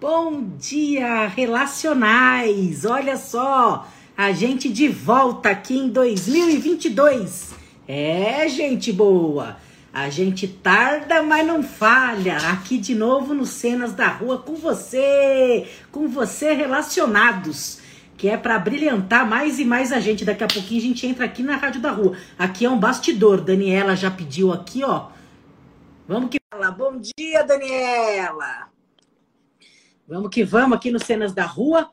Bom 0.00 0.44
dia, 0.56 1.26
relacionais! 1.26 2.84
Olha 2.84 3.16
só, 3.16 3.88
a 4.16 4.30
gente 4.30 4.68
de 4.68 4.86
volta 4.86 5.50
aqui 5.50 5.76
em 5.76 5.88
2022. 5.88 7.52
É, 7.88 8.48
gente 8.48 8.92
boa! 8.92 9.56
A 9.92 10.08
gente 10.08 10.46
tarda, 10.46 11.20
mas 11.24 11.44
não 11.44 11.64
falha. 11.64 12.36
Aqui 12.36 12.78
de 12.78 12.94
novo 12.94 13.34
no 13.34 13.44
Cenas 13.44 13.92
da 13.92 14.06
Rua 14.06 14.38
com 14.38 14.54
você, 14.54 15.66
com 15.90 16.06
você 16.06 16.52
relacionados 16.52 17.80
que 18.16 18.28
é 18.28 18.36
para 18.36 18.56
brilhantar 18.56 19.28
mais 19.28 19.58
e 19.58 19.64
mais 19.64 19.92
a 19.92 19.98
gente. 19.98 20.24
Daqui 20.24 20.44
a 20.44 20.48
pouquinho 20.48 20.80
a 20.80 20.84
gente 20.84 21.06
entra 21.08 21.24
aqui 21.24 21.42
na 21.42 21.56
Rádio 21.56 21.80
da 21.80 21.90
Rua. 21.90 22.16
Aqui 22.38 22.64
é 22.64 22.70
um 22.70 22.78
bastidor. 22.78 23.40
Daniela 23.40 23.96
já 23.96 24.12
pediu 24.12 24.52
aqui, 24.52 24.84
ó. 24.84 25.08
Vamos 26.06 26.30
que 26.30 26.38
fala. 26.52 26.70
Bom 26.70 27.00
dia, 27.00 27.42
Daniela. 27.42 28.77
Vamos 30.08 30.30
que 30.30 30.42
vamos 30.42 30.78
aqui 30.78 30.90
no 30.90 30.98
Cenas 30.98 31.34
da 31.34 31.44
Rua. 31.44 31.90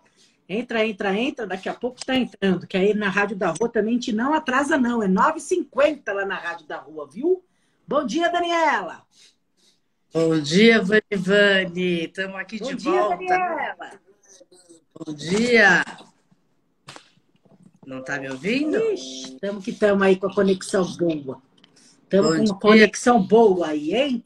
Entra, 0.47 0.85
entra, 0.85 1.13
entra. 1.13 1.45
Daqui 1.45 1.67
a 1.67 1.73
pouco 1.73 2.03
tá 2.05 2.15
entrando. 2.15 2.65
Que 2.65 2.77
aí 2.77 2.93
na 2.93 3.09
Rádio 3.09 3.35
da 3.35 3.49
Rua 3.51 3.67
também 3.67 3.91
a 3.91 3.93
gente 3.95 4.13
não 4.13 4.33
atrasa, 4.33 4.77
não. 4.77 5.03
É 5.03 5.07
9h50 5.07 6.13
lá 6.13 6.25
na 6.25 6.35
Rádio 6.35 6.65
da 6.65 6.77
Rua, 6.77 7.09
viu? 7.11 7.43
Bom 7.85 8.05
dia, 8.05 8.29
Daniela. 8.31 9.03
Bom 10.13 10.39
dia, 10.39 10.81
Vani 10.81 11.01
Vani. 11.17 12.05
Estamos 12.05 12.35
aqui 12.37 12.57
Bom 12.57 12.67
de 12.67 12.75
dia, 12.75 12.91
volta. 12.91 13.17
Daniela. 13.17 13.91
Bom 14.97 15.13
dia. 15.13 15.83
Não 17.85 18.01
tá 18.01 18.17
me 18.17 18.29
ouvindo? 18.29 18.77
Estamos 18.77 19.63
que 19.63 19.71
estamos 19.71 20.01
aí 20.01 20.15
com 20.15 20.27
a 20.27 20.33
conexão 20.33 20.85
boa. 20.95 21.41
Estamos 22.03 22.31
Bom 22.31 22.37
com 22.37 22.43
dia. 22.43 22.53
uma 22.53 22.59
conexão 22.59 23.21
boa 23.21 23.67
aí, 23.67 23.93
hein? 23.93 24.23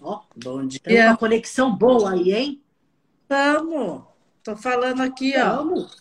Ó, 0.00 0.22
Bom 0.36 0.66
dia. 0.66 1.10
a 1.10 1.16
conexão 1.16 1.74
boa 1.74 2.12
aí, 2.12 2.32
hein? 2.32 2.62
Estamos. 3.22 4.02
Tô 4.42 4.56
falando 4.56 5.02
aqui, 5.02 5.36
ó. 5.36 5.56
Vamos. 5.56 5.96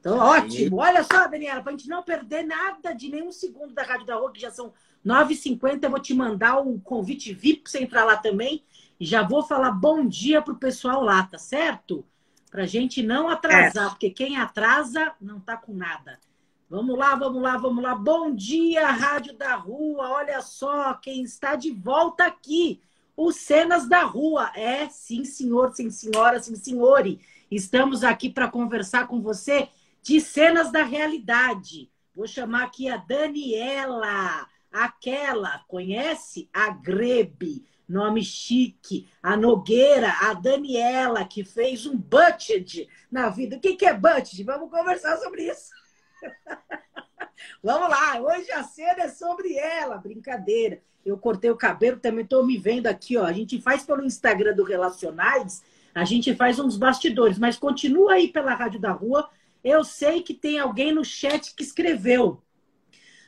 Então, 0.00 0.18
ótimo. 0.18 0.78
Olha 0.78 1.02
só, 1.04 1.28
Daniela, 1.28 1.62
para 1.62 1.72
a 1.72 1.76
gente 1.76 1.88
não 1.88 2.02
perder 2.02 2.44
nada 2.44 2.92
de 2.92 3.10
nenhum 3.10 3.32
segundo 3.32 3.72
da 3.72 3.82
Rádio 3.82 4.06
da 4.06 4.16
Rua, 4.16 4.32
que 4.32 4.40
já 4.40 4.50
são 4.50 4.72
9h50, 5.04 5.82
eu 5.82 5.90
vou 5.90 6.00
te 6.00 6.14
mandar 6.14 6.58
o 6.58 6.80
convite 6.80 7.32
VIP 7.32 7.62
para 7.62 7.70
você 7.70 7.82
entrar 7.82 8.04
lá 8.04 8.16
também. 8.16 8.64
E 8.98 9.04
já 9.04 9.22
vou 9.22 9.42
falar 9.42 9.70
bom 9.72 10.06
dia 10.06 10.40
pro 10.40 10.56
pessoal 10.56 11.02
lá, 11.02 11.22
tá 11.24 11.38
certo? 11.38 12.04
Pra 12.50 12.66
gente 12.66 13.02
não 13.02 13.28
atrasar, 13.28 13.90
porque 13.90 14.10
quem 14.10 14.36
atrasa 14.36 15.12
não 15.20 15.40
tá 15.40 15.56
com 15.56 15.74
nada. 15.74 16.18
Vamos 16.68 16.96
lá, 16.96 17.14
vamos 17.14 17.42
lá, 17.42 17.58
vamos 17.58 17.84
lá. 17.84 17.94
Bom 17.94 18.34
dia, 18.34 18.86
Rádio 18.86 19.36
da 19.36 19.54
Rua. 19.54 20.08
Olha 20.08 20.40
só 20.40 20.94
quem 20.94 21.22
está 21.22 21.56
de 21.56 21.70
volta 21.70 22.24
aqui. 22.24 22.80
Os 23.14 23.36
Cenas 23.36 23.86
da 23.86 24.02
Rua. 24.02 24.50
É, 24.56 24.88
sim, 24.88 25.24
senhor, 25.24 25.74
sim, 25.74 25.90
senhora, 25.90 26.40
sim, 26.40 26.56
senhore. 26.56 27.20
Estamos 27.50 28.02
aqui 28.02 28.30
para 28.30 28.50
conversar 28.50 29.06
com 29.06 29.20
você 29.20 29.68
de 30.02 30.18
cenas 30.22 30.72
da 30.72 30.82
realidade. 30.82 31.90
Vou 32.14 32.26
chamar 32.26 32.64
aqui 32.64 32.88
a 32.88 32.96
Daniela, 32.96 34.48
aquela, 34.72 35.58
conhece? 35.68 36.48
A 36.50 36.70
Grebe, 36.70 37.62
nome 37.86 38.24
chique. 38.24 39.06
A 39.22 39.36
Nogueira, 39.36 40.10
a 40.22 40.32
Daniela, 40.32 41.26
que 41.26 41.44
fez 41.44 41.84
um 41.84 41.96
budget 41.96 42.88
na 43.12 43.28
vida. 43.28 43.56
O 43.56 43.60
que 43.60 43.76
que 43.76 43.84
é 43.84 43.92
budget? 43.92 44.42
Vamos 44.42 44.70
conversar 44.70 45.18
sobre 45.18 45.42
isso. 45.46 45.83
Vamos 47.62 47.88
lá, 47.88 48.20
hoje 48.20 48.50
a 48.52 48.62
cena 48.62 49.04
é 49.04 49.08
sobre 49.08 49.54
ela, 49.56 49.96
brincadeira. 49.96 50.82
Eu 51.04 51.18
cortei 51.18 51.50
o 51.50 51.56
cabelo, 51.56 51.98
também 51.98 52.24
estou 52.24 52.44
me 52.44 52.56
vendo 52.56 52.86
aqui, 52.86 53.16
ó. 53.16 53.24
A 53.24 53.32
gente 53.32 53.60
faz 53.60 53.84
pelo 53.84 54.04
Instagram 54.04 54.54
do 54.54 54.64
Relacionais, 54.64 55.62
a 55.94 56.04
gente 56.04 56.34
faz 56.34 56.58
uns 56.58 56.76
bastidores, 56.76 57.38
mas 57.38 57.58
continua 57.58 58.14
aí 58.14 58.28
pela 58.28 58.54
Rádio 58.54 58.80
da 58.80 58.92
Rua. 58.92 59.28
Eu 59.62 59.84
sei 59.84 60.22
que 60.22 60.34
tem 60.34 60.58
alguém 60.58 60.92
no 60.92 61.04
chat 61.04 61.54
que 61.54 61.62
escreveu. 61.62 62.42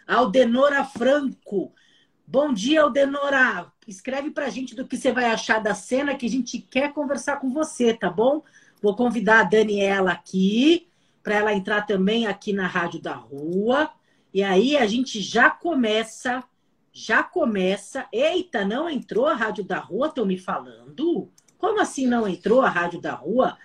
Aldenora 0.07 0.85
Franco. 0.85 1.73
Bom 2.27 2.53
dia, 2.53 2.83
Aldenora. 2.83 3.73
Escreve 3.87 4.31
pra 4.31 4.49
gente 4.49 4.75
do 4.75 4.87
que 4.87 4.97
você 4.97 5.13
vai 5.13 5.27
achar 5.27 5.61
da 5.61 5.75
cena, 5.75 6.15
que 6.15 6.27
a 6.27 6.31
gente 6.31 6.59
quer 6.59 6.93
conversar 6.93 7.39
com 7.39 7.53
você, 7.53 7.95
tá 7.95 8.11
bom? 8.11 8.43
Vou 8.83 8.97
convidar 8.97 9.41
a 9.41 9.45
Daniela 9.45 10.13
aqui, 10.13 10.86
para 11.27 11.35
ela 11.35 11.53
entrar 11.53 11.85
também 11.85 12.25
aqui 12.25 12.53
na 12.53 12.69
Rádio 12.69 13.01
da 13.03 13.13
Rua. 13.13 13.91
E 14.33 14.45
aí 14.45 14.77
a 14.77 14.87
gente 14.87 15.21
já 15.21 15.51
começa, 15.51 16.41
já 16.93 17.21
começa. 17.21 18.07
Eita, 18.13 18.65
não 18.65 18.89
entrou 18.89 19.27
a 19.27 19.35
Rádio 19.35 19.65
da 19.65 19.81
Rua, 19.81 20.07
estão 20.07 20.25
me 20.25 20.39
falando? 20.39 21.29
Como 21.59 21.81
assim 21.81 22.07
não 22.07 22.29
entrou 22.29 22.63
a 22.63 22.69
Rádio 22.69 23.01
da 23.01 23.13
Rua? 23.13 23.59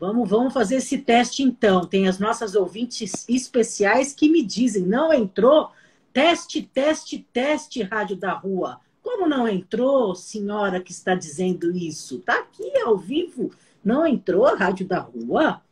Vamos, 0.00 0.28
vamos 0.28 0.52
fazer 0.52 0.78
esse 0.78 0.98
teste 0.98 1.44
então. 1.44 1.86
Tem 1.86 2.08
as 2.08 2.18
nossas 2.18 2.56
ouvintes 2.56 3.24
especiais 3.28 4.12
que 4.12 4.28
me 4.28 4.42
dizem, 4.42 4.82
não 4.82 5.12
entrou? 5.12 5.70
Teste, 6.12 6.60
teste, 6.60 7.24
teste, 7.32 7.84
Rádio 7.84 8.16
da 8.16 8.32
Rua. 8.32 8.80
Como 9.00 9.28
não 9.28 9.46
entrou, 9.46 10.12
senhora 10.16 10.80
que 10.80 10.90
está 10.90 11.14
dizendo 11.14 11.70
isso? 11.70 12.18
Tá 12.18 12.40
aqui 12.40 12.76
ao 12.80 12.98
vivo. 12.98 13.52
Não 13.84 14.04
entrou 14.04 14.44
a 14.44 14.56
Rádio 14.56 14.88
da 14.88 14.98
Rua? 14.98 15.62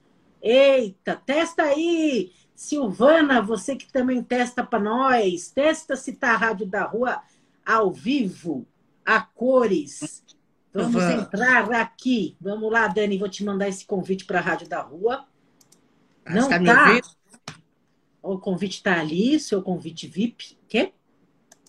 Eita, 0.47 1.17
testa 1.17 1.63
aí. 1.63 2.31
Silvana, 2.55 3.41
você 3.41 3.75
que 3.75 3.91
também 3.91 4.23
testa 4.23 4.63
para 4.63 4.79
nós. 4.79 5.51
Testa 5.51 5.97
se 5.97 6.13
tá 6.13 6.33
a 6.33 6.37
Rádio 6.37 6.67
da 6.67 6.85
Rua 6.85 7.23
ao 7.65 7.91
vivo, 7.91 8.67
a 9.05 9.23
cores. 9.23 10.23
Vamos 10.71 11.03
entrar 11.03 11.73
aqui. 11.73 12.37
Vamos 12.39 12.71
lá, 12.71 12.87
Dani, 12.89 13.17
vou 13.17 13.29
te 13.29 13.43
mandar 13.43 13.69
esse 13.69 13.87
convite 13.87 14.27
para 14.27 14.39
a 14.39 14.43
Rádio 14.43 14.69
da 14.69 14.83
Rua. 14.83 15.27
Acho 16.27 16.37
Não 16.37 16.45
que 16.45 16.51
tá 16.51 16.59
me 16.61 16.67
tá? 16.67 16.89
ouvindo? 16.89 17.09
O 18.23 18.39
convite 18.39 18.77
está 18.77 19.01
ali, 19.01 19.41
seu 19.41 19.63
convite 19.63 20.07
VIP. 20.07 20.59
Quê? 20.69 20.93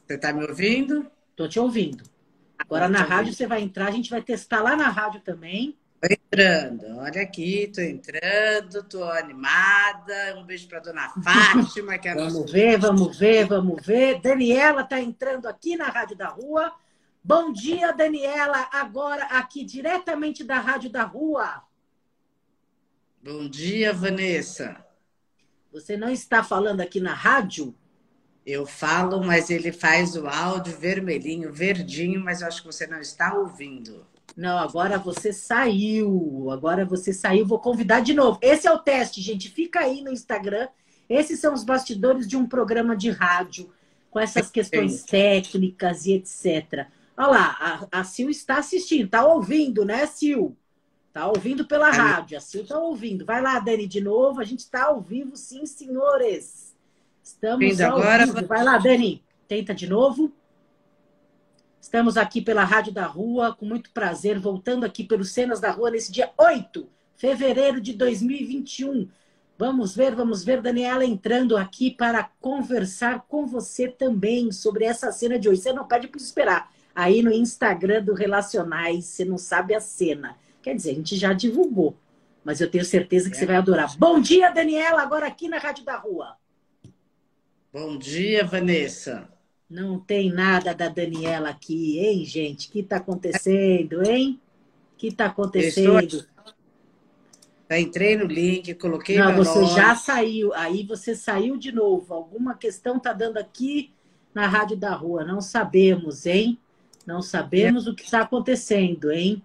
Você 0.06 0.18
tá 0.18 0.34
me 0.34 0.46
ouvindo? 0.46 1.10
Tô 1.34 1.48
te 1.48 1.60
ouvindo. 1.60 2.04
Agora 2.58 2.88
Tô 2.88 2.92
na 2.92 3.00
rádio 3.00 3.18
ouvindo. 3.18 3.36
você 3.36 3.48
vai 3.48 3.62
entrar, 3.62 3.88
a 3.88 3.92
gente 3.92 4.10
vai 4.10 4.22
testar 4.22 4.62
lá 4.62 4.76
na 4.76 4.90
rádio 4.90 5.22
também. 5.22 5.78
Tô 6.06 6.14
entrando. 6.14 6.98
Olha 6.98 7.22
aqui, 7.24 7.72
tô 7.74 7.82
entrando, 7.82 8.84
tô 8.84 9.04
animada. 9.06 10.38
Um 10.38 10.44
beijo 10.44 10.68
pra 10.68 10.80
dona 10.80 11.10
Fátima, 11.24 11.98
que 11.98 12.08
é 12.08 12.12
a 12.12 12.16
nossa 12.16 12.30
Vamos 12.36 12.52
ver, 12.52 12.78
vamos 12.78 13.18
ver, 13.18 13.48
vamos 13.48 13.86
ver. 13.86 14.22
Daniela 14.22 14.82
está 14.82 15.02
entrando 15.02 15.48
aqui 15.48 15.76
na 15.76 15.88
Rádio 15.88 16.16
da 16.16 16.28
Rua. 16.28 16.72
Bom 17.24 17.52
dia, 17.52 17.92
Daniela. 17.92 18.70
Agora 18.72 19.24
aqui 19.26 19.64
diretamente 19.64 20.44
da 20.44 20.60
Rádio 20.60 20.92
da 20.92 21.04
Rua. 21.04 21.64
Bom 23.24 23.50
dia, 23.50 23.92
Vanessa. 23.92 24.86
Você 25.72 25.98
não 25.98 26.12
está 26.12 26.44
falando 26.44 26.82
aqui 26.82 27.00
na 27.00 27.16
rádio? 27.16 27.74
Eu 28.46 28.68
falo, 28.68 29.24
mas 29.24 29.50
ele 29.50 29.72
faz 29.72 30.16
o 30.16 30.28
áudio 30.28 30.78
vermelhinho, 30.78 31.52
verdinho, 31.52 32.24
mas 32.24 32.42
eu 32.42 32.48
acho 32.48 32.62
que 32.62 32.68
você 32.68 32.86
não 32.86 33.02
está 33.02 33.34
ouvindo. 33.34 34.06
Não, 34.36 34.58
agora 34.58 34.98
você 34.98 35.32
saiu. 35.32 36.50
Agora 36.52 36.86
você 36.86 37.14
saiu. 37.14 37.46
Vou 37.46 37.60
convidar 37.60 38.02
de 38.02 38.14
novo. 38.14 38.38
Esse 38.42 38.68
é 38.68 38.72
o 38.72 38.80
teste, 38.80 39.22
gente. 39.22 39.50
Fica 39.50 39.80
aí 39.80 40.02
no 40.02 40.12
Instagram. 40.12 40.68
Esses 41.10 41.40
são 41.40 41.54
os 41.54 41.64
bastidores 41.64 42.28
de 42.28 42.36
um 42.36 42.48
programa 42.48 42.96
de 42.96 43.12
rádio, 43.12 43.72
com 44.10 44.20
essas 44.20 44.50
questões 44.50 45.04
técnicas 45.04 46.06
e 46.06 46.14
etc. 46.14 46.88
Olha 47.18 47.28
lá, 47.28 47.88
a, 47.92 48.00
a 48.00 48.04
Sil 48.04 48.28
está 48.30 48.58
assistindo, 48.58 49.06
está 49.06 49.26
ouvindo, 49.26 49.86
né, 49.86 50.06
Sil? 50.10 50.58
Está 51.08 51.28
ouvindo 51.28 51.66
pela 51.66 51.92
rádio. 51.92 52.38
A 52.38 52.42
Sil 52.44 52.64
está 52.64 52.78
ouvindo. 52.78 53.26
Vai 53.26 53.42
lá, 53.42 53.58
Dani, 53.60 53.88
de 53.88 54.02
novo. 54.02 54.42
A 54.42 54.44
gente 54.44 54.60
está 54.60 54.88
ao 54.88 55.00
vivo, 55.00 55.38
sim, 55.38 55.66
senhores. 55.66 56.76
Estamos 57.24 57.64
Ouvindo 57.64 57.82
ao 57.82 57.98
agora, 57.98 58.26
vivo. 58.26 58.46
Vai 58.46 58.64
lá, 58.64 58.78
Dani. 58.78 59.24
Tenta 59.48 59.74
de 59.74 59.88
novo. 59.88 60.32
Estamos 61.86 62.18
aqui 62.18 62.42
pela 62.42 62.64
Rádio 62.64 62.92
da 62.92 63.06
Rua, 63.06 63.56
com 63.56 63.64
muito 63.64 63.92
prazer, 63.92 64.40
voltando 64.40 64.88
aqui 64.88 65.04
pelos 65.04 65.32
Cenas 65.32 65.60
da 65.60 65.70
Rua 65.70 65.92
nesse 65.92 66.12
dia 66.12 66.32
8 66.36 66.82
de 66.82 66.90
fevereiro 67.16 67.80
de 67.80 67.94
2021. 67.94 69.08
Vamos 69.56 69.96
ver, 69.96 70.16
vamos 70.16 70.44
ver, 70.44 70.64
Daniela 70.64 71.06
entrando 71.06 71.56
aqui 71.56 71.92
para 71.92 72.24
conversar 72.42 73.28
com 73.30 73.46
você 73.46 73.88
também 73.88 74.52
sobre 74.52 74.84
essa 74.84 75.12
cena 75.12 75.38
de 75.38 75.48
hoje. 75.48 75.62
Você 75.62 75.74
não 75.74 75.88
pede 75.88 76.08
para 76.08 76.20
esperar. 76.20 76.74
Aí 76.96 77.22
no 77.22 77.32
Instagram 77.32 78.04
do 78.04 78.16
Relacionais, 78.16 79.06
você 79.06 79.24
não 79.24 79.38
sabe 79.38 79.76
a 79.76 79.80
cena. 79.80 80.36
Quer 80.64 80.74
dizer, 80.76 80.90
a 80.90 80.96
gente 80.96 81.16
já 81.16 81.34
divulgou. 81.34 81.96
Mas 82.44 82.60
eu 82.62 82.70
tenho 82.70 82.84
certeza 82.84 83.30
que 83.30 83.36
é. 83.36 83.40
você 83.40 83.46
vai 83.46 83.58
adorar. 83.58 83.96
Bom 83.96 84.20
dia, 84.20 84.50
Daniela, 84.50 85.04
agora 85.04 85.28
aqui 85.28 85.48
na 85.48 85.60
Rádio 85.60 85.86
da 85.86 85.98
Rua. 85.98 86.36
Bom 87.72 87.96
dia, 87.96 88.44
Vanessa. 88.44 89.35
Não 89.70 90.00
tem 90.00 90.32
nada 90.32 90.74
da 90.74 90.88
Daniela 90.88 91.50
aqui, 91.50 92.00
hein, 92.00 92.24
gente? 92.24 92.68
O 92.68 92.72
que 92.72 92.80
está 92.80 92.98
acontecendo, 92.98 94.04
hein? 94.04 94.40
O 94.94 94.98
que 94.98 95.08
está 95.08 95.26
acontecendo? 95.26 96.26
Já 97.70 97.80
entrei 97.80 98.16
no 98.16 98.26
link, 98.26 98.76
coloquei 98.76 99.18
Não, 99.18 99.36
você 99.36 99.60
nome. 99.60 99.74
já 99.74 99.96
saiu. 99.96 100.54
Aí 100.54 100.84
você 100.84 101.16
saiu 101.16 101.58
de 101.58 101.72
novo. 101.72 102.14
Alguma 102.14 102.54
questão 102.54 102.98
está 102.98 103.12
dando 103.12 103.38
aqui 103.38 103.92
na 104.34 104.48
Rádio 104.48 104.78
da 104.78 104.94
Rua. 104.94 105.26
Não 105.26 105.42
sabemos, 105.42 106.28
hein? 106.28 106.60
Não 107.06 107.22
sabemos 107.22 107.88
é. 107.88 107.90
o 107.90 107.96
que 107.96 108.04
está 108.04 108.22
acontecendo, 108.22 109.12
hein? 109.12 109.42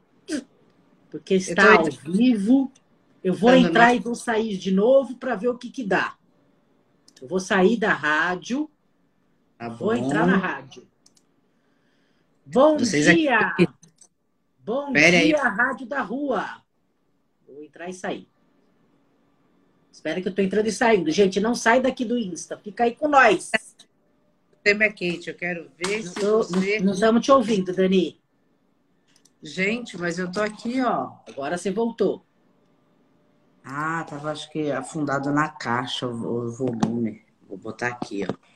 Porque 1.11 1.34
está 1.34 1.76
ao 1.78 1.87
vivo. 1.87 2.70
Eu 3.25 3.34
vou 3.34 3.55
entrar 3.55 3.94
e 3.94 3.99
vou 3.99 4.14
sair 4.14 4.56
de 4.56 4.70
novo 4.70 5.16
para 5.16 5.34
ver 5.34 5.49
o 5.49 5.58
que, 5.58 5.70
que 5.70 5.84
dá. 5.84 6.14
Eu 7.20 7.26
vou 7.28 7.40
sair 7.40 7.76
da 7.76 7.93
rádio. 7.93 8.70
Tá 9.61 9.69
vou 9.69 9.95
entrar 9.95 10.27
na 10.27 10.39
rádio. 10.39 10.89
Bom 12.47 12.79
Vocês 12.79 13.05
dia! 13.05 13.39
Aqui... 13.39 13.69
Bom 14.61 14.91
Pera 14.91 15.21
dia, 15.21 15.43
aí. 15.43 15.51
Rádio 15.51 15.87
da 15.87 16.01
Rua. 16.01 16.62
Vou 17.47 17.62
entrar 17.62 17.87
e 17.91 17.93
sair. 17.93 18.27
Espera 19.93 20.19
que 20.23 20.29
eu 20.29 20.31
estou 20.31 20.43
entrando 20.43 20.67
e 20.67 20.73
saindo. 20.73 21.11
Gente, 21.11 21.39
não 21.41 21.55
sai 21.55 21.83
daqui 21.83 22.07
do 22.07 22.17
Insta. 22.17 22.57
Fica 22.57 22.85
aí 22.85 22.97
com 22.97 23.07
nós. 23.07 23.51
O 24.51 24.57
tema 24.62 24.85
é 24.85 24.91
quente. 24.91 25.29
Eu 25.29 25.37
quero 25.37 25.71
ver 25.77 26.05
não 26.05 26.11
se 26.11 26.15
tô, 26.15 26.39
você... 26.39 26.81
Não 26.81 26.95
estamos 26.95 27.23
te 27.23 27.31
ouvindo, 27.31 27.75
Dani. 27.75 28.19
Gente, 29.43 29.99
mas 29.99 30.19
eu 30.19 30.33
tô 30.33 30.41
aqui, 30.41 30.81
ó. 30.81 31.12
Agora 31.29 31.59
você 31.59 31.71
voltou. 31.71 32.25
Ah, 33.62 34.07
tava 34.09 34.31
acho 34.33 34.51
que 34.51 34.73
afundado 34.73 35.31
na 35.31 35.51
caixa 35.51 36.07
o 36.07 36.51
volume. 36.51 37.27
Vou 37.47 37.59
botar 37.59 37.89
aqui, 37.89 38.25
ó. 38.27 38.50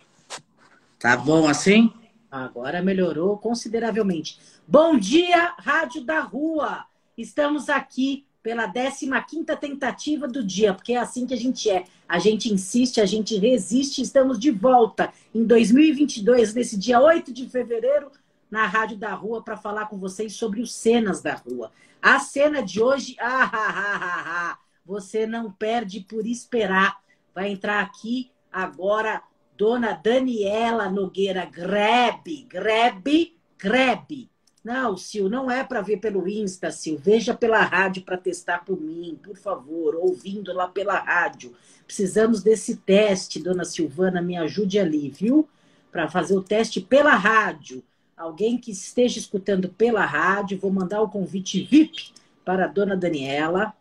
Tá 1.04 1.18
bom 1.18 1.46
assim? 1.46 1.92
Agora 2.30 2.80
melhorou 2.80 3.36
consideravelmente. 3.36 4.38
Bom 4.66 4.96
dia, 4.96 5.54
Rádio 5.58 6.02
da 6.02 6.20
Rua. 6.20 6.86
Estamos 7.14 7.68
aqui 7.68 8.24
pela 8.42 8.72
15ª 8.72 9.54
tentativa 9.58 10.26
do 10.26 10.42
dia, 10.42 10.72
porque 10.72 10.94
é 10.94 10.96
assim 10.96 11.26
que 11.26 11.34
a 11.34 11.36
gente 11.36 11.68
é. 11.68 11.84
A 12.08 12.18
gente 12.18 12.50
insiste, 12.50 13.02
a 13.02 13.04
gente 13.04 13.36
resiste. 13.36 14.00
Estamos 14.00 14.38
de 14.38 14.50
volta 14.50 15.12
em 15.34 15.44
2022, 15.44 16.54
nesse 16.54 16.78
dia 16.78 16.98
8 16.98 17.34
de 17.34 17.50
fevereiro, 17.50 18.10
na 18.50 18.66
Rádio 18.66 18.96
da 18.96 19.12
Rua 19.12 19.42
para 19.42 19.58
falar 19.58 19.88
com 19.88 19.98
vocês 19.98 20.32
sobre 20.32 20.62
os 20.62 20.72
cenas 20.72 21.20
da 21.20 21.34
rua. 21.34 21.70
A 22.00 22.18
cena 22.18 22.62
de 22.62 22.82
hoje, 22.82 23.14
ah, 23.20 23.50
ah, 23.52 23.74
ah, 23.76 24.24
ah, 24.26 24.58
você 24.86 25.26
não 25.26 25.52
perde 25.52 26.00
por 26.00 26.26
esperar. 26.26 26.98
Vai 27.34 27.50
entrar 27.50 27.82
aqui 27.82 28.30
agora 28.50 29.22
Dona 29.56 29.92
Daniela 29.92 30.88
Nogueira 30.90 31.44
Grebe, 31.44 32.46
Grebe, 32.48 33.36
Grebe. 33.58 34.30
Não, 34.62 34.96
Sil, 34.96 35.28
não 35.28 35.50
é 35.50 35.62
para 35.62 35.82
ver 35.82 35.98
pelo 35.98 36.26
Insta, 36.26 36.70
Sil. 36.72 36.96
Veja 36.96 37.34
pela 37.34 37.62
rádio 37.62 38.02
para 38.02 38.16
testar 38.16 38.64
por 38.64 38.80
mim, 38.80 39.18
por 39.22 39.36
favor, 39.36 39.94
ouvindo 39.94 40.52
lá 40.52 40.68
pela 40.68 40.98
rádio. 40.98 41.54
Precisamos 41.86 42.42
desse 42.42 42.76
teste, 42.76 43.42
dona 43.42 43.64
Silvana, 43.64 44.22
me 44.22 44.36
ajude 44.36 44.78
ali, 44.78 45.10
viu? 45.10 45.48
Para 45.92 46.08
fazer 46.08 46.36
o 46.36 46.42
teste 46.42 46.80
pela 46.80 47.14
rádio 47.14 47.84
alguém 48.16 48.58
que 48.58 48.70
esteja 48.70 49.18
escutando 49.18 49.68
pela 49.68 50.04
rádio, 50.04 50.58
vou 50.58 50.72
mandar 50.72 51.02
o 51.02 51.08
convite 51.08 51.62
VIP 51.62 52.12
para 52.44 52.64
a 52.64 52.68
dona 52.68 52.96
Daniela. 52.96 53.74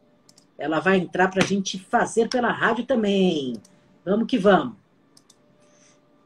Ela 0.57 0.79
vai 0.79 0.97
entrar 0.97 1.29
para 1.29 1.43
a 1.43 1.45
gente 1.45 1.79
fazer 1.79 2.29
pela 2.29 2.51
rádio 2.51 2.85
também. 2.85 3.55
Vamos 4.05 4.27
que 4.27 4.37
vamos. 4.37 4.82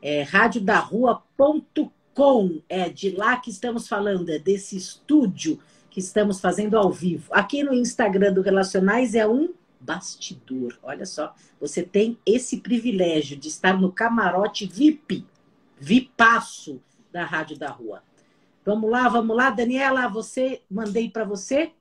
É 0.02 0.24
radiodarrua.com. 0.24 2.62
É 2.68 2.90
de 2.90 3.12
lá 3.12 3.38
que 3.38 3.50
estamos 3.50 3.88
falando, 3.88 4.30
é 4.30 4.40
desse 4.40 4.76
estúdio 4.76 5.60
que 5.90 6.00
estamos 6.00 6.40
fazendo 6.40 6.78
ao 6.78 6.92
vivo. 6.92 7.32
Aqui 7.32 7.64
no 7.64 7.74
Instagram 7.74 8.34
do 8.34 8.42
Relacionais 8.42 9.16
é 9.16 9.28
um 9.28 9.54
bastidor. 9.80 10.78
Olha 10.84 11.06
só, 11.06 11.34
você 11.60 11.84
tem 11.84 12.18
esse 12.26 12.58
privilégio 12.58 13.38
de 13.38 13.48
estar 13.48 13.80
no 13.80 13.92
camarote 13.92 14.66
VIP, 14.66 15.26
VIPasso 15.80 16.82
da 17.12 17.24
Rádio 17.24 17.58
da 17.58 17.70
Rua. 17.70 18.04
Vamos 18.66 18.90
lá, 18.90 19.08
vamos 19.08 19.36
lá. 19.36 19.50
Daniela, 19.50 20.08
você, 20.08 20.62
mandei 20.70 21.10
para 21.10 21.24
você. 21.24 21.72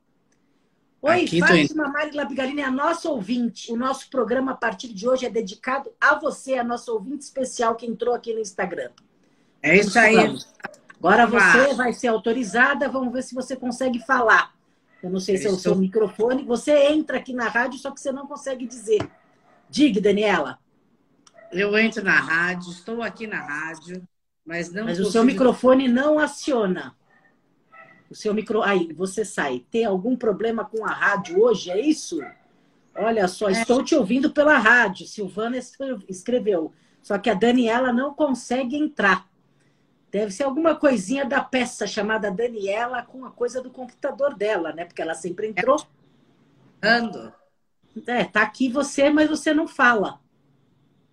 Oi, 1.06 1.22
Aqui 1.22 1.38
Fátima 1.38 1.88
Mari 1.88 2.16
Labigalini 2.16 2.62
é 2.62 2.64
a 2.64 2.70
nossa 2.70 3.08
ouvinte. 3.08 3.70
O 3.72 3.76
nosso 3.76 4.10
programa, 4.10 4.52
a 4.52 4.56
partir 4.56 4.92
de 4.92 5.08
hoje, 5.08 5.24
é 5.24 5.30
dedicado 5.30 5.92
a 6.00 6.16
você, 6.16 6.54
a 6.54 6.64
nossa 6.64 6.90
ouvinte 6.90 7.22
especial 7.22 7.76
que 7.76 7.86
entrou 7.86 8.12
aqui 8.12 8.34
no 8.34 8.40
Instagram. 8.40 8.90
É 9.62 9.76
isso 9.76 9.96
aí. 9.96 10.16
Agora 10.98 11.26
você 11.26 11.74
vai 11.74 11.92
ser 11.92 12.08
autorizada. 12.08 12.88
Vamos 12.88 13.12
ver 13.12 13.22
se 13.22 13.36
você 13.36 13.54
consegue 13.54 14.04
falar. 14.04 14.52
Eu 15.00 15.08
não 15.08 15.20
sei 15.20 15.36
se 15.36 15.46
é 15.46 15.50
o 15.50 15.54
seu 15.54 15.76
microfone. 15.76 16.42
Você 16.44 16.72
entra 16.88 17.18
aqui 17.18 17.32
na 17.32 17.48
rádio, 17.48 17.78
só 17.78 17.92
que 17.92 18.00
você 18.00 18.10
não 18.10 18.26
consegue 18.26 18.66
dizer. 18.66 19.08
Diga, 19.70 20.00
Daniela. 20.00 20.58
Eu 21.52 21.78
entro 21.78 22.02
na 22.02 22.18
rádio, 22.18 22.72
estou 22.72 23.00
aqui 23.00 23.28
na 23.28 23.40
rádio. 23.40 24.02
Mas, 24.44 24.72
não 24.72 24.84
Mas 24.84 24.98
o 24.98 25.08
seu 25.08 25.22
microfone 25.22 25.86
não 25.86 26.18
aciona. 26.18 26.96
O 28.10 28.14
seu 28.14 28.32
micro. 28.32 28.62
Aí, 28.62 28.92
você 28.92 29.24
sai. 29.24 29.64
Tem 29.70 29.84
algum 29.84 30.16
problema 30.16 30.64
com 30.64 30.84
a 30.84 30.90
rádio 30.90 31.42
hoje? 31.42 31.70
É 31.70 31.80
isso? 31.80 32.20
Olha 32.94 33.28
só, 33.28 33.48
é. 33.48 33.52
estou 33.52 33.82
te 33.84 33.94
ouvindo 33.94 34.30
pela 34.30 34.58
rádio. 34.58 35.06
Silvana 35.06 35.58
escreveu. 36.08 36.72
Só 37.02 37.18
que 37.18 37.30
a 37.30 37.34
Daniela 37.34 37.92
não 37.92 38.14
consegue 38.14 38.76
entrar. 38.76 39.28
Deve 40.10 40.32
ser 40.32 40.44
alguma 40.44 40.74
coisinha 40.74 41.24
da 41.24 41.42
peça 41.42 41.86
chamada 41.86 42.30
Daniela 42.30 43.02
com 43.02 43.24
a 43.24 43.30
coisa 43.30 43.60
do 43.60 43.70
computador 43.70 44.34
dela, 44.34 44.72
né? 44.72 44.84
Porque 44.84 45.02
ela 45.02 45.14
sempre 45.14 45.48
entrou. 45.48 45.84
Ando. 46.82 47.32
É, 48.06 48.24
tá 48.24 48.42
aqui 48.42 48.68
você, 48.68 49.10
mas 49.10 49.28
você 49.28 49.52
não 49.52 49.66
fala. 49.66 50.20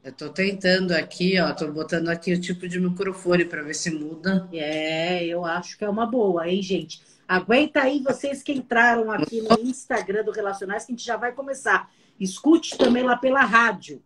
Eu 0.03 0.11
tô 0.11 0.29
tentando 0.29 0.91
aqui, 0.91 1.39
ó, 1.39 1.53
tô 1.53 1.71
botando 1.71 2.09
aqui 2.09 2.33
o 2.33 2.41
tipo 2.41 2.67
de 2.67 2.77
microfone 2.77 3.45
para 3.45 3.61
ver 3.61 3.73
se 3.73 3.89
muda. 3.89 4.49
É, 4.51 5.25
eu 5.25 5.45
acho 5.45 5.77
que 5.77 5.85
é 5.85 5.89
uma 5.89 6.05
boa, 6.05 6.49
hein, 6.49 6.61
gente? 6.61 7.01
Aguenta 7.25 7.81
aí 7.81 8.03
vocês 8.03 8.43
que 8.43 8.51
entraram 8.51 9.09
aqui 9.09 9.41
no 9.41 9.57
Instagram 9.61 10.25
do 10.25 10.31
Relacionais, 10.31 10.85
que 10.85 10.91
a 10.91 10.95
gente 10.95 11.05
já 11.05 11.15
vai 11.15 11.31
começar. 11.31 11.89
Escute 12.19 12.77
também 12.77 13.01
lá 13.01 13.15
pela 13.15 13.45
rádio. 13.45 14.03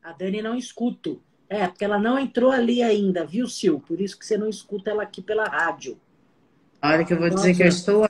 A 0.00 0.12
Dani 0.12 0.40
não 0.40 0.54
escuto. 0.54 1.20
É, 1.48 1.66
porque 1.66 1.84
ela 1.84 1.98
não 1.98 2.16
entrou 2.16 2.52
ali 2.52 2.80
ainda, 2.80 3.26
viu, 3.26 3.48
Sil? 3.50 3.82
Por 3.84 4.00
isso 4.00 4.16
que 4.16 4.24
você 4.24 4.38
não 4.38 4.48
escuta 4.48 4.90
ela 4.90 5.02
aqui 5.02 5.20
pela 5.20 5.44
rádio. 5.44 6.00
A 6.80 6.92
hora 6.92 7.04
que 7.04 7.12
eu 7.12 7.18
vou 7.18 7.28
dizer 7.28 7.56
que 7.56 7.62
eu 7.64 7.66
estou 7.66 8.08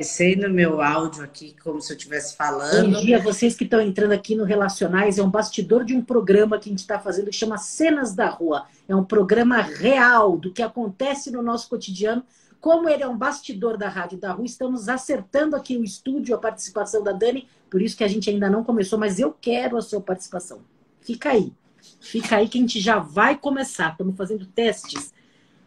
Comecei 0.00 0.34
no 0.34 0.48
meu 0.48 0.80
áudio 0.80 1.22
aqui 1.22 1.54
como 1.62 1.78
se 1.78 1.92
eu 1.92 1.96
estivesse 1.98 2.34
falando. 2.34 2.90
Bom 2.90 3.00
dia, 3.02 3.18
vocês 3.18 3.54
que 3.54 3.64
estão 3.64 3.82
entrando 3.82 4.12
aqui 4.12 4.34
no 4.34 4.44
Relacionais. 4.44 5.18
É 5.18 5.22
um 5.22 5.28
bastidor 5.28 5.84
de 5.84 5.94
um 5.94 6.00
programa 6.00 6.58
que 6.58 6.70
a 6.70 6.72
gente 6.72 6.78
está 6.78 6.98
fazendo 6.98 7.26
que 7.26 7.36
chama 7.36 7.58
Cenas 7.58 8.14
da 8.14 8.26
Rua. 8.26 8.64
É 8.88 8.96
um 8.96 9.04
programa 9.04 9.60
real 9.60 10.38
do 10.38 10.50
que 10.50 10.62
acontece 10.62 11.30
no 11.30 11.42
nosso 11.42 11.68
cotidiano. 11.68 12.24
Como 12.62 12.88
ele 12.88 13.02
é 13.02 13.06
um 13.06 13.14
bastidor 13.14 13.76
da 13.76 13.90
Rádio 13.90 14.16
da 14.16 14.32
Rua, 14.32 14.46
estamos 14.46 14.88
acertando 14.88 15.54
aqui 15.54 15.76
o 15.76 15.84
estúdio, 15.84 16.34
a 16.34 16.38
participação 16.38 17.04
da 17.04 17.12
Dani. 17.12 17.46
Por 17.68 17.82
isso 17.82 17.94
que 17.94 18.02
a 18.02 18.08
gente 18.08 18.30
ainda 18.30 18.48
não 18.48 18.64
começou, 18.64 18.98
mas 18.98 19.18
eu 19.18 19.36
quero 19.38 19.76
a 19.76 19.82
sua 19.82 20.00
participação. 20.00 20.62
Fica 21.02 21.32
aí. 21.32 21.52
Fica 22.00 22.36
aí 22.36 22.48
que 22.48 22.56
a 22.56 22.60
gente 22.62 22.80
já 22.80 22.98
vai 22.98 23.36
começar. 23.36 23.90
Estamos 23.90 24.16
fazendo 24.16 24.46
testes 24.46 25.12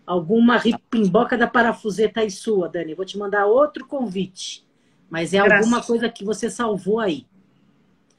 alguma 0.06 0.58
ripimboca 0.58 1.38
da 1.38 1.48
parafuseta 1.48 2.22
aí 2.22 2.32
sua, 2.32 2.70
Dani. 2.70 2.94
Vou 2.94 3.06
te 3.06 3.18
mandar 3.18 3.46
outro 3.46 3.86
convite. 3.86 4.66
Mas 5.10 5.34
é 5.34 5.38
Graças. 5.38 5.66
alguma 5.66 5.84
coisa 5.84 6.10
que 6.10 6.24
você 6.24 6.50
salvou 6.50 7.00
aí. 7.00 7.26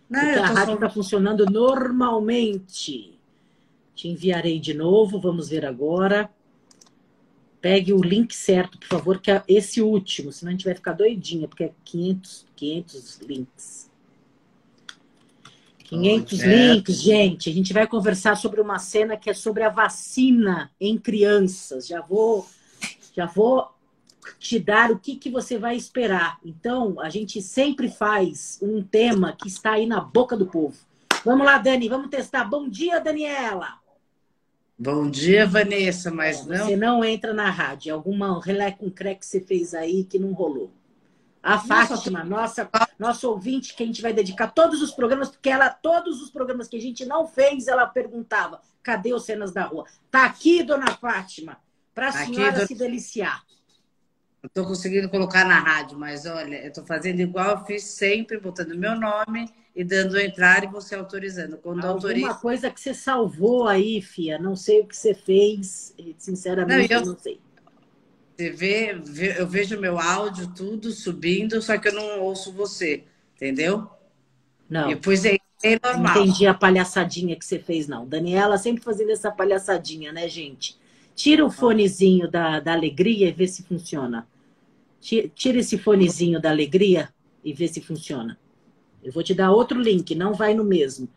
Não, 0.09 0.21
Porque 0.21 0.39
a 0.39 0.47
rádio 0.47 0.75
está 0.75 0.91
funcionando 0.91 1.45
normalmente. 1.47 3.19
Te 3.95 4.09
enviarei 4.09 4.59
de 4.59 4.75
novo, 4.75 5.21
vamos 5.21 5.49
ver 5.49 5.65
agora. 5.65 6.31
Pegue 7.61 7.93
o 7.93 8.03
link 8.03 8.35
certo, 8.35 8.79
por 8.79 8.87
favor, 8.87 9.21
que 9.21 9.31
é 9.31 9.43
esse 9.49 9.81
último, 9.81 10.31
senão 10.31 10.51
a 10.51 10.53
gente 10.53 10.67
vai 10.67 10.75
ficar 10.75 10.93
doidinha, 10.93 11.49
porque 11.49 11.65
é 11.65 11.73
500, 11.83 12.47
500 12.55 13.21
links. 13.21 13.91
500 15.95 16.41
oh, 16.41 16.47
links, 16.47 17.01
gente. 17.01 17.51
A 17.51 17.53
gente 17.53 17.73
vai 17.73 17.87
conversar 17.87 18.37
sobre 18.37 18.61
uma 18.61 18.79
cena 18.79 19.17
que 19.17 19.31
é 19.31 19.35
sobre 19.35 19.63
a 19.63 19.69
vacina 19.69 20.71
em 20.81 20.99
crianças. 20.99 21.87
Já 21.87 22.01
vou, 22.01 22.47
já 23.15 23.27
vou 23.27 23.69
te 24.39 24.59
dar 24.59 24.91
o 24.91 24.99
que, 24.99 25.17
que 25.17 25.31
você 25.31 25.59
vai 25.59 25.77
esperar. 25.77 26.39
Então, 26.45 27.01
a 27.01 27.09
gente 27.09 27.41
sempre 27.41 27.89
faz 27.89 28.59
um 28.61 28.83
tema 28.83 29.33
que 29.33 29.49
está 29.49 29.73
aí 29.73 29.87
na 29.87 30.01
boca 30.01 30.37
do 30.37 30.47
povo. 30.47 30.77
Vamos 31.25 31.47
lá, 31.47 31.59
Dani, 31.59 31.89
vamos 31.89 32.11
testar. 32.11 32.45
Bom 32.45 32.69
dia, 32.69 33.01
Daniela. 33.01 33.85
Bom 34.77 35.09
dia, 35.09 35.47
Vanessa, 35.47 36.11
mas 36.11 36.47
é, 36.47 36.59
não. 36.59 36.67
Você 36.67 36.77
não 36.77 37.05
entra 37.05 37.33
na 37.33 37.49
rádio. 37.49 37.95
Alguma 37.95 38.43
relé 38.43 38.73
com 38.73 38.91
cré 38.91 39.15
que 39.15 39.25
você 39.25 39.41
fez 39.41 39.73
aí 39.73 40.05
que 40.05 40.19
não 40.19 40.33
rolou. 40.33 40.71
A 41.45 41.59
Fátima, 41.59 42.25
nossa, 42.25 42.67
nossa 42.99 43.29
ouvinte, 43.29 43.77
que 43.77 43.83
a 43.83 43.87
gente 43.87 44.01
vai 44.01 44.15
dedicar 44.15 44.49
todos 44.49 44.81
os 44.81 44.93
programas, 44.93 45.29
porque 45.29 45.51
ela, 45.51 45.69
todos 45.69 46.23
os 46.23 46.31
programas 46.31 46.69
que 46.69 46.77
a 46.79 46.81
gente 46.81 47.05
não 47.05 47.27
fez, 47.27 47.69
ela 47.69 47.87
perguntava: 47.87 48.63
cadê 48.83 49.13
os 49.13 49.27
cenas 49.27 49.53
da 49.53 49.65
rua? 49.65 49.85
Tá 50.11 50.25
aqui, 50.25 50.63
dona 50.63 50.97
Fátima, 50.97 51.59
para 51.95 52.09
a 52.09 52.13
tá 52.13 52.25
senhora 52.25 52.57
aqui, 52.57 52.69
se 52.69 52.75
deliciar. 52.75 53.45
Eu 54.43 54.47
estou 54.47 54.65
conseguindo 54.65 55.07
colocar 55.11 55.45
na 55.45 55.61
rádio, 55.61 55.99
mas 55.99 56.25
olha, 56.25 56.63
eu 56.63 56.69
estou 56.69 56.87
fazendo 56.87 57.21
igual 57.21 57.51
eu 57.51 57.65
fiz 57.67 57.85
sempre, 57.85 58.41
botando 58.41 58.75
meu 58.75 58.99
nome 58.99 59.47
e 59.77 59.85
dando 59.85 60.19
entrar 60.19 60.65
e 60.65 60.67
você 60.67 60.95
autorizando. 60.95 61.59
Quando 61.59 61.85
Alguma 61.85 61.93
autoriza... 61.93 62.35
coisa 62.37 62.71
que 62.71 62.81
você 62.81 62.95
salvou 62.95 63.69
aí, 63.69 64.01
Fia. 64.01 64.39
Não 64.39 64.57
sei 64.57 64.81
o 64.81 64.87
que 64.87 64.97
você 64.97 65.13
fez, 65.13 65.95
sinceramente, 66.17 66.91
não, 66.95 67.01
eu... 67.01 67.07
não 67.07 67.19
sei. 67.19 67.39
Você 68.37 68.51
vê, 68.51 69.01
eu 69.39 69.47
vejo 69.47 69.81
meu 69.81 69.99
áudio 69.99 70.53
tudo 70.55 70.91
subindo, 70.91 71.63
só 71.63 71.79
que 71.79 71.89
eu 71.89 71.95
não 71.95 72.21
ouço 72.21 72.53
você, 72.53 73.05
entendeu? 73.37 73.89
Não. 74.69 74.91
E 74.91 74.95
depois 74.95 75.25
é, 75.25 75.39
é 75.63 75.79
normal. 75.81 76.15
Não 76.15 76.23
entendi 76.23 76.47
a 76.47 76.55
palhaçadinha 76.55 77.37
que 77.37 77.45
você 77.45 77.61
fez, 77.61 77.87
não. 77.87 78.07
Daniela 78.07 78.59
sempre 78.59 78.83
fazendo 78.83 79.11
essa 79.11 79.31
palhaçadinha, 79.31 80.13
né, 80.13 80.29
gente? 80.29 80.77
Tira 81.15 81.45
o 81.45 81.51
fonezinho 81.51 82.29
da, 82.29 82.59
da 82.59 82.73
alegria 82.73 83.29
e 83.29 83.33
vê 83.33 83.47
se 83.47 83.63
funciona. 83.63 84.27
Tira 85.01 85.59
esse 85.59 85.79
fonezinho 85.79 86.41
da 86.41 86.51
alegria 86.51 87.11
e 87.45 87.53
vê 87.53 87.69
se 87.69 87.81
funciona. 87.81 88.37
Eu 89.03 89.13
vou 89.13 89.23
te 89.23 89.35
dar 89.35 89.53
outro 89.53 89.81
link, 89.81 90.13
não 90.15 90.35
vai 90.35 90.55
no 90.55 90.65
mesmo. 90.65 91.09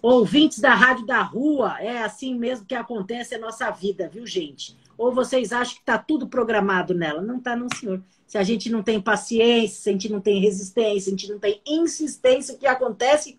Ouvintes 0.00 0.60
da 0.60 0.74
Rádio 0.74 1.04
da 1.04 1.20
Rua, 1.20 1.76
é 1.80 2.02
assim 2.02 2.38
mesmo 2.38 2.64
que 2.64 2.74
acontece 2.74 3.34
a 3.34 3.38
nossa 3.38 3.70
vida, 3.70 4.08
viu, 4.08 4.26
gente? 4.26 4.76
Ou 4.98 5.12
vocês 5.12 5.52
acham 5.52 5.74
que 5.74 5.80
está 5.80 5.98
tudo 5.98 6.26
programado 6.26 6.94
nela? 6.94 7.20
Não 7.20 7.38
está, 7.38 7.54
não, 7.54 7.68
senhor. 7.74 8.02
Se 8.26 8.38
a 8.38 8.42
gente 8.42 8.70
não 8.70 8.82
tem 8.82 9.00
paciência, 9.00 9.82
se 9.82 9.88
a 9.90 9.92
gente 9.92 10.10
não 10.10 10.20
tem 10.20 10.40
resistência, 10.40 11.00
se 11.00 11.08
a 11.08 11.10
gente 11.10 11.30
não 11.30 11.38
tem 11.38 11.60
insistência, 11.66 12.54
o 12.54 12.58
que 12.58 12.66
acontece? 12.66 13.38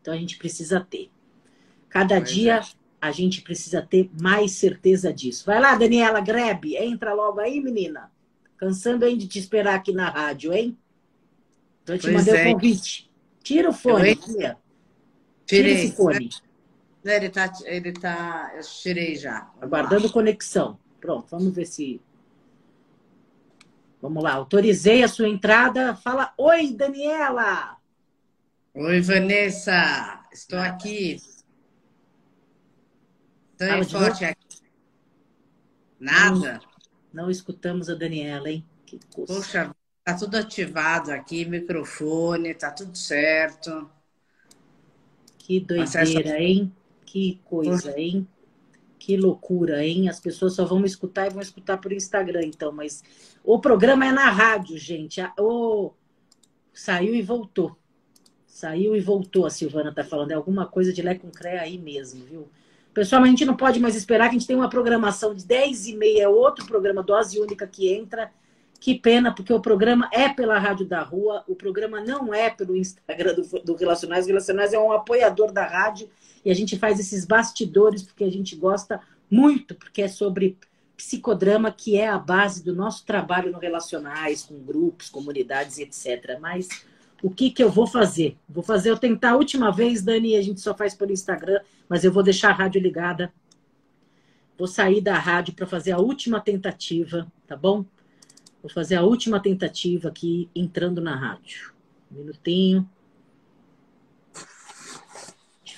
Então 0.00 0.12
a 0.12 0.16
gente 0.16 0.36
precisa 0.36 0.80
ter. 0.80 1.10
Cada 1.88 2.20
Mas 2.20 2.30
dia 2.30 2.56
é. 2.56 2.62
a 3.00 3.10
gente 3.12 3.40
precisa 3.40 3.80
ter 3.80 4.10
mais 4.20 4.52
certeza 4.52 5.12
disso. 5.12 5.46
Vai 5.46 5.60
lá, 5.60 5.76
Daniela 5.76 6.20
Grebe, 6.20 6.76
entra 6.76 7.14
logo 7.14 7.40
aí, 7.40 7.60
menina. 7.60 8.10
Cansando 8.56 9.04
aí 9.04 9.16
de 9.16 9.28
te 9.28 9.38
esperar 9.38 9.76
aqui 9.76 9.92
na 9.92 10.10
rádio, 10.10 10.52
hein? 10.52 10.76
Então, 11.82 11.94
eu 11.94 12.00
te 12.00 12.10
mandei 12.10 12.34
é. 12.34 12.48
o 12.48 12.52
convite. 12.52 13.10
Tira 13.42 13.70
o 13.70 13.72
fone, 13.72 14.16
tia. 14.16 14.56
Tira 15.46 15.68
esse 15.68 15.92
fone. 15.92 16.30
Ele 17.04 17.28
tá, 17.28 17.52
ele 17.64 17.92
tá. 17.92 18.52
Eu 18.54 18.62
tirei 18.62 19.14
já. 19.16 19.50
Aguardando 19.60 20.10
conexão. 20.10 20.78
Pronto, 21.00 21.26
vamos 21.30 21.54
ver 21.54 21.66
se. 21.66 22.00
Vamos 24.00 24.22
lá, 24.22 24.32
autorizei 24.32 25.02
a 25.02 25.08
sua 25.08 25.28
entrada. 25.28 25.94
Fala, 25.96 26.32
oi, 26.36 26.72
Daniela! 26.72 27.76
Oi, 28.74 29.00
Vanessa! 29.00 30.22
Estou 30.32 30.58
aqui. 30.58 31.20
Estou 33.58 34.00
forte 34.00 34.24
aqui. 34.24 34.58
Nada? 35.98 36.60
Não, 37.12 37.24
não, 37.24 37.30
escutamos 37.30 37.88
a 37.88 37.94
Daniela, 37.94 38.50
hein? 38.50 38.66
Que 38.84 38.98
Poxa, 39.26 39.74
tá 40.02 40.14
tudo 40.14 40.36
ativado 40.36 41.10
aqui, 41.12 41.44
microfone, 41.44 42.54
tá 42.54 42.70
tudo 42.70 42.96
certo. 42.96 43.90
Que 45.38 45.60
doideira, 45.60 46.42
hein? 46.42 46.74
Que 47.04 47.40
coisa, 47.44 47.98
hein? 47.98 48.26
Que 48.98 49.16
loucura, 49.16 49.84
hein? 49.84 50.08
As 50.08 50.18
pessoas 50.18 50.54
só 50.54 50.64
vão 50.64 50.78
me 50.78 50.86
escutar 50.86 51.26
e 51.26 51.30
vão 51.30 51.42
escutar 51.42 51.78
por 51.78 51.92
Instagram, 51.92 52.42
então. 52.44 52.72
Mas 52.72 53.02
o 53.44 53.58
programa 53.58 54.06
é 54.06 54.12
na 54.12 54.30
rádio, 54.30 54.78
gente. 54.78 55.20
O... 55.38 55.92
Saiu 56.72 57.14
e 57.14 57.22
voltou. 57.22 57.76
Saiu 58.46 58.96
e 58.96 59.00
voltou, 59.00 59.46
a 59.46 59.50
Silvana 59.50 59.92
tá 59.92 60.02
falando. 60.02 60.30
É 60.30 60.34
alguma 60.34 60.66
coisa 60.66 60.92
de 60.92 61.02
Lé 61.02 61.14
com 61.16 61.30
Cré 61.30 61.58
aí 61.58 61.76
mesmo, 61.76 62.24
viu? 62.24 62.48
Pessoal, 62.94 63.24
a 63.24 63.26
gente 63.26 63.44
não 63.44 63.56
pode 63.56 63.80
mais 63.80 63.96
esperar 63.96 64.28
que 64.28 64.36
a 64.36 64.38
gente 64.38 64.46
tem 64.46 64.54
uma 64.54 64.70
programação 64.70 65.34
de 65.34 65.44
10 65.44 65.88
e 65.88 65.96
meia, 65.96 66.22
é 66.22 66.28
outro 66.28 66.64
programa, 66.64 67.02
dose 67.02 67.40
única 67.40 67.66
que 67.66 67.92
entra. 67.92 68.30
Que 68.84 68.94
pena, 68.94 69.34
porque 69.34 69.50
o 69.50 69.60
programa 69.60 70.10
é 70.12 70.28
pela 70.28 70.58
Rádio 70.58 70.84
da 70.84 71.00
Rua, 71.00 71.42
o 71.48 71.56
programa 71.56 72.02
não 72.02 72.34
é 72.34 72.50
pelo 72.50 72.76
Instagram 72.76 73.34
do, 73.34 73.42
do 73.60 73.74
Relacionais. 73.74 74.26
O 74.26 74.28
Relacionais 74.28 74.74
é 74.74 74.78
um 74.78 74.92
apoiador 74.92 75.50
da 75.50 75.66
rádio 75.66 76.10
e 76.44 76.50
a 76.50 76.54
gente 76.54 76.78
faz 76.78 77.00
esses 77.00 77.24
bastidores 77.24 78.02
porque 78.02 78.24
a 78.24 78.30
gente 78.30 78.54
gosta 78.54 79.00
muito, 79.30 79.74
porque 79.74 80.02
é 80.02 80.06
sobre 80.06 80.58
psicodrama, 80.94 81.72
que 81.72 81.96
é 81.96 82.06
a 82.06 82.18
base 82.18 82.62
do 82.62 82.74
nosso 82.74 83.06
trabalho 83.06 83.50
no 83.50 83.58
Relacionais, 83.58 84.42
com 84.42 84.58
grupos, 84.58 85.08
comunidades, 85.08 85.78
etc. 85.78 86.38
Mas 86.38 86.68
o 87.22 87.30
que, 87.30 87.50
que 87.50 87.64
eu 87.64 87.70
vou 87.70 87.86
fazer? 87.86 88.36
Vou 88.46 88.62
fazer, 88.62 88.90
eu 88.90 88.98
tentar 88.98 89.30
a 89.30 89.36
última 89.36 89.72
vez, 89.72 90.02
Dani, 90.02 90.36
a 90.36 90.42
gente 90.42 90.60
só 90.60 90.74
faz 90.74 90.94
pelo 90.94 91.10
Instagram, 91.10 91.58
mas 91.88 92.04
eu 92.04 92.12
vou 92.12 92.22
deixar 92.22 92.50
a 92.50 92.52
rádio 92.52 92.82
ligada. 92.82 93.32
Vou 94.58 94.68
sair 94.68 95.00
da 95.00 95.18
rádio 95.18 95.54
para 95.54 95.66
fazer 95.66 95.92
a 95.92 95.98
última 95.98 96.38
tentativa, 96.38 97.26
tá 97.46 97.56
bom? 97.56 97.86
Vou 98.64 98.70
fazer 98.70 98.94
a 98.94 99.02
última 99.02 99.38
tentativa 99.38 100.08
aqui, 100.08 100.48
entrando 100.56 100.98
na 100.98 101.14
rádio. 101.14 101.74
Um 102.10 102.20
minutinho 102.20 102.88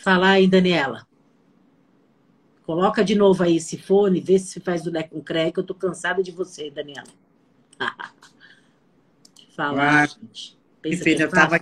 falar 0.06 0.30
aí, 0.30 0.46
Daniela. 0.46 1.04
Coloca 2.62 3.02
de 3.02 3.16
novo 3.16 3.42
aí 3.42 3.56
esse 3.56 3.76
fone, 3.76 4.20
vê 4.20 4.38
se 4.38 4.60
faz 4.60 4.84
do 4.84 4.92
Cré, 5.24 5.50
que 5.50 5.58
eu 5.58 5.64
tô 5.64 5.74
cansada 5.74 6.22
de 6.22 6.30
você, 6.30 6.70
Daniela. 6.70 7.08
falar, 9.56 10.04
ah, 10.04 10.06
gente. 10.06 10.56
Pensa 10.80 11.02
que 11.02 11.10
é 11.10 11.26
Tava... 11.26 11.60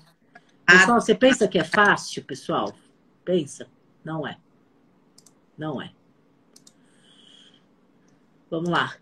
Pessoal, 0.66 1.00
você 1.00 1.14
pensa 1.14 1.48
que 1.48 1.58
é 1.58 1.64
fácil, 1.64 2.22
pessoal? 2.22 2.74
Pensa. 3.24 3.66
Não 4.04 4.28
é. 4.28 4.36
Não 5.56 5.80
é. 5.80 5.90
Vamos 8.50 8.68
lá. 8.68 8.94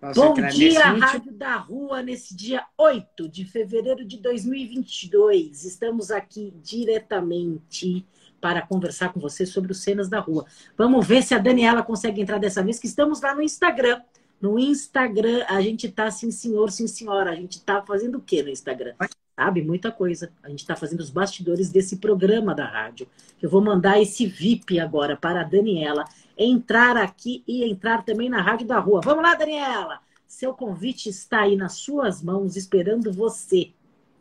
Nossa, 0.00 0.20
Bom 0.20 0.34
dia, 0.34 0.92
Rádio 0.92 1.32
da 1.32 1.56
Rua, 1.56 2.00
nesse 2.04 2.32
dia 2.32 2.64
8 2.78 3.28
de 3.28 3.44
fevereiro 3.44 4.04
de 4.04 4.16
2022. 4.18 5.64
Estamos 5.64 6.12
aqui 6.12 6.54
diretamente 6.62 8.06
para 8.40 8.62
conversar 8.62 9.12
com 9.12 9.18
você 9.18 9.44
sobre 9.44 9.72
os 9.72 9.82
cenas 9.82 10.08
da 10.08 10.20
rua. 10.20 10.46
Vamos 10.76 11.04
ver 11.04 11.24
se 11.24 11.34
a 11.34 11.38
Daniela 11.38 11.82
consegue 11.82 12.20
entrar 12.20 12.38
dessa 12.38 12.62
vez, 12.62 12.78
que 12.78 12.86
estamos 12.86 13.20
lá 13.20 13.34
no 13.34 13.42
Instagram. 13.42 14.00
No 14.40 14.56
Instagram, 14.56 15.44
a 15.48 15.60
gente 15.60 15.88
tá 15.88 16.08
sim, 16.12 16.30
senhor, 16.30 16.70
sim, 16.70 16.86
senhora. 16.86 17.32
A 17.32 17.34
gente 17.34 17.60
tá 17.60 17.82
fazendo 17.82 18.18
o 18.18 18.20
que 18.20 18.40
no 18.40 18.50
Instagram? 18.50 18.94
Sabe? 19.34 19.62
Muita 19.62 19.90
coisa. 19.90 20.30
A 20.44 20.48
gente 20.48 20.64
tá 20.64 20.76
fazendo 20.76 21.00
os 21.00 21.10
bastidores 21.10 21.70
desse 21.70 21.96
programa 21.96 22.54
da 22.54 22.66
rádio. 22.66 23.08
Eu 23.42 23.50
vou 23.50 23.60
mandar 23.60 24.00
esse 24.00 24.26
VIP 24.26 24.78
agora 24.78 25.16
para 25.16 25.40
a 25.40 25.44
Daniela 25.44 26.04
entrar 26.38 26.96
aqui 26.96 27.42
e 27.46 27.64
entrar 27.64 28.04
também 28.04 28.28
na 28.28 28.40
Rádio 28.40 28.66
da 28.66 28.78
Rua. 28.78 29.00
Vamos 29.02 29.22
lá, 29.22 29.34
Daniela! 29.34 30.00
Seu 30.26 30.54
convite 30.54 31.08
está 31.08 31.40
aí 31.40 31.56
nas 31.56 31.72
suas 31.74 32.22
mãos, 32.22 32.54
esperando 32.54 33.12
você. 33.12 33.72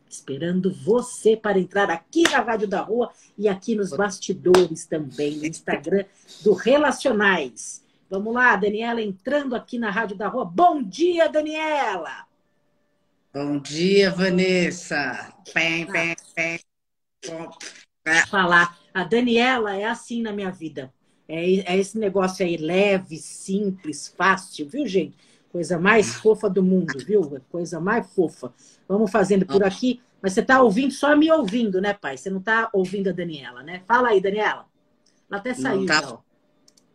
Esperando 0.09 0.73
você 0.73 1.37
para 1.37 1.59
entrar 1.59 1.91
aqui 1.91 2.23
na 2.23 2.39
Rádio 2.39 2.67
da 2.67 2.81
Rua 2.81 3.11
e 3.37 3.47
aqui 3.47 3.75
nos 3.75 3.91
bastidores 3.91 4.85
também, 4.85 5.35
no 5.35 5.45
Instagram 5.45 6.05
do 6.43 6.53
Relacionais. 6.53 7.83
Vamos 8.09 8.33
lá, 8.33 8.55
Daniela, 8.55 9.01
entrando 9.01 9.53
aqui 9.53 9.77
na 9.77 9.91
Rádio 9.91 10.17
da 10.17 10.29
Rua. 10.29 10.45
Bom 10.45 10.81
dia, 10.81 11.27
Daniela! 11.27 12.25
Bom 13.33 13.59
dia, 13.59 14.09
Vanessa! 14.09 15.33
Pem, 15.53 15.85
pem, 15.85 16.15
pem. 16.33 16.59
Falar. 18.29 18.77
A 18.93 19.03
Daniela 19.03 19.75
é 19.75 19.83
assim 19.83 20.21
na 20.21 20.31
minha 20.31 20.49
vida. 20.49 20.91
É, 21.27 21.73
é 21.73 21.77
esse 21.77 21.97
negócio 21.97 22.45
aí 22.45 22.57
leve, 22.57 23.17
simples, 23.17 24.07
fácil, 24.07 24.67
viu, 24.67 24.87
gente? 24.87 25.17
Coisa 25.51 25.77
mais 25.79 26.15
fofa 26.15 26.49
do 26.49 26.63
mundo, 26.63 26.93
viu? 27.05 27.41
Coisa 27.49 27.79
mais 27.79 28.07
fofa. 28.13 28.53
Vamos 28.87 29.11
fazendo 29.11 29.45
por 29.45 29.63
aqui. 29.63 30.01
Mas 30.21 30.33
você 30.33 30.41
está 30.41 30.61
ouvindo, 30.61 30.91
só 30.91 31.15
me 31.15 31.31
ouvindo, 31.31 31.79
né, 31.79 31.93
pai? 31.93 32.17
Você 32.17 32.29
não 32.29 32.39
está 32.39 32.69
ouvindo 32.73 33.09
a 33.09 33.13
Daniela, 33.13 33.63
né? 33.63 33.81
Fala 33.87 34.09
aí, 34.09 34.21
Daniela. 34.21 34.65
Ela 35.29 35.39
até 35.39 35.53
saiu, 35.53 35.85
tá... 35.85 36.01
ó. 36.13 36.19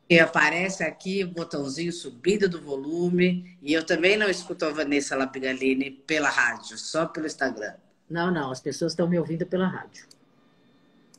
E 0.08 0.18
aparece 0.18 0.82
aqui 0.82 1.24
o 1.24 1.28
botãozinho 1.28 1.92
subindo 1.92 2.48
do 2.48 2.60
volume. 2.60 3.56
E 3.62 3.72
eu 3.72 3.84
também 3.84 4.16
não 4.16 4.28
escuto 4.28 4.64
a 4.64 4.70
Vanessa 4.70 5.16
Lapigalini 5.16 5.90
pela 5.90 6.28
rádio, 6.28 6.76
só 6.76 7.06
pelo 7.06 7.26
Instagram. 7.26 7.74
Não, 8.10 8.30
não, 8.30 8.50
as 8.50 8.60
pessoas 8.60 8.92
estão 8.92 9.08
me 9.08 9.18
ouvindo 9.18 9.46
pela 9.46 9.66
rádio. 9.66 10.06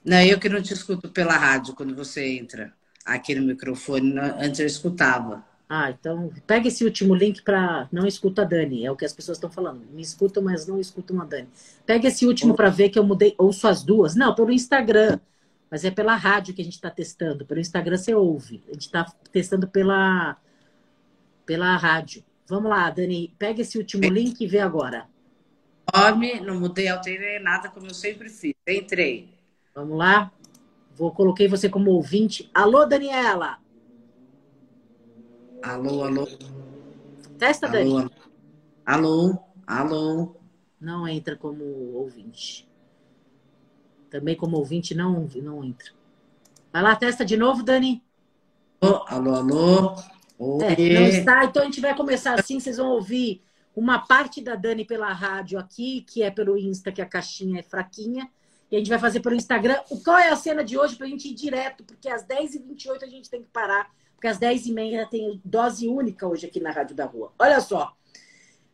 Não, 0.06 0.22
eu 0.22 0.40
que 0.40 0.50
não 0.50 0.62
te 0.62 0.74
escuto 0.74 1.10
pela 1.10 1.36
rádio 1.36 1.74
quando 1.74 1.96
você 1.96 2.38
entra 2.38 2.74
aqui 3.06 3.36
no 3.36 3.46
microfone. 3.46 4.18
Antes 4.20 4.60
eu 4.60 4.68
escutava. 4.68 5.44
Ah, 5.70 5.90
então 5.90 6.32
pega 6.46 6.68
esse 6.68 6.84
último 6.84 7.16
link 7.16 7.42
para 7.42 7.88
não 7.92 8.06
escuta 8.06 8.44
a 8.44 8.46
Dani, 8.46 8.86
é 8.86 8.92
o 8.92 8.96
que 8.96 9.06
as 9.06 9.14
pessoas 9.14 9.38
estão 9.38 9.50
falando. 9.50 9.82
Me 9.92 10.02
escutam, 10.02 10.44
mas 10.44 10.68
não 10.68 10.80
escutam 10.80 11.20
a 11.22 11.26
Dani. 11.26 11.48
Pega 11.86 12.08
esse 12.08 12.28
último 12.28 12.54
para 12.54 12.70
ver 12.70 12.90
que 12.90 13.00
eu 13.00 13.04
mudei, 13.04 13.34
ouço 13.38 13.68
as 13.68 13.84
duas. 13.84 14.16
Não, 14.16 14.36
pelo 14.36 14.52
Instagram, 14.52 15.20
mas 15.72 15.84
é 15.84 15.90
pela 15.90 16.16
rádio 16.16 16.54
que 16.54 16.62
a 16.62 16.64
gente 16.64 16.76
está 16.76 16.92
testando. 16.92 17.46
Pelo 17.46 17.60
Instagram 17.60 17.98
você 17.98 18.14
ouve. 18.14 18.62
A 18.68 18.74
gente 18.74 18.82
está 18.86 19.06
testando 19.32 19.68
pela 19.68 20.38
pela 21.46 21.76
rádio. 21.76 22.24
Vamos 22.48 22.70
lá, 22.70 22.90
Dani, 22.90 23.34
pega 23.40 23.62
esse 23.62 23.78
último 23.78 24.04
link 24.04 24.40
e 24.42 24.48
vê 24.48 24.60
agora. 24.60 25.08
Nome, 25.92 26.40
não 26.40 26.60
mudei, 26.60 26.88
alterei 26.88 27.40
nada 27.40 27.70
como 27.70 27.88
eu 27.88 27.94
sempre 27.94 28.30
fiz. 28.30 28.54
Entrei. 28.68 29.30
Vamos 29.74 29.98
lá. 29.98 30.32
Vou 30.96 31.12
coloquei 31.12 31.48
você 31.48 31.70
como 31.70 31.92
ouvinte. 31.92 32.50
Alô, 32.54 32.86
Daniela. 32.86 33.58
Alô, 35.62 36.04
alô. 36.04 36.28
Testa, 37.38 37.68
alô, 37.68 37.74
Dani. 37.74 38.12
Alô, 38.86 39.40
alô. 39.66 40.36
Não 40.80 41.08
entra 41.08 41.36
como 41.36 41.64
ouvinte. 41.96 42.68
Também 44.10 44.36
como 44.36 44.58
ouvinte 44.58 44.94
não, 44.94 45.28
não 45.42 45.64
entra. 45.64 45.92
Vai 46.72 46.84
lá, 46.84 46.96
testa 46.96 47.26
de 47.26 47.38
novo, 47.38 47.64
Dani. 47.64 48.04
Alô, 48.82 49.06
alô, 49.08 49.36
alô. 49.36 49.96
É, 50.62 50.94
não 50.94 51.08
está, 51.08 51.46
então 51.46 51.62
a 51.62 51.66
gente 51.66 51.80
vai 51.80 51.96
começar 51.96 52.38
assim, 52.40 52.60
vocês 52.60 52.78
vão 52.78 52.92
ouvir 52.92 53.42
uma 53.76 54.00
parte 54.00 54.42
da 54.42 54.56
Dani 54.56 54.86
pela 54.86 55.12
rádio 55.14 55.58
aqui, 55.58 56.02
que 56.02 56.22
é 56.22 56.30
pelo 56.30 56.58
Insta, 56.58 56.92
que 56.92 57.02
a 57.02 57.06
caixinha 57.06 57.60
é 57.60 57.64
fraquinha, 57.64 58.30
e 58.74 58.76
a 58.76 58.80
gente 58.80 58.90
vai 58.90 58.98
fazer 58.98 59.20
pelo 59.20 59.36
Instagram. 59.36 59.78
Qual 60.04 60.18
é 60.18 60.30
a 60.30 60.36
cena 60.36 60.64
de 60.64 60.76
hoje 60.76 60.96
para 60.96 61.06
a 61.06 61.10
gente 61.10 61.28
ir 61.28 61.36
direto? 61.36 61.84
Porque 61.84 62.10
às 62.10 62.26
10h28 62.26 63.04
a 63.04 63.08
gente 63.08 63.30
tem 63.30 63.44
que 63.44 63.50
parar, 63.50 63.94
porque 64.16 64.28
às 64.28 64.40
10h30 64.40 65.10
tem 65.10 65.40
dose 65.46 65.88
única 65.88 66.28
hoje 66.28 66.48
aqui 66.48 66.60
na 66.60 66.72
Rádio 66.72 66.96
da 66.96 67.06
Rua. 67.06 67.32
Olha 67.38 67.62
só, 67.62 67.96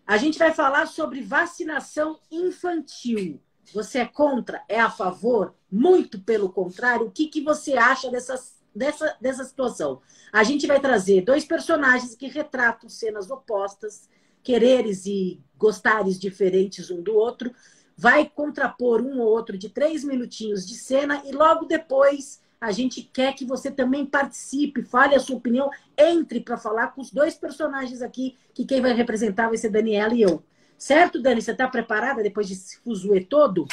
a 0.07 0.15
gente 0.15 0.39
vai 0.39 0.53
falar 0.53 0.85
sobre 0.85 1.21
vacinação 1.21 2.17
infantil. 2.31 3.41
Você 3.73 3.99
é 3.99 4.05
contra? 4.05 4.63
É 4.69 4.79
a 4.79 4.89
favor? 4.89 5.53
Muito 5.69 6.21
pelo 6.21 6.49
contrário. 6.49 7.07
O 7.07 7.11
que, 7.11 7.27
que 7.27 7.41
você 7.41 7.73
acha 7.73 8.09
dessas 8.09 8.57
dessa, 8.73 9.17
dessa 9.19 9.43
situação. 9.43 10.01
A 10.31 10.43
gente 10.43 10.65
vai 10.65 10.79
trazer 10.79 11.25
dois 11.25 11.43
personagens 11.43 12.15
que 12.15 12.27
retratam 12.27 12.87
cenas 12.87 13.29
opostas, 13.29 14.07
quereres 14.41 15.05
e 15.05 15.41
gostares 15.57 16.17
diferentes 16.17 16.89
um 16.89 17.01
do 17.01 17.13
outro. 17.15 17.51
Vai 17.99 18.29
contrapor 18.29 19.01
um 19.01 19.19
ou 19.19 19.27
outro 19.27 19.57
de 19.57 19.67
três 19.67 20.05
minutinhos 20.05 20.65
de 20.65 20.75
cena 20.75 21.21
e 21.25 21.33
logo 21.33 21.65
depois 21.65 22.39
a 22.61 22.71
gente 22.71 23.01
quer 23.01 23.33
que 23.33 23.43
você 23.43 23.69
também 23.69 24.05
participe, 24.05 24.83
fale 24.83 25.15
a 25.15 25.19
sua 25.19 25.35
opinião, 25.35 25.69
entre 25.97 26.39
para 26.39 26.57
falar 26.57 26.87
com 26.93 27.01
os 27.01 27.11
dois 27.11 27.35
personagens 27.35 28.01
aqui, 28.01 28.37
que 28.53 28.63
quem 28.63 28.79
vai 28.79 28.93
representar 28.93 29.49
vai 29.49 29.57
ser 29.57 29.69
Daniela 29.69 30.13
e 30.13 30.21
eu. 30.21 30.41
Certo, 30.77 31.21
Dani? 31.21 31.41
Você 31.41 31.51
está 31.51 31.67
preparada 31.67 32.23
depois 32.23 32.47
de 32.47 32.55
se 32.55 32.77
fuzuê 32.79 33.19
todo? 33.19 33.67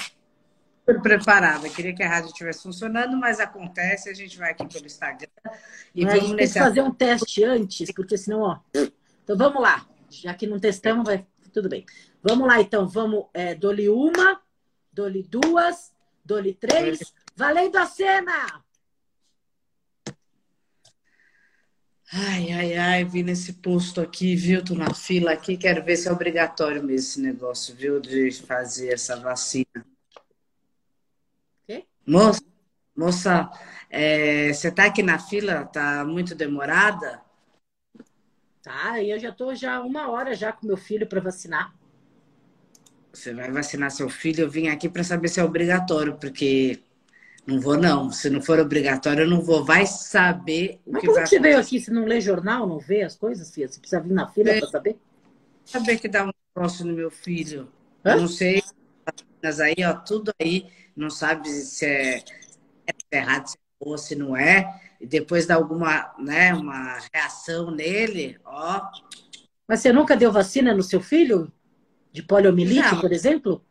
super 0.86 1.00
preparada. 1.00 1.68
Queria 1.68 1.94
que 1.94 2.02
a 2.02 2.08
rádio 2.08 2.28
estivesse 2.28 2.62
funcionando, 2.62 3.16
mas 3.16 3.40
acontece. 3.40 4.08
A 4.08 4.14
gente 4.14 4.38
vai 4.38 4.52
aqui 4.52 4.66
pelo 4.66 4.86
Instagram 4.86 5.28
e 5.94 6.04
mas 6.04 6.14
vamos 6.14 6.36
tem 6.36 6.46
que 6.46 6.58
fazer 6.58 6.82
um 6.82 6.92
teste 6.92 7.44
antes, 7.44 7.92
porque 7.92 8.16
senão, 8.16 8.40
ó. 8.40 8.58
Então 9.24 9.36
vamos 9.36 9.60
lá. 9.60 9.86
Já 10.08 10.32
que 10.34 10.46
não 10.46 10.58
testamos, 10.58 11.04
vai 11.04 11.26
tudo 11.52 11.68
bem. 11.68 11.84
Vamos 12.28 12.48
lá, 12.48 12.60
então. 12.60 12.88
Vamos. 12.88 13.26
É, 13.32 13.54
dole 13.54 13.88
uma, 13.88 14.42
dole 14.92 15.22
duas, 15.22 15.94
dole 16.24 16.54
três. 16.54 17.14
Valendo 17.36 17.76
a 17.76 17.86
cena! 17.86 18.64
Ai, 22.12 22.52
ai, 22.52 22.74
ai, 22.74 23.04
vim 23.04 23.22
nesse 23.22 23.52
posto 23.54 24.00
aqui, 24.00 24.34
viu? 24.34 24.64
Tô 24.64 24.74
na 24.74 24.92
fila 24.92 25.32
aqui, 25.32 25.56
quero 25.56 25.84
ver 25.84 25.96
se 25.96 26.08
é 26.08 26.12
obrigatório 26.12 26.82
mesmo 26.82 26.94
esse 26.94 27.20
negócio, 27.20 27.74
viu? 27.76 28.00
De 28.00 28.32
fazer 28.32 28.92
essa 28.92 29.16
vacina. 29.20 29.86
Moça, 32.06 32.42
moça 32.96 33.50
é, 33.90 34.52
você 34.52 34.68
está 34.68 34.86
aqui 34.86 35.02
na 35.02 35.18
fila? 35.18 35.64
Tá 35.64 36.04
muito 36.04 36.34
demorada? 36.34 37.20
Tá, 38.62 39.02
eu 39.02 39.18
já 39.18 39.30
estou 39.30 39.54
já 39.54 39.80
uma 39.80 40.08
hora 40.10 40.34
já 40.34 40.52
com 40.52 40.66
meu 40.66 40.76
filho 40.76 41.06
para 41.06 41.20
vacinar. 41.20 41.74
Você 43.16 43.32
vai 43.32 43.50
vacinar 43.50 43.90
seu 43.90 44.10
filho? 44.10 44.42
Eu 44.42 44.50
vim 44.50 44.68
aqui 44.68 44.88
para 44.88 45.02
saber 45.02 45.28
se 45.28 45.40
é 45.40 45.44
obrigatório, 45.44 46.16
porque 46.16 46.80
não 47.46 47.58
vou 47.58 47.76
não. 47.76 48.12
Se 48.12 48.28
não 48.28 48.42
for 48.42 48.58
obrigatório, 48.60 49.24
eu 49.24 49.30
não 49.30 49.40
vou. 49.40 49.64
Vai 49.64 49.86
saber 49.86 50.80
o 50.84 50.92
Mas 50.92 51.00
que 51.00 51.10
vai 51.10 51.26
você 51.26 51.40
veio 51.40 51.58
aqui? 51.58 51.80
Você 51.80 51.90
não 51.90 52.04
lê 52.04 52.20
jornal, 52.20 52.66
não 52.66 52.78
vê 52.78 53.02
as 53.02 53.16
coisas, 53.16 53.52
filha? 53.54 53.68
Você 53.68 53.80
precisa 53.80 54.02
vir 54.02 54.12
na 54.12 54.28
fila 54.28 54.52
para 54.58 54.66
saber? 54.68 54.98
Saber 55.64 55.98
que 55.98 56.08
dá 56.08 56.24
um 56.26 56.30
negócio 56.54 56.84
no 56.84 56.92
meu 56.92 57.10
filho. 57.10 57.68
Hã? 58.04 58.12
Eu 58.12 58.20
não 58.20 58.28
sei. 58.28 58.62
Mas 59.42 59.60
aí, 59.60 59.76
ó, 59.84 59.94
tudo 59.94 60.30
aí 60.38 60.66
não 60.94 61.08
sabe 61.08 61.48
se 61.48 61.86
é, 61.86 62.18
é 62.86 63.16
errado, 63.16 63.46
se 63.48 63.56
é 63.56 63.96
se 63.96 64.14
não 64.14 64.36
é, 64.36 64.80
e 65.00 65.06
depois 65.06 65.46
dá 65.46 65.54
alguma, 65.54 66.14
né, 66.18 66.52
uma 66.54 66.98
reação 67.12 67.70
nele, 67.70 68.38
ó. 68.44 68.82
Mas 69.66 69.80
você 69.80 69.92
nunca 69.92 70.16
deu 70.16 70.32
vacina 70.32 70.74
no 70.74 70.82
seu 70.82 71.00
filho? 71.00 71.52
De 72.16 72.22
poliomielite, 72.22 72.94
não. 72.94 73.00
por 73.02 73.12
exemplo? 73.12 73.62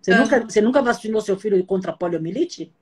Você, 0.00 0.12
não. 0.12 0.22
nunca, 0.22 0.40
você 0.44 0.60
nunca 0.60 0.80
vacinou 0.80 1.20
seu 1.20 1.36
filho 1.36 1.66
contra 1.66 1.92
poliomielite? 1.92 2.72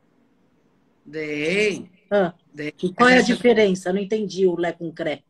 Dei. 1.03 1.91
Ah. 2.11 2.35
Dei. 2.53 2.75
E 2.83 2.93
qual 2.93 3.09
é 3.09 3.17
a 3.17 3.23
diferença? 3.23 3.89
Eu 3.89 3.95
não 3.95 4.03
entendi 4.03 4.47
o 4.47 4.55
Lé 4.55 4.71
com 4.71 4.93
Cré. 4.93 5.23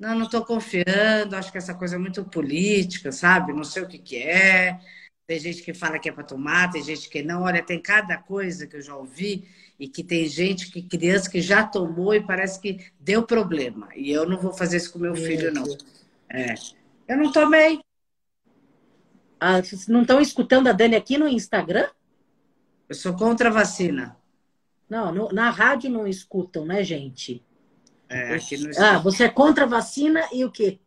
Não, 0.00 0.14
não 0.14 0.24
estou 0.24 0.42
confiando. 0.42 1.36
Acho 1.36 1.52
que 1.52 1.58
essa 1.58 1.74
coisa 1.74 1.96
é 1.96 1.98
muito 1.98 2.24
política, 2.24 3.12
sabe? 3.12 3.52
Não 3.52 3.62
sei 3.62 3.82
o 3.82 3.86
que, 3.86 3.98
que 3.98 4.16
é. 4.16 4.80
Tem 5.26 5.38
gente 5.38 5.62
que 5.62 5.74
fala 5.74 5.98
que 5.98 6.08
é 6.08 6.12
para 6.12 6.24
tomar, 6.24 6.70
tem 6.70 6.82
gente 6.82 7.10
que 7.10 7.22
não. 7.22 7.42
Olha, 7.42 7.62
tem 7.62 7.78
cada 7.78 8.16
coisa 8.16 8.66
que 8.66 8.76
eu 8.76 8.80
já 8.80 8.96
ouvi 8.96 9.46
e 9.78 9.86
que 9.86 10.02
tem 10.02 10.26
gente 10.26 10.70
que 10.70 10.80
criança 10.80 11.30
que 11.30 11.42
já 11.42 11.62
tomou 11.62 12.14
e 12.14 12.22
parece 12.22 12.58
que 12.58 12.86
deu 12.98 13.22
problema. 13.22 13.90
E 13.94 14.10
eu 14.10 14.26
não 14.26 14.38
vou 14.38 14.54
fazer 14.54 14.78
isso 14.78 14.94
com 14.94 14.98
meu 14.98 15.14
filho, 15.14 15.52
não. 15.52 15.64
É. 16.30 16.54
Eu 17.06 17.18
não 17.18 17.30
tomei. 17.30 17.78
Ah, 19.44 19.60
vocês 19.60 19.88
não 19.88 20.02
estão 20.02 20.20
escutando 20.20 20.68
a 20.68 20.72
Dani 20.72 20.94
aqui 20.94 21.18
no 21.18 21.26
Instagram? 21.26 21.88
Eu 22.88 22.94
sou 22.94 23.12
contra 23.16 23.48
a 23.48 23.52
vacina. 23.52 24.16
Não, 24.88 25.12
no, 25.12 25.32
na 25.32 25.50
rádio 25.50 25.90
não 25.90 26.06
escutam, 26.06 26.64
né, 26.64 26.84
gente? 26.84 27.44
É, 28.08 28.36
aqui 28.36 28.56
no... 28.56 28.70
Ah, 28.78 28.98
você 28.98 29.24
é 29.24 29.28
contra 29.28 29.64
a 29.64 29.66
vacina 29.66 30.28
e 30.32 30.44
o 30.44 30.50
quê? 30.52 30.78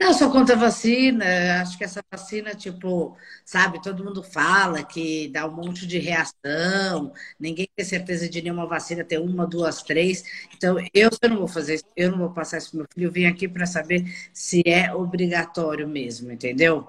Não, 0.00 0.12
sou 0.14 0.30
contra 0.30 0.54
a 0.54 0.58
vacina. 0.58 1.24
Acho 1.60 1.76
que 1.76 1.82
essa 1.84 2.00
vacina, 2.10 2.54
tipo, 2.54 3.16
sabe, 3.44 3.82
todo 3.82 4.04
mundo 4.04 4.22
fala 4.22 4.82
que 4.84 5.28
dá 5.28 5.46
um 5.46 5.50
monte 5.52 5.86
de 5.86 5.98
reação, 5.98 7.12
ninguém 7.38 7.68
tem 7.74 7.84
certeza 7.84 8.28
de 8.28 8.40
nenhuma 8.40 8.66
vacina, 8.66 9.04
ter 9.04 9.18
uma, 9.18 9.46
duas, 9.46 9.82
três. 9.82 10.22
Então, 10.56 10.78
eu, 10.94 11.10
eu 11.20 11.28
não 11.30 11.38
vou 11.38 11.48
fazer 11.48 11.74
isso, 11.76 11.84
eu 11.96 12.12
não 12.12 12.18
vou 12.18 12.30
passar 12.30 12.58
isso 12.58 12.70
pro 12.70 12.78
meu 12.78 12.86
filho. 12.94 13.06
Eu 13.08 13.12
vim 13.12 13.26
aqui 13.26 13.48
para 13.48 13.66
saber 13.66 14.04
se 14.32 14.62
é 14.64 14.94
obrigatório 14.94 15.88
mesmo, 15.88 16.30
entendeu? 16.30 16.88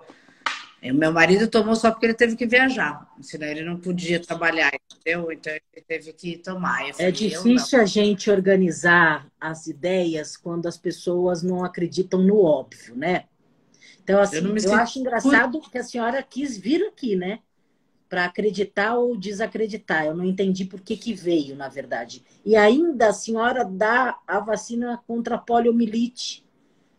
O 0.82 0.94
meu 0.94 1.12
marido 1.12 1.48
tomou 1.48 1.76
só 1.76 1.92
porque 1.92 2.06
ele 2.06 2.13
teve 2.13 2.38
que 2.38 2.46
viajar, 2.46 3.06
senão 3.22 3.48
ele 3.48 3.63
não 3.63 3.78
podia 3.78 4.20
trabalhar, 4.20 4.72
entendeu? 4.96 5.30
Então 5.32 5.52
ele 5.52 5.86
teve 5.86 6.13
que 6.13 6.38
tomar. 6.38 6.88
É 6.88 6.94
falei, 6.94 7.08
é 7.08 7.12
difícil 7.12 7.82
a 7.82 7.86
gente 7.86 8.32
organizar 8.32 9.28
as 9.39 9.68
ideias 9.68 10.38
quando 10.38 10.68
as 10.68 10.78
pessoas 10.78 11.44
não 11.44 11.65
acreditam 11.65 12.22
no 12.22 12.42
óbvio, 12.42 12.96
né? 12.96 13.26
Então, 14.02 14.22
assim, 14.22 14.38
eu, 14.38 14.58
eu 14.58 14.74
acho 14.74 15.00
engraçado 15.00 15.62
que 15.62 15.78
a 15.78 15.84
senhora 15.84 16.24
quis 16.24 16.58
vir 16.58 16.82
aqui, 16.88 17.15
né? 17.15 17.39
Para 18.08 18.26
acreditar 18.26 18.96
ou 18.96 19.15
desacreditar. 19.15 20.06
Eu 20.06 20.15
não 20.15 20.26
entendi 20.26 20.65
por 20.65 20.82
que, 20.82 20.98
que 20.98 21.13
veio, 21.13 21.56
na 21.56 21.68
verdade. 21.68 22.24
E 22.44 22.56
ainda 22.56 23.10
a 23.10 23.13
senhora 23.13 23.63
dá 23.63 24.18
a 24.26 24.39
vacina 24.39 25.00
contra 25.06 25.36
a 25.36 25.38
poliomielite 25.38 26.44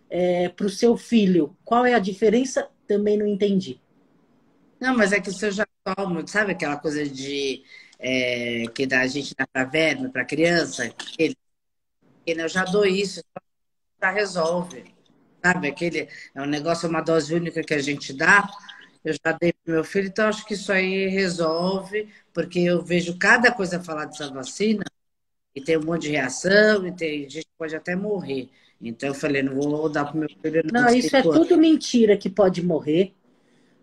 é, 0.08 0.50
para 0.50 0.66
o 0.66 0.70
seu 0.70 0.96
filho. 0.96 1.56
Qual 1.64 1.84
é 1.84 1.94
a 1.94 1.98
diferença? 1.98 2.68
Também 2.90 3.16
não 3.16 3.26
entendi. 3.26 3.80
Não, 4.80 4.96
mas 4.96 5.12
é 5.12 5.20
que 5.20 5.30
se 5.30 5.46
eu 5.46 5.52
já 5.52 5.64
tomo, 5.84 6.26
sabe 6.26 6.50
aquela 6.52 6.76
coisa 6.76 7.08
de 7.08 7.62
é, 8.00 8.64
que 8.74 8.88
a 8.92 9.06
gente 9.06 9.32
dá 9.36 9.46
para 9.46 9.64
verme, 9.64 10.08
para 10.08 10.24
criança? 10.24 10.92
Ele, 11.16 11.36
eu 12.26 12.48
já 12.48 12.64
dou 12.64 12.84
isso, 12.84 13.22
já 14.02 14.10
resolve. 14.10 14.92
Sabe? 15.44 15.68
Aquele, 15.68 16.08
é 16.34 16.42
um 16.42 16.46
negócio, 16.46 16.88
uma 16.88 17.00
dose 17.00 17.32
única 17.32 17.62
que 17.62 17.74
a 17.74 17.80
gente 17.80 18.12
dá. 18.12 18.48
Eu 19.04 19.14
já 19.14 19.32
dei 19.40 19.52
para 19.52 19.74
meu 19.74 19.84
filho, 19.84 20.08
então 20.08 20.26
acho 20.26 20.44
que 20.44 20.54
isso 20.54 20.72
aí 20.72 21.06
resolve, 21.06 22.08
porque 22.34 22.58
eu 22.58 22.82
vejo 22.82 23.16
cada 23.18 23.52
coisa 23.52 23.82
falar 23.82 24.06
dessa 24.06 24.30
vacina 24.30 24.84
e 25.54 25.62
tem 25.62 25.78
um 25.78 25.84
monte 25.84 26.02
de 26.02 26.10
reação, 26.10 26.86
e 26.86 26.92
tem 26.92 27.28
gente 27.28 27.48
pode 27.56 27.74
até 27.76 27.96
morrer. 27.96 28.50
Então 28.80 29.10
eu 29.10 29.14
falei, 29.14 29.42
não 29.42 29.54
vou 29.54 29.88
dar 29.88 30.06
para 30.06 30.16
o 30.16 30.18
meu 30.20 30.28
filho. 30.28 30.62
Não, 30.72 30.82
não 30.82 30.94
isso 30.94 31.14
é 31.14 31.22
tudo 31.22 31.58
mentira 31.58 32.16
que 32.16 32.30
pode 32.30 32.64
morrer. 32.64 33.12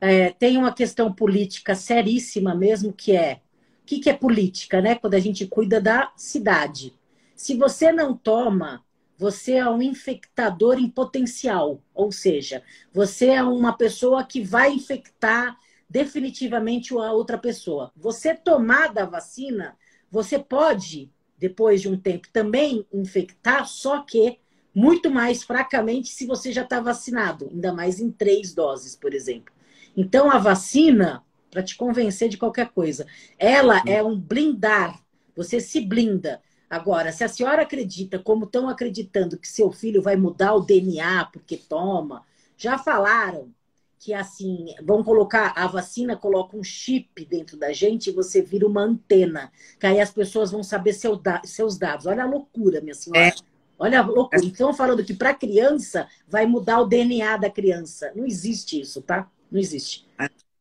É, 0.02 0.32
tem 0.32 0.58
uma 0.58 0.74
questão 0.74 1.12
política 1.12 1.76
seríssima 1.76 2.56
mesmo, 2.56 2.92
que 2.92 3.16
é 3.16 3.42
o 3.84 3.86
que, 3.86 4.00
que 4.00 4.10
é 4.10 4.14
política, 4.14 4.82
né? 4.82 4.96
Quando 4.96 5.14
a 5.14 5.20
gente 5.20 5.46
cuida 5.46 5.80
da 5.80 6.12
cidade. 6.16 6.94
Se 7.36 7.56
você 7.56 7.92
não 7.92 8.16
toma, 8.18 8.84
você 9.18 9.54
é 9.54 9.70
um 9.70 9.82
infectador 9.82 10.78
em 10.78 10.90
potencial, 10.90 11.82
ou 11.94 12.12
seja, 12.12 12.62
você 12.94 13.28
é 13.28 13.44
uma 13.44 13.74
pessoa 13.74 14.24
que 14.24 14.42
vai 14.42 14.72
infectar 14.72 15.58
definitivamente 15.90 16.94
a 16.94 17.12
outra 17.12 17.38
pessoa. 17.38 17.92
Você 17.96 18.36
tomar 18.36 18.94
da 18.94 19.06
vacina, 19.06 19.76
você 20.12 20.38
pode, 20.38 21.12
depois 21.38 21.82
de 21.82 21.90
um 21.90 21.98
tempo, 21.98 22.28
também 22.32 22.86
infectar, 22.94 23.68
só 23.68 24.02
que 24.02 24.38
muito 24.78 25.10
mais 25.10 25.42
fracamente 25.42 26.10
se 26.10 26.28
você 26.28 26.52
já 26.52 26.62
está 26.62 26.80
vacinado, 26.80 27.50
ainda 27.52 27.74
mais 27.74 28.00
em 28.00 28.12
três 28.12 28.54
doses, 28.54 28.96
por 28.96 29.12
exemplo. 29.12 29.52
Então, 29.98 30.30
a 30.30 30.38
vacina, 30.38 31.26
para 31.50 31.64
te 31.64 31.76
convencer 31.76 32.30
de 32.30 32.38
qualquer 32.38 32.70
coisa, 32.70 33.08
ela 33.40 33.82
é 33.88 34.04
um 34.04 34.16
blindar. 34.16 35.02
Você 35.36 35.60
se 35.60 35.82
blinda. 35.82 36.40
Agora, 36.70 37.12
se 37.12 37.24
a 37.24 37.28
senhora 37.28 37.64
acredita, 37.64 38.20
como 38.20 38.46
estão 38.46 38.70
acreditando, 38.70 39.40
que 39.40 39.48
seu 39.48 39.72
filho 39.72 40.00
vai 40.00 40.16
mudar 40.16 40.54
o 40.54 40.62
DNA 40.62 41.26
porque 41.34 41.58
toma, 41.58 42.24
já 42.56 42.78
falaram 42.78 43.52
que 43.98 44.14
assim, 44.14 44.76
vão 44.84 45.04
colocar 45.04 45.54
a 45.56 45.66
vacina, 45.66 46.16
coloca 46.16 46.56
um 46.56 46.64
chip 46.64 47.26
dentro 47.26 47.58
da 47.58 47.74
gente 47.74 48.12
e 48.12 48.14
você 48.14 48.44
vira 48.44 48.68
uma 48.68 48.84
antena. 48.84 49.52
Que 49.80 49.88
aí 49.88 50.00
as 50.00 50.12
pessoas 50.12 50.52
vão 50.52 50.62
saber 50.62 50.94
seu 50.94 51.20
seus 51.46 51.80
dados. 51.80 52.06
Olha 52.06 52.22
a 52.22 52.28
loucura, 52.28 52.80
minha 52.80 52.94
senhora. 52.94 53.30
É. 53.30 53.57
Olha 53.80 54.00
a 54.00 54.06
loucura. 54.06 54.44
Então, 54.44 54.74
falando 54.74 55.04
que 55.04 55.14
para 55.14 55.34
criança 55.34 56.08
vai 56.28 56.46
mudar 56.46 56.80
o 56.80 56.88
DNA 56.88 57.38
da 57.38 57.50
criança. 57.50 58.12
Não 58.16 58.26
existe 58.26 58.82
isso, 58.82 59.02
tá? 59.02 59.30
Não 59.52 59.60
existe. 59.60 60.08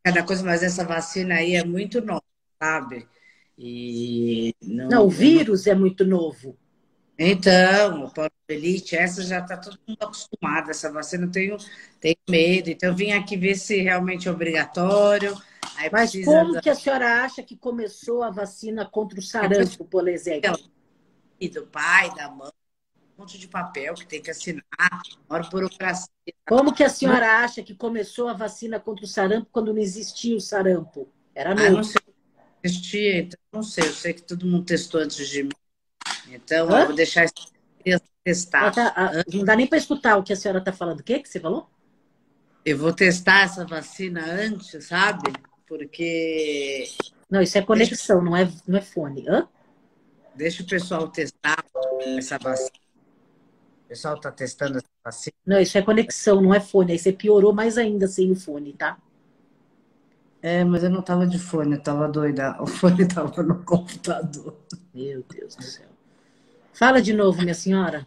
Cada 0.03 0.23
coisa, 0.23 0.45
mas 0.45 0.63
essa 0.63 0.85
vacina 0.85 1.37
aí 1.37 1.55
é 1.57 1.65
muito 1.65 2.01
nova, 2.01 2.23
sabe? 2.63 3.09
E 3.59 4.55
não, 4.63 4.89
não 4.89 5.07
o 5.07 5.11
vírus 5.11 5.67
é 5.67 5.75
muito 5.75 6.05
novo. 6.05 6.57
Então, 7.19 8.05
o 8.05 8.11
poliomielite, 8.13 8.95
essa 8.95 9.23
já 9.23 9.39
está 9.39 9.57
todo 9.57 9.79
mundo 9.89 10.03
acostumado, 10.03 10.71
essa 10.71 10.93
vacina 10.93 11.25
eu 11.25 11.31
tenho, 11.31 11.57
tenho 11.99 12.17
medo. 12.29 12.69
Então, 12.69 12.91
eu 12.91 12.95
vim 12.95 13.13
aqui 13.13 13.37
ver 13.37 13.55
se 13.55 13.81
realmente 13.81 14.29
é 14.29 14.31
obrigatório. 14.31 15.35
Mas 15.91 16.13
como 16.25 16.53
da... 16.53 16.61
que 16.61 16.69
a 16.69 16.75
senhora 16.75 17.25
acha 17.25 17.43
que 17.43 17.57
começou 17.57 18.23
a 18.23 18.31
vacina 18.31 18.85
contra 18.85 19.19
o 19.19 19.23
sarampo, 19.23 19.85
por 19.87 20.07
exemplo? 20.09 20.59
E 21.41 21.49
do 21.49 21.67
pai, 21.67 22.15
da 22.15 22.31
mãe, 22.31 22.51
monte 23.19 23.39
de 23.39 23.49
papel 23.49 23.95
que 23.95 24.07
tem 24.07 24.21
que 24.21 24.31
assinar, 24.31 24.63
hora 25.29 25.49
burocracia. 25.51 26.09
Como 26.47 26.75
que 26.75 26.85
a 26.85 26.89
senhora 26.89 27.45
acha 27.45 27.63
que 27.63 27.75
começou 27.75 28.29
a 28.29 28.35
vacina 28.35 28.79
contra 28.79 29.05
o 29.05 29.09
sarampo 29.09 29.49
quando 29.51 29.73
não 29.73 29.81
existia 29.81 30.37
o 30.37 30.41
sarampo? 30.41 31.09
Era. 31.35 31.53
Ah, 31.53 31.71
não 31.71 31.83
sei. 31.83 32.01
Existia, 32.63 33.19
então 33.19 33.39
não 33.53 33.63
sei. 33.63 33.89
Eu 33.89 33.93
sei 33.93 34.13
que 34.13 34.23
todo 34.23 34.47
mundo 34.47 34.65
testou 34.65 35.01
antes 35.01 35.29
de 35.29 35.45
mim. 35.45 35.51
Então, 36.29 36.69
Hã? 36.69 36.81
eu 36.81 36.87
vou 36.87 36.97
deixar 36.97 37.27
testar. 38.25 38.73
Tá, 38.73 38.93
ah, 38.97 39.11
não 39.33 39.45
dá 39.45 39.55
nem 39.55 39.67
para 39.67 39.79
escutar 39.79 40.17
o 40.17 40.23
que 40.23 40.33
a 40.33 40.37
senhora 40.37 40.59
está 40.59 40.73
falando. 40.73 41.01
O 41.01 41.05
que, 41.05 41.21
que 41.21 41.29
você 41.29 41.39
falou? 41.39 41.71
Eu 42.65 42.77
vou 42.77 42.93
testar 42.93 43.45
essa 43.45 43.65
vacina 43.65 44.25
antes, 44.25 44.85
sabe? 44.85 45.33
Porque. 45.69 46.89
Não, 47.31 47.41
isso 47.41 47.57
é 47.57 47.63
conexão, 47.63 48.25
deixa... 48.25 48.31
não, 48.31 48.37
é, 48.37 48.53
não 48.67 48.79
é 48.79 48.83
fone. 48.83 49.25
Hã? 49.29 49.49
Deixa 50.35 50.63
o 50.63 50.67
pessoal 50.67 51.09
testar 51.09 51.65
essa 52.19 52.39
vacina. 52.39 52.86
O 53.87 53.89
pessoal 53.89 54.17
está 54.17 54.33
testando 54.33 54.79
essa 54.79 54.87
vacina. 55.05 55.35
Não, 55.47 55.61
isso 55.61 55.79
é 55.79 55.83
conexão, 55.83 56.43
não 56.43 56.53
é 56.53 56.59
fone. 56.59 56.91
Aí 56.91 56.99
você 56.99 57.13
piorou 57.13 57.53
mais 57.53 57.79
ainda 57.79 58.09
sem 58.09 58.33
o 58.33 58.35
fone, 58.35 58.73
tá? 58.73 58.99
É, 60.43 60.65
mas 60.65 60.83
eu 60.83 60.91
não 60.91 60.99
estava 61.01 61.25
de 61.25 61.39
fone, 61.39 61.75
eu 61.75 61.79
estava 61.79 62.09
doida. 62.09 62.57
O 62.61 62.67
fone 62.67 63.05
estava 63.05 63.43
no 63.45 63.65
computador. 63.65 64.57
Meu 64.93 65.25
Deus 65.33 65.55
do 65.55 65.63
céu. 65.63 65.87
Fala 66.73 67.01
de 67.01 67.15
novo, 67.15 67.41
minha 67.43 67.55
senhora. 67.55 68.05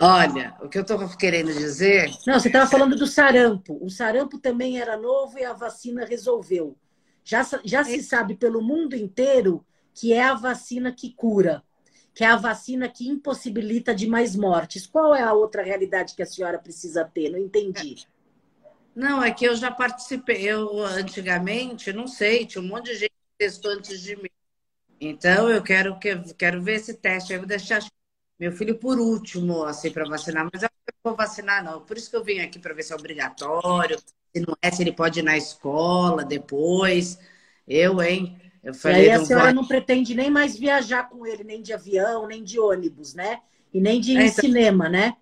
Olha, 0.00 0.54
o 0.60 0.68
que 0.68 0.78
eu 0.78 0.82
estou 0.82 1.08
querendo 1.16 1.52
dizer. 1.52 2.08
Não, 2.24 2.38
você 2.38 2.46
estava 2.46 2.70
falando 2.70 2.94
do 2.94 3.06
sarampo. 3.06 3.78
O 3.84 3.90
sarampo 3.90 4.38
também 4.38 4.80
era 4.80 4.96
novo 4.96 5.38
e 5.38 5.44
a 5.44 5.52
vacina 5.52 6.04
resolveu. 6.04 6.76
Já, 7.24 7.44
já 7.64 7.82
se 7.82 8.00
sabe 8.00 8.36
pelo 8.36 8.62
mundo 8.62 8.94
inteiro 8.94 9.64
que 9.92 10.12
é 10.12 10.22
a 10.22 10.34
vacina 10.34 10.92
que 10.92 11.12
cura, 11.12 11.62
que 12.14 12.24
é 12.24 12.26
a 12.26 12.36
vacina 12.36 12.88
que 12.88 13.08
impossibilita 13.08 13.94
de 13.94 14.06
mais 14.06 14.36
mortes. 14.36 14.86
Qual 14.86 15.14
é 15.14 15.22
a 15.22 15.32
outra 15.32 15.62
realidade 15.62 16.14
que 16.14 16.22
a 16.22 16.26
senhora 16.26 16.58
precisa 16.58 17.04
ter? 17.04 17.30
Não 17.30 17.38
entendi. 17.38 18.06
Não, 18.94 19.22
é 19.22 19.32
que 19.32 19.44
eu 19.44 19.56
já 19.56 19.70
participei. 19.70 20.42
Eu, 20.42 20.82
antigamente, 20.84 21.92
não 21.92 22.06
sei, 22.06 22.44
tinha 22.44 22.62
um 22.62 22.68
monte 22.68 22.86
de 22.86 22.96
gente 22.96 23.10
que 23.10 23.38
testou 23.38 23.70
antes 23.72 24.00
de 24.02 24.16
mim. 24.16 24.28
Então, 25.00 25.50
eu 25.50 25.62
quero, 25.62 25.98
quero 26.36 26.62
ver 26.62 26.74
esse 26.74 26.94
teste. 26.94 27.32
Eu 27.32 27.40
vou 27.40 27.48
deixar 27.48 27.82
meu 28.38 28.52
filho 28.52 28.78
por 28.78 28.98
último, 28.98 29.64
assim, 29.64 29.90
para 29.90 30.04
vacinar. 30.04 30.48
Mas 30.52 30.62
eu 30.62 30.68
não 30.86 30.94
vou 31.02 31.16
vacinar, 31.16 31.64
não. 31.64 31.80
Por 31.80 31.96
isso 31.96 32.10
que 32.10 32.16
eu 32.16 32.24
vim 32.24 32.40
aqui 32.40 32.58
para 32.58 32.74
ver 32.74 32.82
se 32.82 32.92
é 32.92 32.96
obrigatório. 32.96 33.98
Se 33.98 34.40
não 34.46 34.54
é, 34.60 34.70
se 34.70 34.82
ele 34.82 34.92
pode 34.92 35.20
ir 35.20 35.22
na 35.22 35.36
escola 35.36 36.24
depois. 36.24 37.18
Eu, 37.66 38.02
hein? 38.02 38.38
Eu 38.62 38.74
falei, 38.74 39.06
e 39.06 39.10
aí 39.10 39.12
a 39.12 39.24
senhora 39.24 39.46
vai... 39.46 39.52
não 39.52 39.66
pretende 39.66 40.14
nem 40.14 40.30
mais 40.30 40.56
viajar 40.56 41.08
com 41.08 41.26
ele, 41.26 41.42
nem 41.42 41.60
de 41.60 41.72
avião, 41.72 42.26
nem 42.26 42.44
de 42.44 42.60
ônibus, 42.60 43.12
né? 43.14 43.40
E 43.74 43.80
nem 43.80 44.00
de 44.00 44.16
é, 44.16 44.26
então... 44.26 44.44
cinema, 44.44 44.88
né? 44.88 45.16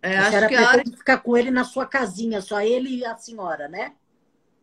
É, 0.00 0.16
a 0.16 0.28
senhora 0.28 0.46
pretende 0.46 0.68
hora... 0.68 0.96
ficar 0.96 1.18
com 1.18 1.36
ele 1.36 1.50
na 1.50 1.64
sua 1.64 1.86
casinha, 1.86 2.40
só 2.40 2.60
ele 2.60 2.96
e 2.96 3.04
a 3.04 3.16
senhora, 3.16 3.68
né? 3.68 3.92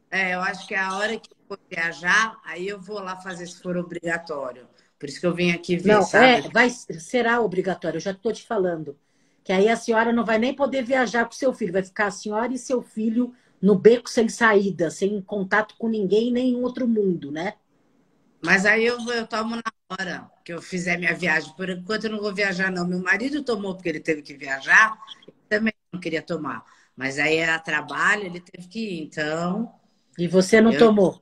É, 0.10 0.34
eu 0.36 0.42
acho 0.42 0.68
que 0.68 0.74
é 0.74 0.80
a 0.80 0.96
hora 0.98 1.18
que 1.18 1.30
for 1.48 1.60
viajar, 1.70 2.38
aí 2.44 2.68
eu 2.68 2.80
vou 2.80 3.00
lá 3.00 3.16
fazer 3.18 3.48
se 3.48 3.62
for 3.62 3.78
obrigatório. 3.78 4.68
Por 5.00 5.08
isso 5.08 5.20
que 5.20 5.26
eu 5.26 5.34
vim 5.34 5.52
aqui 5.52 5.78
ver, 5.78 5.96
não, 5.96 6.04
sabe? 6.04 6.26
É, 6.26 6.42
vai, 6.50 6.70
será 6.70 7.40
obrigatório, 7.42 7.98
eu 7.98 8.02
já 8.02 8.12
estou 8.12 8.32
te 8.34 8.46
falando. 8.46 8.98
Que 9.44 9.52
aí 9.52 9.68
a 9.68 9.76
senhora 9.76 10.12
não 10.12 10.26
vai 10.26 10.38
nem 10.38 10.54
poder 10.54 10.84
viajar 10.84 11.26
com 11.26 11.32
seu 11.32 11.54
filho, 11.54 11.74
vai 11.74 11.84
ficar 11.84 12.08
a 12.08 12.12
senhora 12.12 12.54
e 12.54 12.58
seu 12.58 12.82
filho 12.82 13.34
no 13.62 13.76
beco 13.76 14.10
sem 14.10 14.28
saída, 14.28 14.92
sem 14.92 15.22
contato 15.22 15.76
com 15.78 15.88
ninguém 15.88 16.32
nem 16.32 16.52
em 16.54 16.62
outro 16.62 16.88
mundo, 16.88 17.32
né? 17.32 17.56
Mas 18.43 18.65
aí 18.65 18.86
eu, 18.86 18.97
eu 19.12 19.27
tomo 19.27 19.56
na 19.56 19.62
hora 19.89 20.32
que 20.43 20.51
eu 20.51 20.62
fizer 20.62 20.97
minha 20.97 21.13
viagem. 21.13 21.54
Por 21.56 21.69
enquanto 21.69 22.06
eu 22.06 22.12
não 22.12 22.19
vou 22.19 22.34
viajar, 22.34 22.71
não. 22.71 22.88
Meu 22.88 22.99
marido 22.99 23.43
tomou 23.43 23.75
porque 23.75 23.89
ele 23.89 23.99
teve 23.99 24.21
que 24.21 24.34
viajar, 24.34 24.97
eu 25.27 25.34
também 25.47 25.73
não 25.91 25.99
queria 25.99 26.21
tomar. 26.21 26.63
Mas 26.95 27.19
aí 27.19 27.38
era 27.38 27.60
trabalho, 27.60 28.25
ele 28.25 28.39
teve 28.39 28.67
que 28.67 28.80
ir, 28.80 29.04
então. 29.04 29.71
E 30.17 30.27
você 30.27 30.60
não 30.60 30.73
eu... 30.73 30.80
tomou? 30.80 31.21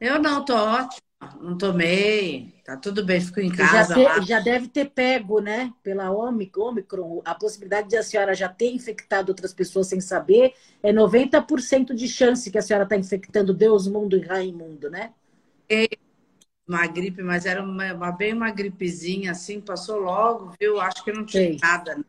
Eu 0.00 0.20
não, 0.20 0.44
tô 0.44 0.54
ótima. 0.54 1.06
Não 1.40 1.56
tomei. 1.56 2.54
Tá 2.64 2.76
tudo 2.76 3.04
bem, 3.04 3.20
fico 3.20 3.40
em 3.40 3.50
casa. 3.50 3.94
Já, 3.94 4.20
já 4.20 4.40
deve 4.40 4.68
ter 4.68 4.90
pego, 4.90 5.40
né? 5.40 5.72
Pela 5.82 6.10
Omicron, 6.10 7.22
a 7.24 7.34
possibilidade 7.34 7.88
de 7.88 7.96
a 7.96 8.02
senhora 8.02 8.34
já 8.34 8.48
ter 8.48 8.70
infectado 8.70 9.30
outras 9.30 9.52
pessoas 9.52 9.86
sem 9.86 10.00
saber 10.00 10.52
é 10.82 10.92
90% 10.92 11.94
de 11.94 12.06
chance 12.06 12.50
que 12.50 12.58
a 12.58 12.62
senhora 12.62 12.84
está 12.84 12.96
infectando 12.96 13.54
Deus, 13.54 13.88
mundo 13.88 14.16
e 14.16 14.20
Raimundo, 14.20 14.90
né? 14.90 15.12
Uma 16.66 16.86
gripe, 16.86 17.22
mas 17.22 17.46
era 17.46 17.62
uma, 17.62 17.92
uma, 17.92 18.12
bem 18.12 18.32
uma 18.32 18.50
gripezinha, 18.50 19.30
assim, 19.30 19.60
passou 19.60 19.98
logo, 19.98 20.52
viu? 20.60 20.80
Acho 20.80 21.04
que 21.04 21.12
não 21.12 21.24
tinha 21.24 21.44
Sei. 21.44 21.58
nada. 21.62 21.94
Né? 21.94 22.04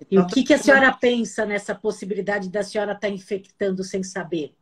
E 0.00 0.14
então, 0.14 0.24
o 0.24 0.26
que, 0.28 0.44
que 0.44 0.54
a 0.54 0.58
senhora 0.58 0.92
pensa 0.92 1.44
nessa 1.44 1.74
possibilidade 1.74 2.48
da 2.48 2.62
senhora 2.62 2.92
estar 2.92 3.08
tá 3.08 3.12
infectando 3.12 3.82
sem 3.82 4.02
saber? 4.02 4.54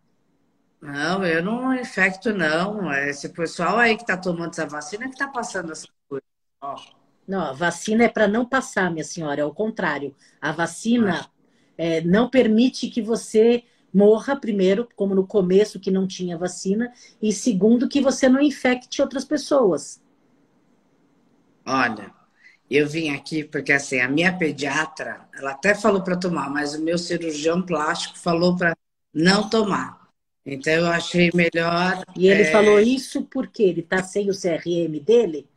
Não, 0.81 1.25
eu 1.27 1.43
não 1.43 1.75
infecto, 1.75 2.33
não. 2.33 2.91
É 2.91 3.11
esse 3.11 3.29
pessoal 3.29 3.77
aí 3.77 3.97
que 3.97 4.03
está 4.03 4.17
tomando 4.17 4.51
essa 4.51 4.67
vacina 4.67 5.05
que 5.05 5.15
está 5.15 5.29
passando 5.29 5.73
essas 5.73 5.91
coisas. 6.09 6.29
Ó. 6.61 6.77
Não, 7.27 7.43
a 7.43 7.53
vacina 7.53 8.05
é 8.05 8.09
para 8.09 8.29
não 8.29 8.47
passar, 8.47 8.91
minha 8.91 9.05
senhora. 9.05 9.41
É 9.41 9.45
o 9.45 9.53
contrário. 9.53 10.15
A 10.41 10.53
vacina 10.53 11.29
é, 11.77 12.01
não 12.01 12.31
permite 12.31 12.89
que 12.89 13.03
você 13.03 13.65
morra, 13.97 14.37
primeiro, 14.37 14.87
como 14.95 15.15
no 15.15 15.27
começo, 15.27 15.81
que 15.81 15.91
não 15.91 16.07
tinha 16.07 16.37
vacina, 16.37 16.93
e 17.21 17.33
segundo, 17.33 17.89
que 17.89 18.03
você 18.03 18.29
não 18.29 18.43
infecte 18.43 19.01
outras 19.01 19.25
pessoas. 19.25 20.03
Olha, 21.65 22.13
eu 22.71 22.87
vim 22.87 23.09
aqui 23.09 23.43
porque 23.43 23.73
assim, 23.73 23.99
a 23.99 24.09
minha 24.09 24.37
pediatra, 24.37 25.27
ela 25.35 25.53
até 25.53 25.75
falou 25.75 26.03
para 26.03 26.15
tomar, 26.15 26.51
mas 26.51 26.75
o 26.75 26.83
meu 26.83 26.99
cirurgião 26.99 27.63
plástico 27.63 28.19
falou 28.19 28.55
para 28.55 28.77
não 29.15 29.49
tomar. 29.49 30.07
Então 30.45 30.75
eu 30.75 30.87
achei 30.87 31.31
melhor. 31.33 32.05
E 32.15 32.29
ele 32.29 32.43
é... 32.43 32.53
falou 32.53 32.79
isso 32.79 33.23
porque 33.23 33.63
ele 33.63 33.81
está 33.81 34.03
sem 34.03 34.29
o 34.29 34.35
CRM 34.35 35.01
dele? 35.01 35.49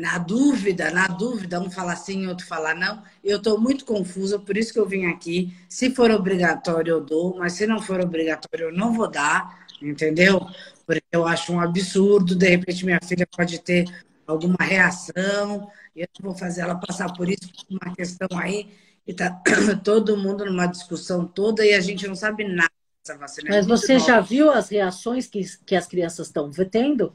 Na 0.00 0.18
dúvida, 0.18 0.90
na 0.90 1.06
dúvida, 1.06 1.60
um 1.60 1.70
falar 1.70 1.96
sim, 1.96 2.26
outro 2.26 2.46
falar 2.46 2.74
não. 2.74 3.02
Eu 3.22 3.38
estou 3.38 3.60
muito 3.60 3.84
confusa, 3.84 4.38
por 4.38 4.56
isso 4.56 4.72
que 4.72 4.78
eu 4.78 4.86
vim 4.86 5.06
aqui. 5.06 5.54
Se 5.68 5.94
for 5.94 6.10
obrigatório, 6.10 6.92
eu 6.92 7.00
dou, 7.00 7.36
mas 7.38 7.54
se 7.54 7.66
não 7.66 7.80
for 7.80 8.00
obrigatório, 8.00 8.66
eu 8.66 8.72
não 8.72 8.92
vou 8.92 9.08
dar, 9.10 9.66
entendeu? 9.80 10.46
Porque 10.86 11.02
eu 11.12 11.26
acho 11.26 11.52
um 11.52 11.60
absurdo. 11.60 12.34
De 12.34 12.48
repente, 12.48 12.84
minha 12.84 13.00
filha 13.02 13.26
pode 13.26 13.58
ter 13.60 13.84
alguma 14.26 14.56
reação, 14.60 15.70
e 15.94 16.02
eu 16.02 16.08
vou 16.20 16.34
fazer 16.34 16.62
ela 16.62 16.74
passar 16.76 17.12
por 17.12 17.28
isso, 17.28 17.50
uma 17.70 17.94
questão 17.94 18.28
aí, 18.38 18.70
e 19.06 19.12
tá 19.12 19.30
todo 19.84 20.16
mundo 20.16 20.44
numa 20.46 20.66
discussão 20.66 21.26
toda 21.26 21.66
e 21.66 21.74
a 21.74 21.80
gente 21.80 22.06
não 22.06 22.14
sabe 22.14 22.44
nada 22.44 22.70
essa 23.04 23.18
vacina 23.18 23.48
é 23.48 23.52
Mas 23.56 23.66
você 23.66 23.94
nova. 23.94 24.06
já 24.06 24.20
viu 24.20 24.50
as 24.50 24.68
reações 24.68 25.26
que, 25.26 25.42
que 25.66 25.74
as 25.74 25.86
crianças 25.86 26.28
estão 26.28 26.50
tendo? 26.70 27.12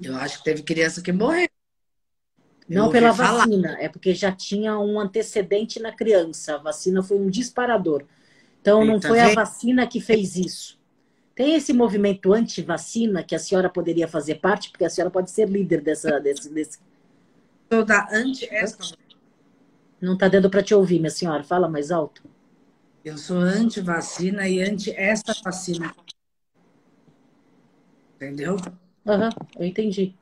Eu 0.00 0.14
acho 0.16 0.38
que 0.38 0.44
teve 0.44 0.62
criança 0.62 1.00
que 1.00 1.12
morreu. 1.12 1.48
Não 2.68 2.90
pela 2.90 3.12
vacina, 3.12 3.68
falar. 3.68 3.82
é 3.82 3.88
porque 3.88 4.14
já 4.14 4.32
tinha 4.32 4.78
um 4.78 4.98
antecedente 4.98 5.80
na 5.80 5.92
criança. 5.92 6.54
A 6.54 6.58
vacina 6.58 7.02
foi 7.02 7.18
um 7.18 7.28
disparador. 7.28 8.04
Então, 8.60 8.84
não 8.84 9.00
foi 9.00 9.20
a 9.20 9.34
vacina 9.34 9.86
que 9.86 10.00
fez 10.00 10.36
isso. 10.36 10.80
Tem 11.34 11.54
esse 11.54 11.72
movimento 11.72 12.32
anti-vacina 12.32 13.22
que 13.22 13.34
a 13.34 13.38
senhora 13.38 13.68
poderia 13.68 14.08
fazer 14.08 14.36
parte, 14.36 14.70
porque 14.70 14.84
a 14.84 14.90
senhora 14.90 15.10
pode 15.10 15.30
ser 15.30 15.48
líder 15.48 15.82
dessa, 15.82 16.18
desse. 16.18 16.48
desse... 16.48 16.78
Toda 17.68 18.06
anti 18.10 18.48
Não 20.00 20.14
está 20.14 20.28
dando 20.28 20.48
para 20.48 20.62
te 20.62 20.74
ouvir, 20.74 20.98
minha 21.00 21.10
senhora. 21.10 21.42
Fala 21.44 21.68
mais 21.68 21.90
alto. 21.90 22.22
Eu 23.04 23.18
sou 23.18 23.36
anti-vacina 23.36 24.48
e 24.48 24.62
anti 24.62 24.90
esta 24.96 25.34
vacina. 25.44 25.94
Entendeu? 28.16 28.56
Aham, 29.06 29.28
uhum, 29.28 29.46
eu 29.58 29.66
entendi. 29.66 30.14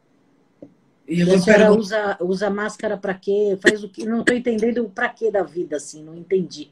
E, 1.13 1.23
a 1.23 1.39
senhora 1.39 1.65
pergunto... 1.65 1.81
usa, 1.81 2.17
usa 2.21 2.51
máscara 2.51 2.97
para 2.97 3.13
quê? 3.13 3.59
Faz 3.61 3.85
o 3.85 3.89
que? 3.89 4.07
Não 4.07 4.21
estou 4.21 4.35
entendendo 4.35 4.89
para 4.89 5.11
quê 5.11 5.31
da 5.31 5.43
vida, 5.43 5.77
assim, 5.77 6.03
não 6.03 6.17
entendi. 6.17 6.71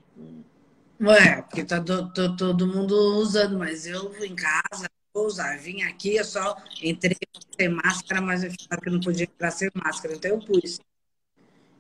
Ué, 0.99 1.43
porque 1.43 1.63
tá 1.63 1.79
do, 1.79 2.03
do, 2.09 2.37
todo 2.37 2.67
mundo 2.67 2.95
usando, 3.19 3.59
mas 3.59 3.87
eu 3.87 4.15
em 4.25 4.35
casa 4.35 4.89
vou 5.13 5.27
usar. 5.27 5.59
Vim 5.59 5.83
aqui, 5.83 6.17
eu 6.17 6.25
só 6.25 6.57
entrei 6.83 7.17
sem 7.59 7.69
máscara, 7.69 8.23
mas 8.23 8.43
eu 8.43 8.51
falei 8.51 8.83
que 8.83 8.91
não 8.91 9.01
podia 9.01 9.25
entrar 9.25 9.51
sem 9.51 9.69
máscara, 9.75 10.15
então 10.15 10.31
eu 10.31 10.39
pus. 10.39 10.81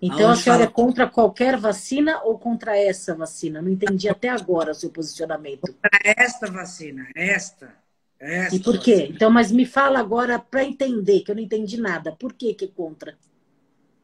Então 0.03 0.31
a 0.31 0.37
senhora 0.37 0.64
fala... 0.64 0.64
é 0.64 0.66
contra 0.66 1.09
qualquer 1.09 1.57
vacina 1.57 2.23
ou 2.25 2.38
contra 2.38 2.77
essa 2.77 3.14
vacina? 3.14 3.62
Não 3.62 3.70
entendi 3.70 4.09
até 4.09 4.29
agora 4.29 4.73
o 4.73 4.75
seu 4.75 4.90
posicionamento. 4.90 5.61
Contra 5.61 5.90
esta 6.05 6.51
vacina, 6.51 7.07
esta. 7.14 7.75
Esta 8.21 8.55
e 8.55 8.61
por 8.61 8.79
quê? 8.79 9.09
Então, 9.11 9.31
mas 9.31 9.51
me 9.51 9.65
fala 9.65 9.99
agora 9.99 10.39
para 10.39 10.63
entender, 10.63 11.21
que 11.21 11.31
eu 11.31 11.35
não 11.35 11.43
entendi 11.43 11.81
nada. 11.81 12.13
Por 12.13 12.35
que 12.35 12.53
que 12.53 12.67
é 12.67 12.69
contra? 12.69 13.17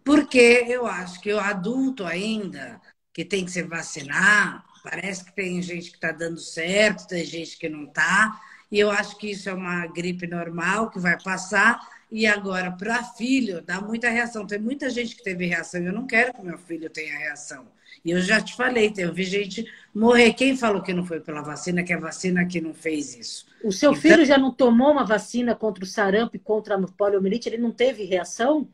Porque 0.02 0.64
eu 0.68 0.86
acho 0.86 1.20
que 1.20 1.32
o 1.32 1.38
adulto 1.38 2.04
ainda 2.04 2.80
que 3.12 3.24
tem 3.24 3.44
que 3.44 3.50
se 3.50 3.62
vacinar, 3.62 4.64
parece 4.82 5.24
que 5.24 5.34
tem 5.34 5.60
gente 5.60 5.90
que 5.90 5.96
está 5.96 6.12
dando 6.12 6.38
certo, 6.38 7.06
tem 7.06 7.24
gente 7.24 7.58
que 7.58 7.68
não 7.68 7.84
está. 7.84 8.40
E 8.70 8.78
eu 8.78 8.90
acho 8.90 9.16
que 9.18 9.30
isso 9.30 9.48
é 9.48 9.54
uma 9.54 9.86
gripe 9.86 10.26
normal 10.26 10.90
que 10.90 10.98
vai 10.98 11.20
passar 11.22 11.80
e 12.10 12.26
agora, 12.26 12.70
para 12.70 13.02
filho, 13.02 13.60
dá 13.62 13.80
muita 13.80 14.08
reação. 14.08 14.46
Tem 14.46 14.58
muita 14.58 14.88
gente 14.90 15.16
que 15.16 15.24
teve 15.24 15.46
reação. 15.46 15.82
Eu 15.82 15.92
não 15.92 16.06
quero 16.06 16.32
que 16.32 16.42
meu 16.42 16.56
filho 16.56 16.88
tenha 16.88 17.18
reação. 17.18 17.66
E 18.04 18.10
eu 18.10 18.20
já 18.20 18.40
te 18.40 18.54
falei, 18.54 18.92
eu 18.96 19.12
vi 19.12 19.24
gente 19.24 19.64
morrer. 19.92 20.32
Quem 20.34 20.56
falou 20.56 20.82
que 20.82 20.92
não 20.92 21.04
foi 21.04 21.20
pela 21.20 21.42
vacina, 21.42 21.82
que 21.82 21.92
a 21.92 21.98
vacina 21.98 22.46
que 22.46 22.60
não 22.60 22.72
fez 22.72 23.16
isso? 23.16 23.46
O 23.66 23.72
seu 23.72 23.90
então... 23.90 24.00
filho 24.00 24.24
já 24.24 24.38
não 24.38 24.52
tomou 24.52 24.92
uma 24.92 25.04
vacina 25.04 25.54
contra 25.54 25.82
o 25.82 25.86
sarampo 25.86 26.36
e 26.36 26.38
contra 26.38 26.76
a 26.76 26.86
poliomielite? 26.86 27.48
Ele 27.48 27.58
não 27.58 27.72
teve 27.72 28.04
reação? 28.04 28.68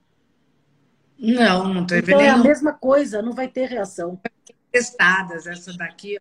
Não, 1.19 1.73
não 1.73 1.87
teve 1.87 2.13
então 2.13 2.21
nenhum. 2.21 2.31
é 2.31 2.35
a 2.35 2.43
mesma 2.43 2.73
coisa, 2.73 3.23
não 3.23 3.33
vai 3.33 3.49
ter 3.49 3.69
reação. 3.69 4.21
Testadas, 4.71 5.47
essa 5.47 5.73
daqui, 5.73 6.19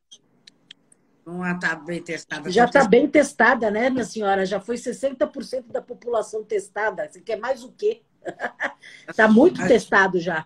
não 1.25 1.49
está 1.49 1.75
bem 1.75 2.01
testada. 2.01 2.49
Já 2.49 2.65
está 2.65 2.87
bem 2.87 3.07
testada, 3.07 3.69
né, 3.69 3.89
minha 3.89 4.05
senhora? 4.05 4.45
Já 4.45 4.59
foi 4.59 4.75
60% 4.75 5.65
da 5.67 5.81
população 5.81 6.43
testada. 6.43 7.07
Você 7.09 7.21
quer 7.21 7.37
mais 7.37 7.63
o 7.63 7.71
quê? 7.71 8.01
Está 9.09 9.27
muito 9.27 9.65
testado 9.67 10.19
já. 10.19 10.45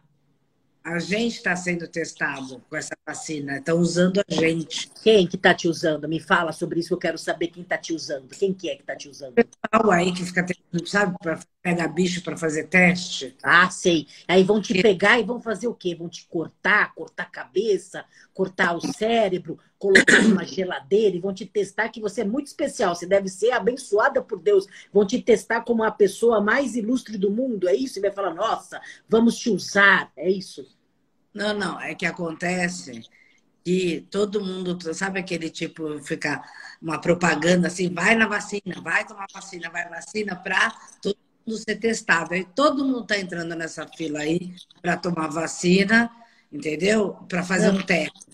A 0.86 1.00
gente 1.00 1.38
está 1.38 1.56
sendo 1.56 1.88
testado 1.88 2.62
com 2.69 2.76
essa 2.76 2.95
vacina. 3.08 3.58
Estão 3.58 3.80
usando 3.80 4.19
a 4.19 4.32
gente. 4.32 4.88
Quem 5.02 5.26
que 5.26 5.36
está 5.36 5.52
te 5.52 5.67
usando? 5.67 6.08
Me 6.08 6.19
fala 6.19 6.52
sobre 6.52 6.80
isso. 6.80 6.93
Eu 6.93 7.00
quero 7.00 7.17
saber 7.17 7.48
quem 7.48 7.63
está 7.63 7.76
te 7.76 7.91
usando. 7.91 8.28
Quem 8.28 8.54
que 8.54 8.69
é 8.69 8.76
que 8.76 8.82
está 8.82 8.95
te 8.95 9.10
usando? 9.10 9.32
O 9.32 9.34
pessoal 9.34 9.91
aí 9.91 10.13
que 10.13 10.24
fica, 10.24 10.45
sabe, 10.86 11.15
para 11.24 11.39
pegar 11.60 11.88
bicho 11.88 12.21
para 12.21 12.38
fazer 12.38 12.65
teste. 12.65 13.36
Ah, 13.41 13.67
sei. 13.71 14.06
Aí 14.28 14.43
vão 14.43 14.62
te 14.62 14.80
pegar 14.80 15.19
e 15.19 15.24
vão 15.24 15.41
fazer 15.41 15.67
o 15.67 15.74
quê? 15.74 15.95
Vão 15.95 16.08
te 16.08 16.28
cortar, 16.28 16.93
cortar 16.93 17.24
a 17.24 17.32
cabeça, 17.32 18.06
cortar 18.32 18.76
o 18.76 18.93
cérebro, 18.93 19.58
colocar 19.80 20.21
numa 20.21 20.45
geladeira 20.45 21.15
e 21.15 21.19
vão 21.19 21.34
te 21.34 21.48
testar 21.48 21.89
que 21.89 22.00
você 22.00 22.21
é 22.21 22.26
muito 22.26 22.45
especial. 22.45 22.93
Você 22.93 23.08
deve 23.08 23.28
ser 23.28 23.50
abençoada 23.50 24.21
por 24.21 24.39
Deus. 24.39 24.67
Vão 24.93 25.04
te 25.04 25.19
testar 25.19 25.62
como 25.62 25.84
a 25.84 25.89
pessoa 25.89 26.39
mais 26.39 26.76
ilustre 26.76 27.17
do 27.17 27.32
mundo. 27.32 27.67
É 27.67 27.74
isso? 27.74 27.98
E 27.98 28.04
vai 28.04 28.12
falar, 28.12 28.36
nossa, 28.36 28.80
vamos 29.10 29.36
te 29.36 29.50
usar. 29.50 30.12
É 30.15 30.30
isso. 30.30 30.75
Não, 31.36 31.54
não. 31.54 31.80
É 31.82 31.93
que 31.93 32.06
acontece 32.06 33.04
que 33.63 34.08
todo 34.10 34.43
mundo, 34.43 34.78
sabe 34.93 35.19
aquele 35.19 35.50
tipo, 35.50 36.00
ficar 36.00 36.41
uma 36.82 37.02
propaganda 37.02 37.67
assim, 37.67 37.93
vai 37.93 38.15
na 38.15 38.28
vacina, 38.28 38.80
vai 38.82 39.06
tomar 39.06 39.26
vacina, 39.34 39.69
vai 39.69 39.89
vacina 39.89 40.36
para 40.36 40.71
todo 41.02 41.17
mundo 41.45 41.58
ser 41.58 41.76
testado. 41.76 42.34
Aí 42.34 42.45
todo 42.56 42.86
mundo 42.86 43.02
está 43.02 43.17
entrando 43.17 43.54
nessa 43.54 43.86
fila 43.88 44.19
aí 44.19 44.56
para 44.82 44.95
tomar 44.95 45.28
vacina, 45.28 46.10
entendeu? 46.52 47.13
Para 47.28 47.43
fazer 47.43 47.69
um 47.69 47.82
teste. 47.82 48.28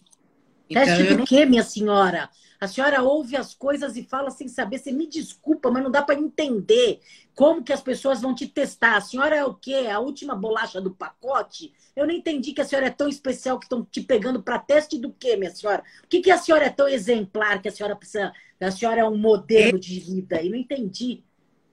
Então, 0.69 0.85
teste 0.85 1.03
do 1.03 1.17
não... 1.17 1.25
quê, 1.25 1.45
minha 1.45 1.63
senhora? 1.63 2.29
A 2.61 2.67
senhora 2.67 3.01
ouve 3.01 3.35
as 3.35 3.55
coisas 3.55 3.97
e 3.97 4.03
fala 4.03 4.29
sem 4.29 4.47
saber. 4.47 4.77
Você 4.77 4.91
me 4.91 5.07
desculpa, 5.07 5.71
mas 5.71 5.81
não 5.81 5.89
dá 5.89 6.03
para 6.03 6.19
entender 6.19 6.99
como 7.33 7.63
que 7.63 7.73
as 7.73 7.81
pessoas 7.81 8.21
vão 8.21 8.35
te 8.35 8.47
testar. 8.47 8.97
A 8.97 9.01
senhora 9.01 9.35
é 9.35 9.43
o 9.43 9.55
quê? 9.55 9.89
A 9.91 9.99
última 9.99 10.35
bolacha 10.35 10.79
do 10.79 10.91
pacote? 10.91 11.73
Eu 11.95 12.05
não 12.05 12.13
entendi 12.13 12.53
que 12.53 12.61
a 12.61 12.63
senhora 12.63 12.85
é 12.85 12.91
tão 12.91 13.09
especial 13.09 13.57
que 13.57 13.65
estão 13.65 13.83
te 13.83 13.99
pegando 13.99 14.43
para 14.43 14.59
teste 14.59 14.99
do 14.99 15.11
quê, 15.11 15.35
minha 15.35 15.49
senhora? 15.49 15.83
O 16.03 16.07
que, 16.07 16.21
que 16.21 16.29
a 16.29 16.37
senhora 16.37 16.65
é 16.65 16.69
tão 16.69 16.87
exemplar 16.87 17.59
que 17.63 17.67
a 17.67 17.71
senhora 17.71 17.95
precisa. 17.95 18.31
A 18.59 18.69
senhora 18.69 19.01
é 19.01 19.05
um 19.05 19.17
modelo 19.17 19.79
de 19.79 19.99
vida? 19.99 20.39
E 20.39 20.47
não 20.47 20.57
entendi. 20.57 21.23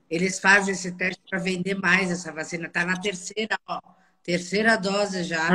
Eles 0.09 0.39
fazem 0.39 0.73
esse 0.73 0.91
teste 0.93 1.23
para 1.29 1.39
vender 1.39 1.75
mais 1.75 2.11
essa 2.11 2.33
vacina. 2.33 2.67
Está 2.67 2.87
na 2.87 2.97
terceira, 2.99 3.59
ó. 3.69 3.79
Terceira 4.23 4.77
dose 4.77 5.23
já. 5.23 5.49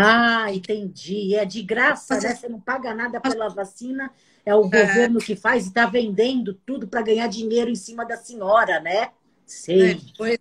Ah, 0.45 0.53
entendi. 0.53 1.35
É 1.35 1.43
de 1.43 1.63
graça, 1.63 2.19
né? 2.19 2.35
Você 2.35 2.47
não 2.47 2.61
paga 2.61 2.93
nada 2.93 3.19
pela 3.19 3.49
vacina. 3.49 4.11
É 4.45 4.53
o 4.53 4.65
é. 4.65 4.86
governo 4.86 5.19
que 5.19 5.36
faz 5.36 5.65
e 5.65 5.67
está 5.69 5.86
vendendo 5.86 6.53
tudo 6.65 6.88
para 6.88 7.01
ganhar 7.01 7.27
dinheiro 7.27 7.69
em 7.69 7.75
cima 7.75 8.06
da 8.06 8.17
senhora, 8.17 8.79
né? 8.79 9.12
Sei. 9.45 9.93
É, 9.93 9.97
foi 10.17 10.39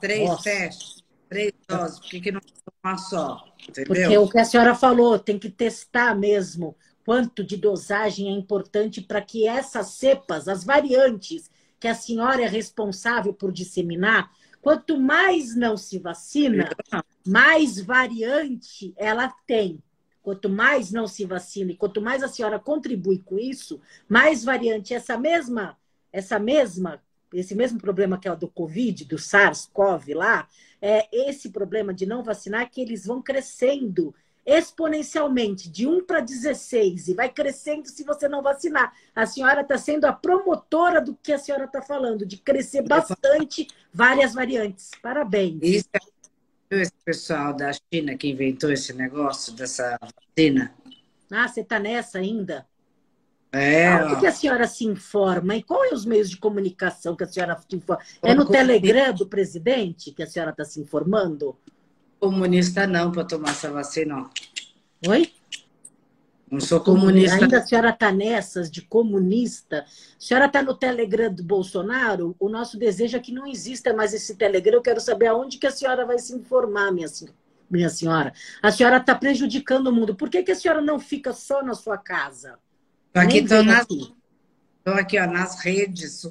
três 0.00 0.28
Nossa. 0.28 0.42
testes, 0.42 1.04
três 1.28 1.52
doses. 1.68 1.98
Por 2.00 2.08
que, 2.10 2.20
que 2.20 2.32
não 2.32 2.40
uma 2.84 2.96
só? 2.96 3.44
Entendeu? 3.68 3.94
Porque 3.94 4.18
o 4.18 4.28
que 4.28 4.38
a 4.38 4.44
senhora 4.44 4.74
falou, 4.74 5.18
tem 5.18 5.38
que 5.38 5.50
testar 5.50 6.14
mesmo 6.14 6.76
quanto 7.04 7.44
de 7.44 7.56
dosagem 7.56 8.28
é 8.28 8.32
importante 8.32 9.00
para 9.00 9.22
que 9.22 9.46
essas 9.46 9.90
cepas, 9.90 10.48
as 10.48 10.64
variantes 10.64 11.48
que 11.78 11.86
a 11.86 11.94
senhora 11.94 12.42
é 12.42 12.48
responsável 12.48 13.32
por 13.32 13.52
disseminar, 13.52 14.28
quanto 14.60 14.98
mais 14.98 15.54
não 15.54 15.76
se 15.76 16.00
vacina, 16.00 16.68
mais 17.24 17.78
variante 17.80 18.92
ela 18.96 19.32
tem. 19.46 19.80
Quanto 20.26 20.48
mais 20.48 20.90
não 20.90 21.06
se 21.06 21.24
vacina 21.24 21.70
e 21.70 21.76
quanto 21.76 22.02
mais 22.02 22.20
a 22.20 22.26
senhora 22.26 22.58
contribui 22.58 23.20
com 23.20 23.38
isso, 23.38 23.80
mais 24.08 24.42
variante 24.42 24.92
essa 24.92 25.16
mesma, 25.16 25.78
essa 26.12 26.36
mesma, 26.36 27.00
esse 27.32 27.54
mesmo 27.54 27.78
problema 27.78 28.18
que 28.18 28.26
é 28.26 28.32
o 28.32 28.36
do 28.36 28.48
Covid, 28.48 29.04
do 29.04 29.18
SARS-CoV 29.18 30.14
lá, 30.14 30.48
é 30.82 31.06
esse 31.28 31.50
problema 31.50 31.94
de 31.94 32.06
não 32.06 32.24
vacinar 32.24 32.68
que 32.68 32.80
eles 32.80 33.06
vão 33.06 33.22
crescendo 33.22 34.12
exponencialmente 34.44 35.70
de 35.70 35.86
1 35.86 36.04
para 36.04 36.18
16 36.18 37.06
e 37.06 37.14
vai 37.14 37.28
crescendo 37.28 37.86
se 37.86 38.02
você 38.02 38.28
não 38.28 38.42
vacinar. 38.42 38.92
A 39.14 39.26
senhora 39.26 39.60
está 39.60 39.78
sendo 39.78 40.06
a 40.06 40.12
promotora 40.12 41.00
do 41.00 41.14
que 41.14 41.32
a 41.32 41.38
senhora 41.38 41.66
está 41.66 41.80
falando, 41.80 42.26
de 42.26 42.36
crescer 42.36 42.82
bastante 42.82 43.68
várias 43.94 44.34
variantes. 44.34 44.90
Parabéns. 45.00 45.60
Isso 45.62 45.88
é 45.92 46.15
esse 46.70 46.92
pessoal 47.04 47.54
da 47.54 47.70
China 47.72 48.16
que 48.16 48.28
inventou 48.28 48.70
esse 48.72 48.92
negócio 48.92 49.52
dessa 49.52 49.98
vacina. 50.00 50.74
Ah, 51.30 51.48
você 51.48 51.60
está 51.60 51.78
nessa 51.78 52.18
ainda? 52.18 52.66
É. 53.52 54.04
Onde 54.04 54.20
que 54.20 54.26
a 54.26 54.32
senhora 54.32 54.66
se 54.66 54.84
informa? 54.84 55.56
E 55.56 55.62
quais 55.62 55.92
é 55.92 55.94
os 55.94 56.04
meios 56.04 56.28
de 56.28 56.36
comunicação 56.36 57.16
que 57.16 57.24
a 57.24 57.26
senhora 57.26 57.56
se 57.56 57.76
informa? 57.76 58.02
É 58.22 58.34
no 58.34 58.44
Telegram 58.44 59.14
do 59.14 59.26
presidente 59.26 60.10
que 60.10 60.22
a 60.22 60.26
senhora 60.26 60.50
está 60.50 60.64
se 60.64 60.80
informando? 60.80 61.56
Comunista 62.18 62.86
não 62.86 63.12
para 63.12 63.24
tomar 63.24 63.50
essa 63.50 63.70
vacina. 63.70 64.28
Oi? 65.06 65.32
Não 66.50 66.60
sou 66.60 66.80
comunista. 66.80 67.36
Ainda 67.36 67.58
a 67.58 67.66
senhora 67.66 67.90
está 67.90 68.12
nessas 68.12 68.70
de 68.70 68.82
comunista? 68.82 69.80
A 69.80 69.84
senhora 70.18 70.46
está 70.46 70.62
no 70.62 70.74
Telegram 70.74 71.32
do 71.32 71.42
Bolsonaro? 71.42 72.36
O 72.38 72.48
nosso 72.48 72.78
desejo 72.78 73.16
é 73.16 73.20
que 73.20 73.32
não 73.32 73.46
exista 73.46 73.92
mais 73.92 74.14
esse 74.14 74.36
Telegram. 74.36 74.76
Eu 74.76 74.82
quero 74.82 75.00
saber 75.00 75.26
aonde 75.26 75.58
que 75.58 75.66
a 75.66 75.72
senhora 75.72 76.06
vai 76.06 76.18
se 76.18 76.32
informar, 76.32 76.92
minha 76.92 77.08
senhora. 77.08 77.36
Minha 77.68 77.90
senhora. 77.90 78.32
A 78.62 78.70
senhora 78.70 78.98
está 78.98 79.14
prejudicando 79.14 79.88
o 79.88 79.92
mundo. 79.92 80.14
Por 80.14 80.30
que, 80.30 80.42
que 80.44 80.52
a 80.52 80.56
senhora 80.56 80.80
não 80.80 81.00
fica 81.00 81.32
só 81.32 81.64
na 81.64 81.74
sua 81.74 81.98
casa? 81.98 82.58
Estou 83.08 83.22
aqui, 83.22 83.38
estou 83.38 83.64
nas, 83.64 83.86
aqui 85.00 85.18
ó, 85.18 85.26
nas 85.26 85.58
redes 85.60 86.28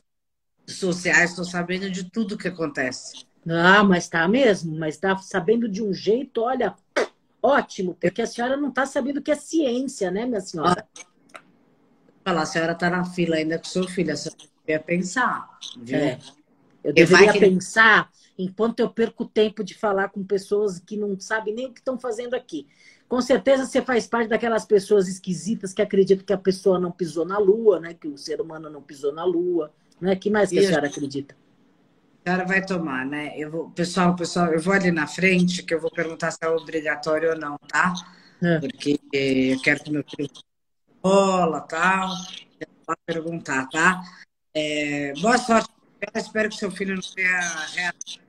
sociais, 0.65 1.31
estou 1.31 1.43
sabendo 1.43 1.89
de 1.89 2.09
tudo 2.09 2.37
que 2.37 2.47
acontece. 2.47 3.25
Ah, 3.47 3.83
mas 3.83 4.07
tá 4.07 4.27
mesmo, 4.27 4.77
mas 4.77 4.97
tá 4.97 5.17
sabendo 5.17 5.67
de 5.67 5.83
um 5.83 5.93
jeito, 5.93 6.41
olha, 6.41 6.73
ótimo, 7.45 7.95
porque 8.01 8.21
a 8.21 8.27
senhora 8.27 8.57
não 8.57 8.69
está 8.69 8.85
sabendo 8.85 9.17
o 9.17 9.21
que 9.21 9.31
é 9.31 9.35
ciência, 9.35 10.09
né, 10.09 10.25
minha 10.25 10.41
senhora? 10.41 10.87
Falar, 12.23 12.41
a 12.41 12.45
senhora 12.45 12.71
está 12.71 12.89
na 12.89 13.05
fila 13.05 13.35
ainda 13.35 13.59
com 13.59 13.65
seu 13.65 13.87
filho, 13.87 14.11
a 14.11 14.15
senhora 14.15 14.41
deveria 14.65 14.83
pensar, 14.83 15.59
viu? 15.77 15.97
É. 15.97 16.19
Eu 16.83 16.93
deveria 16.93 17.33
que... 17.33 17.39
pensar 17.39 18.09
enquanto 18.37 18.79
eu 18.79 18.89
perco 18.89 19.25
tempo 19.25 19.63
de 19.63 19.75
falar 19.75 20.09
com 20.09 20.23
pessoas 20.23 20.79
que 20.79 20.97
não 20.97 21.19
sabem 21.19 21.53
nem 21.53 21.67
o 21.67 21.73
que 21.73 21.79
estão 21.79 21.99
fazendo 21.99 22.33
aqui. 22.33 22.67
Com 23.07 23.21
certeza 23.21 23.65
você 23.65 23.81
faz 23.81 24.07
parte 24.07 24.27
daquelas 24.27 24.65
pessoas 24.65 25.07
esquisitas 25.07 25.73
que 25.73 25.81
acreditam 25.81 26.25
que 26.25 26.33
a 26.33 26.37
pessoa 26.37 26.79
não 26.79 26.91
pisou 26.91 27.25
na 27.25 27.37
lua, 27.37 27.79
né? 27.79 27.93
Que 27.93 28.07
o 28.07 28.17
ser 28.17 28.41
humano 28.41 28.69
não 28.69 28.81
pisou 28.81 29.13
na 29.13 29.23
lua. 29.23 29.71
Né? 30.01 30.15
que 30.15 30.29
mais 30.29 30.49
que 30.49 30.59
a 30.59 30.63
senhora 30.63 30.87
acredita? 30.87 31.35
Senhora 32.25 32.45
vai 32.45 32.65
tomar, 32.65 33.05
né? 33.05 33.33
Eu 33.37 33.51
vou, 33.51 33.69
pessoal, 33.69 34.15
pessoal, 34.15 34.47
eu 34.47 34.59
vou 34.59 34.73
ali 34.73 34.91
na 34.91 35.05
frente 35.05 35.61
que 35.61 35.73
eu 35.73 35.79
vou 35.79 35.91
perguntar 35.91 36.31
se 36.31 36.39
é 36.41 36.49
obrigatório 36.49 37.29
ou 37.29 37.37
não, 37.37 37.57
tá? 37.67 37.93
é. 38.41 38.59
porque 38.59 38.99
eu 39.13 39.61
quero 39.61 39.83
que 39.83 39.91
meu 39.91 40.03
filho 40.03 40.29
bola 41.01 41.61
tal. 41.61 42.09
Vou 42.87 42.95
perguntar, 43.05 43.67
tá? 43.69 44.01
É, 44.53 45.13
boa 45.21 45.37
sorte. 45.37 45.69
Eu 46.01 46.21
espero 46.21 46.49
que 46.49 46.55
seu 46.55 46.71
filho 46.71 46.95
não 46.95 47.01
tenha 47.01 47.39
reação. 47.73 48.23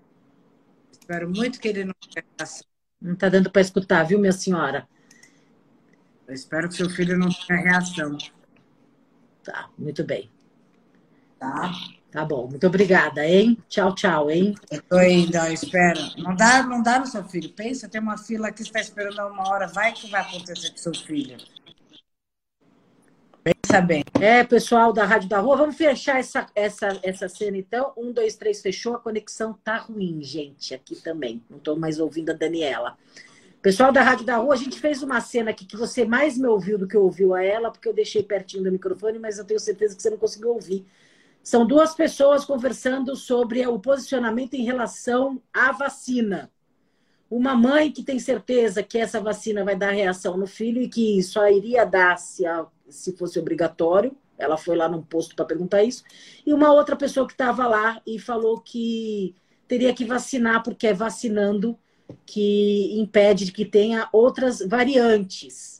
Espero 0.93 1.31
muito 1.31 1.61
que 1.61 1.69
ele 1.69 1.85
não 1.85 1.95
tenha 2.13 2.25
reação. 2.39 2.67
Não 3.01 3.15
está 3.15 3.29
dando 3.29 3.51
para 3.51 3.63
escutar, 3.63 4.05
viu, 4.05 4.19
minha 4.19 4.33
senhora? 4.33 4.89
Eu 6.27 6.35
espero 6.35 6.69
que 6.69 6.75
seu 6.75 6.89
filho 6.91 7.19
não 7.19 7.29
tenha 7.31 7.61
reação. 7.61 8.17
Tá, 9.43 9.71
muito 9.79 10.05
bem. 10.05 10.31
Tá? 11.39 11.73
Tá 12.17 12.25
bom, 12.25 12.49
muito 12.49 12.67
obrigada, 12.67 13.27
hein? 13.29 13.59
Tchau, 13.69 13.95
tchau, 13.95 14.31
hein? 14.31 14.55
Eu 14.71 14.81
tô 14.81 14.99
indo, 15.03 15.37
eu 15.37 15.53
espero. 15.53 16.01
Não 16.17 16.35
dá, 16.35 16.63
não 16.63 16.83
dá 16.83 16.99
no 16.99 17.07
seu 17.07 17.23
filho. 17.25 17.51
Pensa, 17.51 17.91
tem 17.91 18.01
uma 18.01 18.17
fila 18.17 18.49
aqui, 18.49 18.63
está 18.63 18.81
esperando 18.81 19.19
uma 19.19 19.47
hora. 19.47 19.67
Vai 19.67 19.93
que 19.93 20.11
vai 20.11 20.23
acontecer 20.23 20.71
com 20.71 20.79
seu 20.79 20.95
filho. 20.95 21.37
Pensa 23.45 23.83
bem. 23.83 24.03
É, 24.19 24.43
pessoal 24.43 24.95
da 24.95 25.05
Rádio 25.05 25.29
da 25.29 25.41
Rua, 25.41 25.59
vamos 25.59 25.77
fechar 25.77 26.19
essa, 26.19 26.47
essa, 26.55 26.99
essa 27.03 27.29
cena 27.29 27.59
então. 27.59 27.93
Um, 27.99 28.11
dois, 28.11 28.35
três, 28.35 28.63
fechou. 28.63 28.95
A 28.95 28.99
conexão 28.99 29.53
tá 29.63 29.77
ruim, 29.77 30.23
gente, 30.23 30.73
aqui 30.73 30.97
também. 30.97 31.45
Não 31.51 31.59
estou 31.59 31.77
mais 31.77 32.01
ouvindo 32.01 32.31
a 32.31 32.35
Daniela. 32.35 32.97
Pessoal 33.61 33.93
da 33.93 34.01
Rádio 34.03 34.25
da 34.25 34.39
Rua, 34.39 34.55
a 34.55 34.57
gente 34.57 34.81
fez 34.81 35.03
uma 35.03 35.21
cena 35.21 35.51
aqui 35.51 35.67
que 35.67 35.77
você 35.77 36.07
mais 36.07 36.39
me 36.39 36.47
ouviu 36.47 36.79
do 36.79 36.89
que 36.89 36.97
ouviu 36.97 37.35
a 37.35 37.45
ela, 37.45 37.71
porque 37.71 37.87
eu 37.87 37.93
deixei 37.93 38.23
pertinho 38.23 38.65
do 38.65 38.73
microfone, 38.73 39.19
mas 39.19 39.37
eu 39.37 39.45
tenho 39.45 39.61
certeza 39.61 39.95
que 39.95 40.01
você 40.01 40.09
não 40.09 40.17
conseguiu 40.17 40.55
ouvir. 40.55 40.87
São 41.47 41.65
duas 41.65 41.95
pessoas 41.95 42.45
conversando 42.45 43.15
sobre 43.15 43.65
o 43.69 43.79
posicionamento 43.79 44.55
em 44.55 44.65
relação 44.65 45.41
à 45.55 45.71
vacina. 45.71 46.51
Uma 47.31 47.55
mãe 47.55 47.93
que 47.93 48.03
tem 48.03 48.19
certeza 48.19 48.83
que 48.83 48.99
essa 48.99 49.21
vacina 49.21 49.65
vai 49.65 49.77
dar 49.77 49.93
reação 49.93 50.37
no 50.37 50.49
filho 50.49 50.83
e 50.83 50.89
que 50.89 51.23
só 51.23 51.49
iria 51.49 51.85
dar 51.85 52.19
se, 52.19 52.45
a, 52.45 52.67
se 52.89 53.17
fosse 53.17 53.39
obrigatório. 53.39 54.17
Ela 54.37 54.57
foi 54.57 54.75
lá 54.75 54.89
num 54.89 55.01
posto 55.01 55.37
para 55.37 55.45
perguntar 55.45 55.85
isso. 55.85 56.03
E 56.45 56.53
uma 56.53 56.73
outra 56.73 56.97
pessoa 56.97 57.29
que 57.29 57.35
estava 57.35 57.65
lá 57.69 58.03
e 58.05 58.19
falou 58.19 58.61
que 58.61 59.33
teria 59.69 59.95
que 59.95 60.05
vacinar, 60.05 60.65
porque 60.65 60.89
é 60.89 60.93
vacinando 60.93 61.79
que 62.27 62.99
impede 62.99 63.53
que 63.53 63.65
tenha 63.65 64.09
outras 64.13 64.59
variantes. 64.67 65.76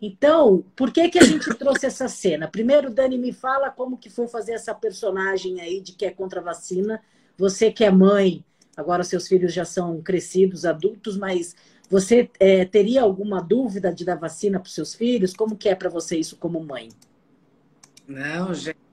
Então, 0.00 0.64
por 0.74 0.92
que, 0.92 1.08
que 1.08 1.18
a 1.18 1.24
gente 1.24 1.48
trouxe 1.56 1.86
essa 1.86 2.08
cena? 2.08 2.48
Primeiro, 2.48 2.90
Dani, 2.90 3.18
me 3.18 3.32
fala 3.32 3.70
como 3.70 3.96
que 3.96 4.10
foi 4.10 4.28
fazer 4.28 4.52
essa 4.52 4.74
personagem 4.74 5.60
aí 5.60 5.80
de 5.80 5.92
que 5.92 6.04
é 6.04 6.10
contra 6.10 6.40
a 6.40 6.44
vacina. 6.44 7.00
Você 7.38 7.70
que 7.70 7.84
é 7.84 7.90
mãe, 7.90 8.44
agora 8.76 9.02
seus 9.02 9.26
filhos 9.26 9.52
já 9.52 9.64
são 9.64 10.00
crescidos, 10.02 10.64
adultos, 10.64 11.16
mas 11.16 11.54
você 11.88 12.30
é, 12.38 12.64
teria 12.64 13.02
alguma 13.02 13.40
dúvida 13.40 13.92
de 13.92 14.04
dar 14.04 14.16
vacina 14.16 14.58
para 14.58 14.68
os 14.68 14.74
seus 14.74 14.94
filhos? 14.94 15.34
Como 15.34 15.56
que 15.56 15.68
é 15.68 15.74
para 15.74 15.88
você 15.88 16.16
isso 16.16 16.36
como 16.36 16.62
mãe? 16.62 16.88
Não, 18.06 18.52
gente. 18.54 18.86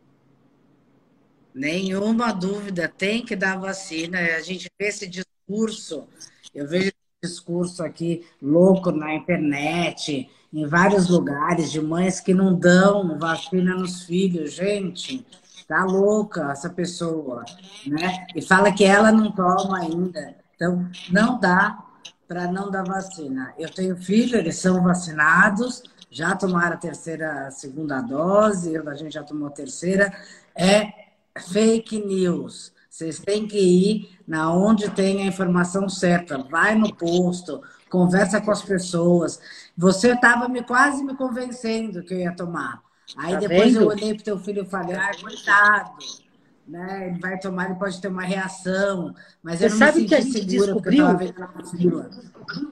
Nenhuma 1.54 2.32
dúvida, 2.32 2.88
tem 2.88 3.24
que 3.24 3.36
dar 3.36 3.60
vacina. 3.60 4.18
A 4.20 4.42
gente 4.42 4.72
vê 4.80 4.88
esse 4.88 5.08
discurso, 5.08 6.08
eu 6.54 6.68
vejo 6.68 6.92
discurso 7.24 7.82
aqui 7.82 8.26
louco 8.42 8.92
na 8.92 9.16
internet, 9.16 10.30
em 10.52 10.68
vários 10.68 11.10
lugares 11.10 11.72
de 11.72 11.82
mães 11.82 12.20
que 12.20 12.34
não 12.34 12.54
dão 12.54 13.18
vacina 13.18 13.74
nos 13.74 14.04
filhos. 14.04 14.54
Gente, 14.54 15.26
tá 15.66 15.86
louca 15.86 16.52
essa 16.52 16.70
pessoa, 16.70 17.46
né? 17.88 18.28
E 18.36 18.42
fala 18.42 18.74
que 18.74 18.84
ela 18.84 19.12
não 19.12 19.32
toma 19.32 19.80
ainda. 19.80 20.36
Então, 20.56 20.86
não 21.10 21.40
dá 21.40 21.82
para 22.28 22.52
não 22.52 22.70
dar 22.70 22.84
vacina. 22.84 23.54
Eu 23.58 23.70
tenho 23.70 23.96
filhos, 23.96 24.34
eles 24.34 24.58
são 24.58 24.84
vacinados, 24.84 25.82
já 26.12 26.36
tomaram 26.36 26.74
a 26.74 26.78
terceira, 26.78 27.48
a 27.48 27.52
segunda 27.52 28.02
dose, 28.02 28.78
a 28.78 28.96
gente 28.96 29.14
já 29.14 29.24
tomou 29.24 29.48
a 29.48 29.52
terceira. 29.52 30.14
É 30.54 30.92
fake 31.40 32.06
news. 32.06 32.73
Vocês 32.94 33.18
têm 33.18 33.48
que 33.48 33.58
ir 33.58 34.20
na 34.28 34.54
onde 34.54 34.88
tem 34.92 35.24
a 35.24 35.26
informação 35.26 35.90
certa. 35.90 36.38
Vai 36.38 36.76
no 36.76 36.94
posto, 36.94 37.60
conversa 37.90 38.40
com 38.40 38.52
as 38.52 38.62
pessoas. 38.62 39.42
Você 39.76 40.12
estava 40.12 40.48
me, 40.48 40.62
quase 40.62 41.04
me 41.04 41.18
convencendo 41.18 42.04
que 42.04 42.14
eu 42.14 42.20
ia 42.20 42.36
tomar. 42.36 42.84
Aí 43.18 43.34
tá 43.34 43.40
depois 43.40 43.74
vendo? 43.74 43.82
eu 43.82 43.88
olhei 43.88 44.14
para 44.14 44.24
teu 44.24 44.38
filho 44.38 44.62
e 44.62 44.70
falei, 44.70 44.96
ah, 44.96 45.10
coitado. 45.20 45.92
Né? 46.68 47.08
Ele 47.08 47.20
vai 47.20 47.40
tomar, 47.40 47.66
ele 47.66 47.80
pode 47.80 48.00
ter 48.00 48.10
uma 48.10 48.22
reação. 48.22 49.16
Mas 49.42 49.58
Você 49.58 49.66
eu 49.66 49.70
não 49.72 49.78
sabe 49.78 50.02
me 50.02 50.08
que 50.08 50.14
a 50.14 50.22
gente 50.22 50.46
descobriu? 50.46 51.06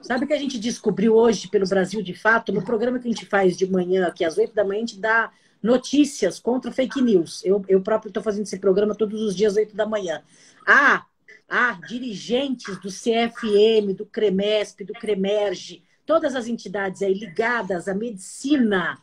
Sabe 0.02 0.26
que 0.28 0.32
a 0.34 0.38
gente 0.38 0.56
descobriu 0.56 1.16
hoje 1.16 1.48
pelo 1.48 1.66
Brasil 1.66 2.00
de 2.00 2.14
Fato, 2.14 2.52
no 2.52 2.62
programa 2.62 3.00
que 3.00 3.08
a 3.08 3.10
gente 3.10 3.26
faz 3.26 3.56
de 3.56 3.68
manhã, 3.68 4.08
que 4.14 4.24
às 4.24 4.38
oito 4.38 4.54
da 4.54 4.64
manhã, 4.64 4.84
a 4.84 4.86
gente 4.86 5.00
dá 5.00 5.32
notícias 5.62 6.40
contra 6.40 6.72
fake 6.72 7.00
news. 7.00 7.44
Eu, 7.44 7.64
eu 7.68 7.80
próprio 7.80 8.08
estou 8.08 8.22
fazendo 8.22 8.44
esse 8.44 8.58
programa 8.58 8.94
todos 8.94 9.20
os 9.22 9.36
dias, 9.36 9.56
oito 9.56 9.76
da 9.76 9.86
manhã. 9.86 10.22
Ah, 10.66 11.04
há 11.48 11.72
dirigentes 11.86 12.76
do 12.78 12.88
CFM, 12.88 13.94
do 13.96 14.06
CREMESP, 14.06 14.84
do 14.84 14.94
CREMERGE, 14.94 15.82
todas 16.04 16.34
as 16.34 16.46
entidades 16.46 17.02
aí 17.02 17.14
ligadas 17.14 17.88
à 17.88 17.94
medicina, 17.94 18.98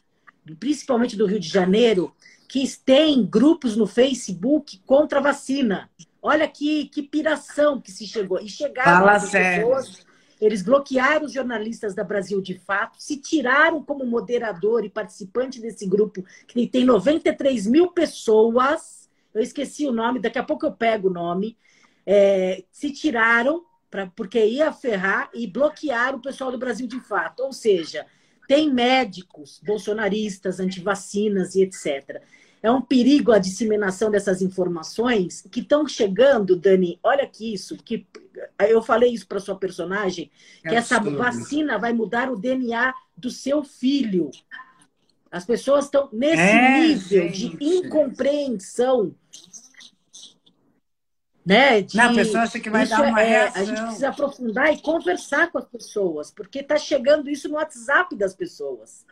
principalmente 0.60 1.16
do 1.16 1.26
Rio 1.26 1.40
de 1.40 1.48
Janeiro, 1.48 2.14
que 2.48 2.68
têm 2.84 3.26
grupos 3.26 3.76
no 3.76 3.86
Facebook 3.86 4.82
contra 4.86 5.20
a 5.20 5.22
vacina. 5.22 5.90
Olha 6.22 6.48
que, 6.48 6.86
que 6.86 7.04
piração 7.04 7.80
que 7.80 7.92
se 7.92 8.06
chegou. 8.06 8.40
E 8.40 8.50
chegaram 8.50 9.00
Fala 9.00 9.14
as 9.14 9.30
pessoas, 9.30 10.06
eles 10.40 10.62
bloquearam 10.62 11.26
os 11.26 11.34
jornalistas 11.34 11.94
da 11.94 12.04
Brasil 12.04 12.42
de 12.42 12.58
Fato, 12.58 13.02
se 13.02 13.18
tiraram 13.18 13.84
como 13.84 14.06
moderador 14.06 14.86
e 14.86 14.90
participante 14.90 15.60
desse 15.60 15.86
grupo, 15.86 16.24
que 16.48 16.68
tem 16.68 16.86
93 16.86 17.68
mil 17.68 17.92
pessoas. 17.92 19.10
Eu 19.34 19.42
esqueci 19.42 19.86
o 19.86 19.92
nome, 19.92 20.20
daqui 20.20 20.40
a 20.40 20.44
pouco 20.44 20.66
eu 20.66 20.72
pego 20.72 21.10
o 21.10 21.14
nome 21.14 21.58
é, 22.12 22.64
se 22.72 22.92
tiraram 22.92 23.64
pra, 23.88 24.08
porque 24.08 24.44
ia 24.44 24.74
ferrar 24.74 25.30
e 25.32 25.46
bloquear 25.46 26.16
o 26.16 26.22
pessoal 26.22 26.52
do 26.52 26.58
Brasil 26.58 26.88
de 26.88 27.00
fato. 27.00 27.42
Ou 27.42 27.54
seja, 27.54 28.04
tem 28.48 28.74
médicos 28.74 29.62
bolsonaristas, 29.64 30.60
antivacinas 30.60 31.54
e 31.54 31.62
etc. 31.62 32.20
É 32.64 32.72
um 32.72 32.82
perigo 32.82 33.32
a 33.32 33.38
disseminação 33.38 34.10
dessas 34.10 34.42
informações 34.42 35.48
que 35.52 35.60
estão 35.60 35.88
chegando, 35.88 36.56
Dani. 36.56 37.00
Olha 37.04 37.28
que 37.28 37.54
isso, 37.54 37.78
que 37.78 38.08
eu 38.60 38.82
falei 38.82 39.14
isso 39.14 39.28
para 39.28 39.40
sua 39.40 39.56
personagem, 39.56 40.32
que 40.62 40.70
é 40.70 40.76
essa 40.76 41.00
vacina 41.00 41.78
vai 41.78 41.94
mudar 41.94 42.30
o 42.32 42.36
DNA 42.36 42.94
do 43.16 43.30
seu 43.30 43.64
filho. 43.64 44.32
As 45.32 45.46
pessoas 45.46 45.86
estão 45.86 46.10
nesse 46.12 46.42
é, 46.42 46.80
nível 46.80 47.30
gente. 47.30 47.58
de 47.58 47.64
incompreensão 47.64 49.16
né? 51.50 51.82
De, 51.82 51.98
Não, 51.98 52.12
a 52.12 52.14
pessoa 52.14 52.44
acha 52.44 52.60
que 52.60 52.70
vai 52.70 52.86
dar 52.86 53.02
uma 53.02 53.22
é, 53.22 53.28
reação. 53.28 53.62
A 53.62 53.66
gente 53.66 53.82
precisa 53.82 54.10
aprofundar 54.10 54.72
e 54.72 54.82
conversar 54.82 55.52
com 55.52 55.58
as 55.58 55.66
pessoas, 55.66 56.30
porque 56.30 56.60
está 56.60 56.78
chegando 56.78 57.28
isso 57.28 57.50
no 57.50 57.56
WhatsApp 57.56 58.16
das 58.16 58.36
pessoas. 58.36 59.04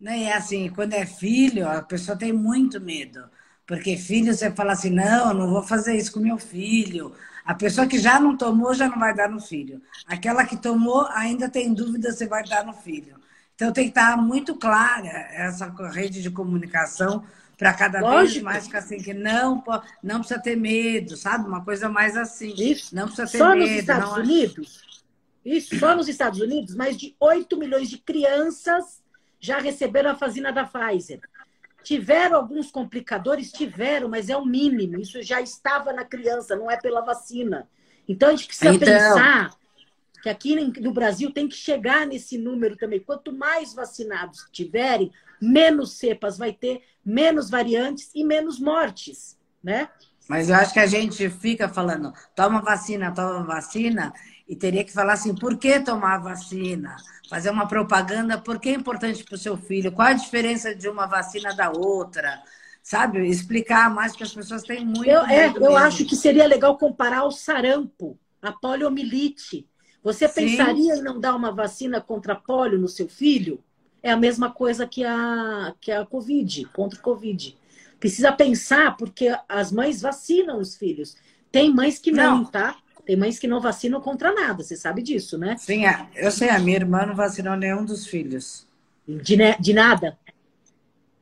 Nem 0.00 0.28
é 0.28 0.36
assim, 0.36 0.68
quando 0.68 0.94
é 0.94 1.06
filho, 1.06 1.68
a 1.68 1.80
pessoa 1.80 2.18
tem 2.18 2.32
muito 2.32 2.80
medo. 2.80 3.22
Porque 3.64 3.96
filho, 3.96 4.34
você 4.34 4.50
fala 4.50 4.72
assim, 4.72 4.90
não, 4.90 5.28
eu 5.28 5.34
não 5.34 5.50
vou 5.50 5.62
fazer 5.62 5.94
isso 5.94 6.10
com 6.10 6.18
meu 6.18 6.38
filho. 6.38 7.14
A 7.44 7.54
pessoa 7.54 7.86
que 7.86 7.98
já 7.98 8.20
não 8.20 8.36
tomou, 8.36 8.72
já 8.74 8.88
não 8.88 8.98
vai 8.98 9.14
dar 9.14 9.28
no 9.28 9.40
filho. 9.40 9.82
Aquela 10.06 10.44
que 10.44 10.56
tomou, 10.56 11.06
ainda 11.08 11.48
tem 11.48 11.74
dúvida 11.74 12.12
se 12.12 12.26
vai 12.26 12.44
dar 12.44 12.64
no 12.64 12.72
filho. 12.72 13.16
Então 13.54 13.72
tem 13.72 13.84
que 13.84 13.90
estar 13.90 14.16
muito 14.16 14.54
clara 14.56 15.08
essa 15.08 15.66
rede 15.90 16.22
de 16.22 16.30
comunicação 16.30 17.24
para 17.58 17.72
cada 17.72 18.00
Lógico. 18.00 18.32
vez 18.32 18.42
mais 18.42 18.66
ficar 18.66 18.78
assim, 18.78 18.98
que 18.98 19.14
não, 19.14 19.62
não 20.02 20.18
precisa 20.18 20.40
ter 20.40 20.56
medo, 20.56 21.16
sabe? 21.16 21.46
Uma 21.46 21.64
coisa 21.64 21.88
mais 21.88 22.16
assim. 22.16 22.54
Isso. 22.56 22.94
Não 22.94 23.06
precisa 23.06 23.26
ter 23.26 23.38
só 23.38 23.54
medo. 23.54 23.60
Nos 23.60 23.70
Estados 23.70 24.10
não... 24.10 24.18
Unidos, 24.18 24.82
isso, 25.44 25.78
só 25.78 25.94
nos 25.94 26.08
Estados 26.08 26.40
Unidos, 26.40 26.74
mais 26.74 26.96
de 26.96 27.16
8 27.18 27.56
milhões 27.56 27.90
de 27.90 27.98
crianças 27.98 29.02
já 29.40 29.58
receberam 29.58 30.10
a 30.10 30.14
vacina 30.14 30.52
da 30.52 30.64
Pfizer. 30.64 31.20
Tiveram 31.82 32.36
alguns 32.36 32.70
complicadores? 32.70 33.52
Tiveram, 33.52 34.08
mas 34.08 34.28
é 34.28 34.36
o 34.36 34.44
mínimo. 34.44 35.00
Isso 35.00 35.22
já 35.22 35.40
estava 35.40 35.92
na 35.92 36.04
criança, 36.04 36.56
não 36.56 36.70
é 36.70 36.76
pela 36.76 37.00
vacina. 37.00 37.68
Então 38.08 38.28
a 38.28 38.32
gente 38.32 38.46
precisa 38.46 38.74
então... 38.74 38.88
pensar 38.88 39.50
que 40.22 40.28
aqui 40.28 40.54
no 40.80 40.92
Brasil 40.92 41.32
tem 41.32 41.48
que 41.48 41.56
chegar 41.56 42.06
nesse 42.06 42.38
número 42.38 42.76
também. 42.76 43.00
Quanto 43.00 43.32
mais 43.32 43.74
vacinados 43.74 44.46
tiverem, 44.52 45.10
menos 45.40 45.94
cepas 45.94 46.38
vai 46.38 46.52
ter, 46.52 46.82
menos 47.04 47.50
variantes 47.50 48.10
e 48.14 48.24
menos 48.24 48.60
mortes, 48.60 49.36
né? 49.62 49.88
Mas 50.28 50.48
eu 50.48 50.54
acho 50.54 50.72
que 50.72 50.78
a 50.78 50.86
gente 50.86 51.28
fica 51.28 51.68
falando, 51.68 52.12
toma 52.36 52.62
vacina, 52.62 53.12
toma 53.12 53.42
vacina, 53.42 54.14
e 54.48 54.54
teria 54.54 54.84
que 54.84 54.92
falar 54.92 55.14
assim, 55.14 55.34
por 55.34 55.58
que 55.58 55.80
tomar 55.80 56.18
vacina? 56.18 56.96
Fazer 57.32 57.48
uma 57.48 57.66
propaganda, 57.66 58.36
por 58.36 58.60
que 58.60 58.68
é 58.68 58.74
importante 58.74 59.24
para 59.24 59.36
o 59.36 59.38
seu 59.38 59.56
filho? 59.56 59.90
Qual 59.90 60.06
a 60.06 60.12
diferença 60.12 60.74
de 60.74 60.86
uma 60.86 61.06
vacina 61.06 61.54
da 61.54 61.70
outra? 61.70 62.42
Sabe? 62.82 63.26
Explicar 63.26 63.88
mais, 63.88 64.12
que 64.12 64.22
as 64.22 64.34
pessoas 64.34 64.62
têm 64.62 64.84
muito. 64.84 65.08
Eu, 65.08 65.24
é, 65.24 65.50
eu 65.56 65.74
acho 65.74 66.04
que 66.04 66.14
seria 66.14 66.46
legal 66.46 66.76
comparar 66.76 67.24
o 67.24 67.30
sarampo, 67.30 68.18
a 68.42 68.52
poliomielite. 68.52 69.66
Você 70.04 70.28
Sim. 70.28 70.34
pensaria 70.34 70.94
em 70.96 71.00
não 71.00 71.18
dar 71.18 71.34
uma 71.34 71.50
vacina 71.50 72.02
contra 72.02 72.34
polio 72.34 72.78
no 72.78 72.86
seu 72.86 73.08
filho? 73.08 73.64
É 74.02 74.10
a 74.10 74.16
mesma 74.16 74.50
coisa 74.50 74.86
que 74.86 75.02
a, 75.02 75.74
que 75.80 75.90
a 75.90 76.04
Covid, 76.04 76.66
contra 76.66 76.98
o 76.98 77.02
Covid. 77.02 77.56
Precisa 77.98 78.30
pensar, 78.30 78.94
porque 78.98 79.34
as 79.48 79.72
mães 79.72 80.02
vacinam 80.02 80.60
os 80.60 80.76
filhos. 80.76 81.16
Tem 81.50 81.72
mães 81.72 81.98
que 81.98 82.12
não, 82.12 82.40
não. 82.40 82.44
tá? 82.44 82.76
Tem 83.04 83.16
mães 83.16 83.38
que 83.38 83.48
não 83.48 83.60
vacinam 83.60 84.00
contra 84.00 84.32
nada, 84.32 84.62
você 84.62 84.76
sabe 84.76 85.02
disso, 85.02 85.36
né? 85.36 85.56
Sim, 85.58 85.82
eu 86.14 86.30
sei, 86.30 86.50
a 86.50 86.58
minha 86.58 86.76
irmã 86.76 87.04
não 87.04 87.14
vacinou 87.14 87.56
nenhum 87.56 87.84
dos 87.84 88.06
filhos. 88.06 88.66
De, 89.06 89.36
de 89.58 89.72
nada? 89.72 90.16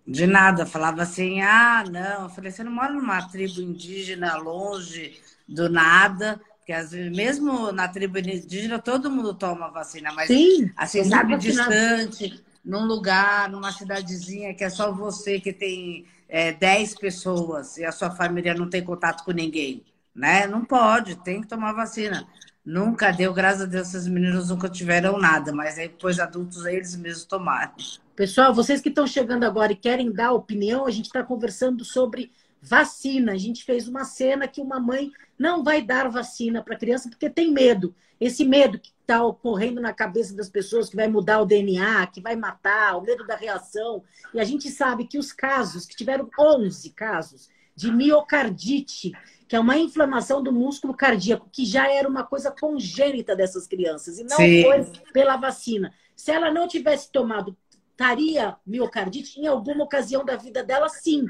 De 0.07 0.27
nada, 0.27 0.67
falava 0.67 1.03
assim, 1.03 1.41
ah, 1.41 1.85
não. 1.89 2.25
Eu 2.25 2.29
falei, 2.29 2.51
você 2.51 2.63
não 2.63 2.73
mora 2.73 2.93
numa 2.93 3.23
tribo 3.29 3.61
indígena 3.61 4.37
longe 4.37 5.19
do 5.49 5.69
nada, 5.69 6.41
porque 6.59 6.73
às 6.73 6.91
vezes, 6.91 7.17
mesmo 7.17 7.73
na 7.73 7.89
tribo 7.89 8.19
indígena, 8.19 8.79
todo 8.79 9.11
mundo 9.11 9.35
toma 9.35 9.71
vacina, 9.71 10.13
mas 10.13 10.29
Sim, 10.29 10.71
assim, 10.77 11.03
sabe, 11.05 11.37
distante, 11.37 12.43
num 12.65 12.85
lugar, 12.85 13.51
numa 13.51 13.73
cidadezinha 13.73 14.55
que 14.55 14.65
é 14.65 14.71
só 14.71 14.93
você 14.93 15.41
que 15.41 15.53
tem 15.53 16.07
é, 16.29 16.53
10 16.53 16.95
pessoas 16.97 17.77
e 17.77 17.85
a 17.85 17.91
sua 17.91 18.11
família 18.11 18.55
não 18.55 18.69
tem 18.69 18.85
contato 18.85 19.25
com 19.25 19.33
ninguém, 19.33 19.83
né? 20.15 20.47
Não 20.47 20.65
pode, 20.65 21.17
tem 21.17 21.41
que 21.41 21.49
tomar 21.49 21.73
vacina. 21.73 22.27
Nunca 22.65 23.11
deu, 23.11 23.33
graças 23.33 23.63
a 23.63 23.67
Deus, 23.67 23.89
esses 23.89 24.07
meninos 24.07 24.51
nunca 24.51 24.69
tiveram 24.69 25.19
nada, 25.19 25.53
mas 25.53 25.79
aí 25.79 25.89
depois 25.89 26.21
adultos 26.21 26.67
eles 26.67 26.95
mesmos 26.95 27.25
tomaram. 27.25 27.73
Pessoal, 28.15 28.53
vocês 28.53 28.81
que 28.81 28.91
estão 28.91 29.07
chegando 29.07 29.45
agora 29.45 29.73
e 29.73 29.77
querem 29.77 30.13
dar 30.13 30.33
opinião, 30.33 30.87
a 30.87 30.91
gente 30.91 31.07
está 31.07 31.23
conversando 31.23 31.85
sobre 31.85 32.31
vacina. 32.61 33.33
A 33.33 33.39
gente 33.39 33.65
fez 33.65 33.89
uma 33.89 34.05
cena 34.05 34.47
que 34.47 34.61
uma 34.61 34.79
mãe 34.79 35.11
não 35.39 35.65
vai 35.65 35.81
dar 35.81 36.09
vacina 36.11 36.63
para 36.63 36.75
a 36.75 36.79
criança 36.79 37.09
porque 37.09 37.31
tem 37.31 37.51
medo. 37.51 37.95
Esse 38.21 38.45
medo 38.45 38.79
que 38.79 38.93
está 39.01 39.25
ocorrendo 39.25 39.81
na 39.81 39.95
cabeça 39.95 40.37
das 40.37 40.51
pessoas, 40.51 40.91
que 40.91 40.97
vai 40.97 41.09
mudar 41.09 41.41
o 41.41 41.47
DNA, 41.47 42.07
que 42.09 42.21
vai 42.21 42.37
matar, 42.37 42.99
o 42.99 43.03
medo 43.03 43.27
da 43.27 43.35
reação. 43.35 44.05
E 44.35 44.39
a 44.39 44.45
gente 44.45 44.69
sabe 44.69 45.07
que 45.07 45.19
os 45.19 45.33
casos, 45.33 45.87
que 45.87 45.97
tiveram 45.97 46.29
11 46.39 46.91
casos 46.91 47.49
de 47.75 47.91
miocardite, 47.91 49.13
que 49.51 49.57
é 49.57 49.59
uma 49.59 49.77
inflamação 49.77 50.41
do 50.41 50.53
músculo 50.53 50.95
cardíaco, 50.95 51.49
que 51.51 51.65
já 51.65 51.93
era 51.93 52.09
uma 52.09 52.23
coisa 52.23 52.53
congênita 52.53 53.35
dessas 53.35 53.67
crianças, 53.67 54.17
e 54.17 54.23
não 54.23 54.37
Sim. 54.37 54.63
foi 54.63 54.87
pela 55.13 55.37
vacina. 55.37 55.93
Se 56.15 56.31
ela 56.31 56.53
não 56.53 56.69
tivesse 56.69 57.11
tomado, 57.11 57.57
estaria 57.91 58.57
miocardite 58.65 59.41
em 59.41 59.49
alguma 59.49 59.83
ocasião 59.83 60.25
da 60.25 60.37
vida 60.37 60.63
dela, 60.63 60.89
sim. 60.89 61.27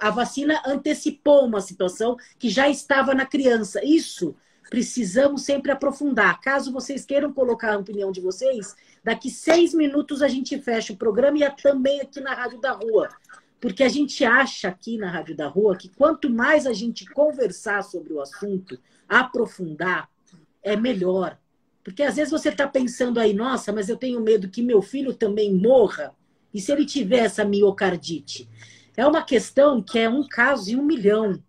A 0.00 0.10
vacina 0.10 0.62
antecipou 0.64 1.44
uma 1.44 1.60
situação 1.60 2.16
que 2.38 2.48
já 2.48 2.68
estava 2.68 3.12
na 3.12 3.26
criança. 3.26 3.84
Isso 3.84 4.36
precisamos 4.70 5.42
sempre 5.42 5.72
aprofundar. 5.72 6.40
Caso 6.40 6.72
vocês 6.72 7.04
queiram 7.04 7.32
colocar 7.32 7.74
a 7.74 7.78
opinião 7.78 8.12
de 8.12 8.20
vocês, 8.20 8.76
daqui 9.02 9.28
seis 9.28 9.74
minutos 9.74 10.22
a 10.22 10.28
gente 10.28 10.56
fecha 10.60 10.92
o 10.92 10.96
programa 10.96 11.38
e 11.38 11.42
é 11.42 11.50
também 11.50 12.00
aqui 12.00 12.20
na 12.20 12.34
Rádio 12.34 12.60
da 12.60 12.70
Rua. 12.70 13.08
Porque 13.60 13.82
a 13.82 13.88
gente 13.88 14.24
acha 14.24 14.68
aqui 14.68 14.96
na 14.96 15.10
Rádio 15.10 15.36
da 15.36 15.46
Rua 15.46 15.76
que 15.76 15.88
quanto 15.88 16.30
mais 16.30 16.66
a 16.66 16.72
gente 16.72 17.04
conversar 17.06 17.82
sobre 17.82 18.12
o 18.12 18.20
assunto, 18.20 18.78
aprofundar, 19.08 20.08
é 20.62 20.76
melhor. 20.76 21.38
Porque 21.84 22.02
às 22.02 22.16
vezes 22.16 22.30
você 22.30 22.48
está 22.48 22.66
pensando 22.66 23.18
aí, 23.18 23.32
nossa, 23.34 23.72
mas 23.72 23.88
eu 23.88 23.96
tenho 23.96 24.20
medo 24.20 24.48
que 24.48 24.62
meu 24.62 24.80
filho 24.80 25.14
também 25.14 25.54
morra. 25.54 26.14
E 26.52 26.60
se 26.60 26.72
ele 26.72 26.84
tiver 26.84 27.24
essa 27.24 27.44
miocardite? 27.44 28.48
É 28.96 29.06
uma 29.06 29.22
questão 29.22 29.82
que 29.82 29.98
é 29.98 30.08
um 30.08 30.26
caso 30.26 30.70
em 30.70 30.76
um 30.76 30.84
milhão. 30.84 31.42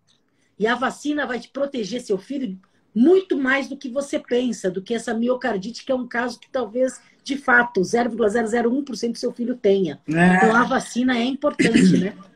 E 0.58 0.66
a 0.66 0.74
vacina 0.74 1.26
vai 1.26 1.40
te 1.40 1.48
proteger 1.48 2.00
seu 2.00 2.18
filho 2.18 2.58
muito 2.94 3.38
mais 3.38 3.68
do 3.68 3.76
que 3.76 3.88
você 3.88 4.18
pensa, 4.18 4.70
do 4.70 4.82
que 4.82 4.94
essa 4.94 5.14
miocardite, 5.14 5.84
que 5.84 5.92
é 5.92 5.94
um 5.94 6.06
caso 6.06 6.38
que 6.38 6.50
talvez, 6.50 7.00
de 7.22 7.36
fato, 7.36 7.80
0,001% 7.80 9.12
do 9.12 9.18
seu 9.18 9.32
filho 9.32 9.56
tenha. 9.56 10.00
É. 10.08 10.36
Então 10.36 10.54
a 10.54 10.64
vacina 10.64 11.16
é 11.16 11.24
importante, 11.24 11.96
né? 11.98 12.14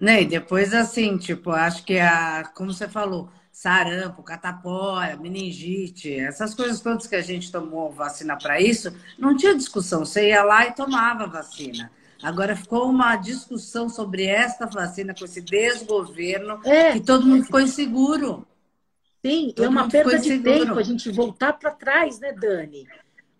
Né, 0.00 0.22
e 0.22 0.24
depois 0.24 0.72
assim, 0.72 1.18
tipo, 1.18 1.50
acho 1.50 1.84
que 1.84 1.98
a, 1.98 2.50
como 2.54 2.72
você 2.72 2.88
falou, 2.88 3.28
sarampo, 3.52 4.22
catapora, 4.22 5.14
meningite, 5.18 6.14
essas 6.14 6.54
coisas 6.54 6.80
todas 6.80 7.06
que 7.06 7.14
a 7.14 7.20
gente 7.20 7.52
tomou 7.52 7.92
vacina 7.92 8.34
para 8.34 8.58
isso, 8.58 8.90
não 9.18 9.36
tinha 9.36 9.54
discussão. 9.54 10.06
Você 10.06 10.28
ia 10.28 10.42
lá 10.42 10.66
e 10.66 10.74
tomava 10.74 11.26
vacina. 11.26 11.90
Agora 12.22 12.56
ficou 12.56 12.88
uma 12.88 13.16
discussão 13.16 13.90
sobre 13.90 14.24
esta 14.24 14.66
vacina 14.66 15.14
com 15.14 15.26
esse 15.26 15.42
desgoverno 15.42 16.60
é. 16.64 16.92
que 16.92 17.00
todo 17.00 17.26
mundo 17.26 17.44
ficou 17.44 17.60
inseguro. 17.60 18.46
Sim, 19.24 19.52
todo 19.54 19.66
é 19.66 19.68
uma 19.68 19.88
perda 19.88 20.18
de 20.18 20.28
inseguro. 20.28 20.58
tempo 20.60 20.78
a 20.78 20.82
gente 20.82 21.10
voltar 21.10 21.52
para 21.54 21.72
trás, 21.72 22.18
né, 22.18 22.32
Dani? 22.32 22.86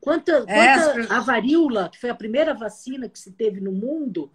Quanta, 0.01 0.45
é, 0.47 0.75
quanta 0.79 1.15
a 1.15 1.21
varíola, 1.21 1.89
que 1.89 1.99
foi 1.99 2.11
a 2.11 2.15
primeira 2.15 2.55
vacina 2.55 3.09
que 3.09 3.19
se 3.19 3.33
teve 3.33 3.61
no 3.61 3.73
mundo, 3.73 4.31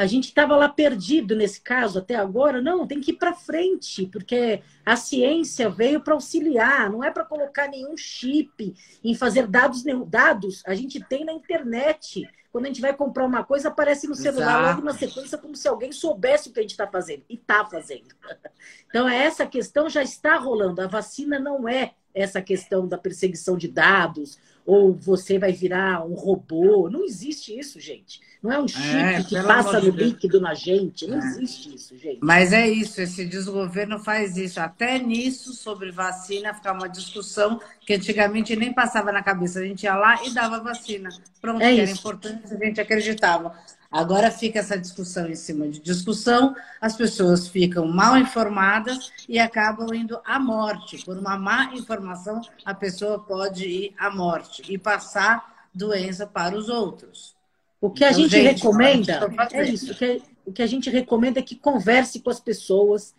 a 0.00 0.06
gente 0.06 0.28
estava 0.28 0.56
lá 0.56 0.66
perdido 0.66 1.36
nesse 1.36 1.60
caso 1.60 1.98
até 1.98 2.14
agora. 2.14 2.62
Não, 2.62 2.86
tem 2.86 3.02
que 3.02 3.10
ir 3.10 3.16
para 3.16 3.34
frente, 3.34 4.06
porque 4.06 4.62
a 4.84 4.96
ciência 4.96 5.68
veio 5.68 6.00
para 6.00 6.14
auxiliar, 6.14 6.90
não 6.90 7.04
é 7.04 7.10
para 7.10 7.22
colocar 7.22 7.68
nenhum 7.68 7.94
chip 7.98 8.74
em 9.04 9.14
fazer 9.14 9.46
dados. 9.46 9.84
Dados 10.06 10.62
a 10.66 10.74
gente 10.74 10.98
tem 11.04 11.22
na 11.22 11.34
internet. 11.34 12.26
Quando 12.50 12.64
a 12.64 12.68
gente 12.68 12.80
vai 12.80 12.96
comprar 12.96 13.26
uma 13.26 13.44
coisa, 13.44 13.68
aparece 13.68 14.08
no 14.08 14.14
celular 14.14 14.60
Exato. 14.60 14.68
logo 14.68 14.86
na 14.86 14.94
sequência, 14.94 15.36
como 15.36 15.54
se 15.54 15.68
alguém 15.68 15.92
soubesse 15.92 16.48
o 16.48 16.52
que 16.52 16.60
a 16.60 16.62
gente 16.62 16.72
está 16.72 16.86
fazendo. 16.86 17.22
E 17.28 17.34
está 17.34 17.64
fazendo. 17.66 18.08
Então, 18.88 19.08
essa 19.08 19.46
questão 19.46 19.88
já 19.88 20.02
está 20.02 20.36
rolando. 20.36 20.82
A 20.82 20.88
vacina 20.88 21.38
não 21.38 21.68
é 21.68 21.92
essa 22.12 22.42
questão 22.42 22.88
da 22.88 22.98
perseguição 22.98 23.56
de 23.56 23.68
dados, 23.68 24.36
ou 24.64 24.94
você 24.94 25.38
vai 25.38 25.52
virar 25.52 26.04
um 26.04 26.14
robô. 26.14 26.88
Não 26.90 27.04
existe 27.04 27.58
isso, 27.58 27.80
gente. 27.80 28.20
Não 28.42 28.50
é 28.50 28.58
um 28.58 28.66
chip 28.66 28.96
é, 28.96 29.22
que 29.22 29.34
passa 29.42 29.80
no 29.80 29.90
líquido 29.90 30.40
na 30.40 30.54
gente. 30.54 31.06
Não 31.06 31.16
é. 31.16 31.26
existe 31.26 31.74
isso, 31.74 31.96
gente. 31.98 32.20
Mas 32.22 32.52
é 32.52 32.68
isso, 32.68 33.00
esse 33.00 33.26
desgoverno 33.26 33.98
faz 33.98 34.36
isso. 34.36 34.58
Até 34.60 34.98
nisso, 34.98 35.52
sobre 35.52 35.90
vacina, 35.90 36.54
ficar 36.54 36.72
uma 36.72 36.88
discussão 36.88 37.60
que 37.80 37.94
antigamente 37.94 38.56
nem 38.56 38.72
passava 38.72 39.12
na 39.12 39.22
cabeça. 39.22 39.60
A 39.60 39.64
gente 39.64 39.82
ia 39.82 39.94
lá 39.94 40.24
e 40.24 40.30
dava 40.32 40.60
vacina. 40.60 41.10
Pronto, 41.40 41.62
é 41.62 41.78
era 41.78 41.90
importante, 41.90 42.52
a 42.52 42.64
gente 42.64 42.80
acreditava. 42.80 43.54
Agora 43.90 44.30
fica 44.30 44.60
essa 44.60 44.78
discussão 44.78 45.28
em 45.28 45.34
cima 45.34 45.68
de 45.68 45.80
discussão, 45.80 46.54
as 46.80 46.94
pessoas 46.94 47.48
ficam 47.48 47.88
mal 47.88 48.16
informadas 48.16 49.10
e 49.28 49.36
acabam 49.36 49.92
indo 49.92 50.20
à 50.24 50.38
morte. 50.38 51.04
Por 51.04 51.18
uma 51.18 51.36
má 51.36 51.72
informação, 51.74 52.40
a 52.64 52.72
pessoa 52.72 53.18
pode 53.18 53.66
ir 53.66 53.94
à 53.98 54.08
morte 54.08 54.62
e 54.68 54.78
passar 54.78 55.66
doença 55.74 56.24
para 56.24 56.56
os 56.56 56.68
outros. 56.68 57.34
O 57.80 57.90
que 57.90 58.04
a 58.04 58.10
então, 58.10 58.22
gente, 58.22 58.30
gente 58.30 58.54
recomenda 58.56 59.20
é 59.52 59.64
isso. 59.64 59.92
O 59.92 59.96
que, 59.96 60.22
o 60.46 60.52
que 60.52 60.62
a 60.62 60.66
gente 60.66 60.88
recomenda 60.88 61.40
é 61.40 61.42
que 61.42 61.56
converse 61.56 62.20
com 62.20 62.30
as 62.30 62.38
pessoas, 62.38 63.12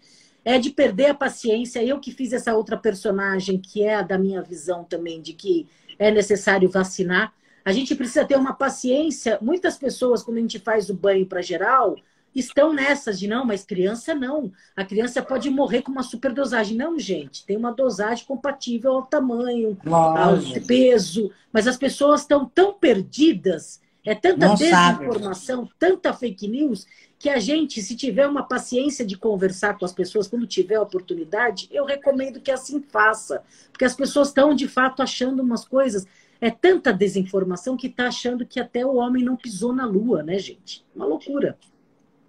é 0.45 0.57
de 0.57 0.69
perder 0.69 1.07
a 1.07 1.13
paciência. 1.13 1.83
Eu 1.83 1.99
que 1.99 2.11
fiz 2.11 2.31
essa 2.31 2.55
outra 2.55 2.77
personagem, 2.77 3.57
que 3.57 3.83
é 3.83 3.95
a 3.95 4.01
da 4.01 4.17
minha 4.17 4.41
visão 4.41 4.83
também, 4.83 5.21
de 5.21 5.33
que 5.33 5.67
é 5.99 6.11
necessário 6.11 6.69
vacinar. 6.69 7.33
A 7.63 7.71
gente 7.71 7.95
precisa 7.95 8.25
ter 8.25 8.35
uma 8.35 8.53
paciência. 8.53 9.37
Muitas 9.41 9.77
pessoas, 9.77 10.23
quando 10.23 10.37
a 10.37 10.41
gente 10.41 10.59
faz 10.59 10.89
o 10.89 10.93
banho 10.93 11.25
para 11.25 11.41
geral, 11.41 11.95
estão 12.33 12.73
nessas 12.73 13.19
de 13.19 13.27
não, 13.27 13.45
mas 13.45 13.63
criança 13.63 14.15
não. 14.15 14.51
A 14.75 14.83
criança 14.83 15.21
pode 15.21 15.49
morrer 15.49 15.81
com 15.81 15.91
uma 15.91 16.03
superdosagem. 16.03 16.77
Não, 16.77 16.97
gente, 16.97 17.45
tem 17.45 17.57
uma 17.57 17.71
dosagem 17.71 18.25
compatível 18.25 18.93
ao 18.93 19.03
tamanho, 19.03 19.77
ao 19.85 20.37
peso. 20.65 21.31
Mas 21.51 21.67
as 21.67 21.77
pessoas 21.77 22.21
estão 22.21 22.45
tão 22.45 22.73
perdidas 22.73 23.81
é 24.03 24.15
tanta 24.15 24.47
não 24.47 24.55
desinformação, 24.55 25.65
sabe. 25.65 25.71
tanta 25.77 26.13
fake 26.13 26.47
news, 26.47 26.87
que 27.19 27.29
a 27.29 27.39
gente, 27.39 27.81
se 27.83 27.95
tiver 27.95 28.27
uma 28.27 28.41
paciência 28.41 29.05
de 29.05 29.15
conversar 29.15 29.77
com 29.77 29.85
as 29.85 29.93
pessoas, 29.93 30.27
quando 30.27 30.47
tiver 30.47 30.75
a 30.75 30.81
oportunidade, 30.81 31.69
eu 31.71 31.85
recomendo 31.85 32.41
que 32.41 32.49
assim 32.49 32.81
faça. 32.81 33.43
Porque 33.71 33.85
as 33.85 33.95
pessoas 33.95 34.29
estão, 34.29 34.55
de 34.55 34.67
fato, 34.67 35.03
achando 35.03 35.43
umas 35.43 35.63
coisas. 35.63 36.07
É 36.41 36.49
tanta 36.49 36.91
desinformação 36.91 37.77
que 37.77 37.85
está 37.85 38.07
achando 38.07 38.45
que 38.45 38.59
até 38.59 38.83
o 38.83 38.95
homem 38.95 39.23
não 39.23 39.37
pisou 39.37 39.71
na 39.71 39.85
lua, 39.85 40.23
né, 40.23 40.39
gente? 40.39 40.83
Uma 40.95 41.05
loucura. 41.05 41.55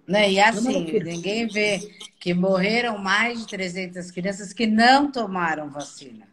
Né? 0.07 0.31
E 0.33 0.37
é 0.37 0.47
assim, 0.47 0.87
é 0.95 1.03
ninguém 1.03 1.47
vê 1.47 1.79
que 2.19 2.33
morreram 2.33 2.99
mais 2.99 3.39
de 3.39 3.47
300 3.47 4.11
crianças 4.11 4.53
que 4.53 4.67
não 4.67 5.11
tomaram 5.11 5.69
vacina. 5.71 6.32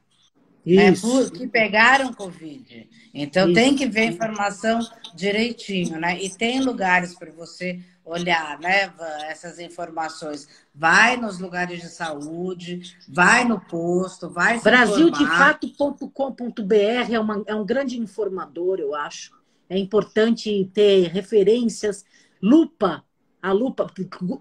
É 0.66 0.90
Isso. 0.90 1.26
É 1.26 1.30
que 1.30 1.46
pegaram 1.46 2.12
Covid. 2.12 2.88
Então 3.14 3.46
Isso. 3.46 3.54
tem 3.54 3.74
que 3.74 3.86
ver 3.86 4.00
a 4.00 4.06
informação 4.06 4.80
direitinho, 5.14 5.98
né? 5.98 6.22
E 6.22 6.28
tem 6.30 6.60
lugares 6.60 7.14
para 7.14 7.32
você 7.32 7.80
olhar, 8.04 8.58
né, 8.58 8.92
essas 9.28 9.58
informações. 9.58 10.46
Vai 10.74 11.16
nos 11.16 11.38
lugares 11.38 11.80
de 11.80 11.88
saúde, 11.88 12.96
vai 13.08 13.44
no 13.44 13.58
posto, 13.60 14.28
vai 14.28 14.58
se 14.58 14.64
Brasildefato.com.br 14.64 17.12
é, 17.12 17.20
uma, 17.20 17.42
é 17.46 17.54
um 17.54 17.64
grande 17.64 17.98
informador, 17.98 18.80
eu 18.80 18.94
acho. 18.94 19.38
É 19.68 19.78
importante 19.78 20.68
ter 20.74 21.08
referências. 21.08 22.04
Lupa, 22.42 23.04
a 23.40 23.52
lupa, 23.52 23.86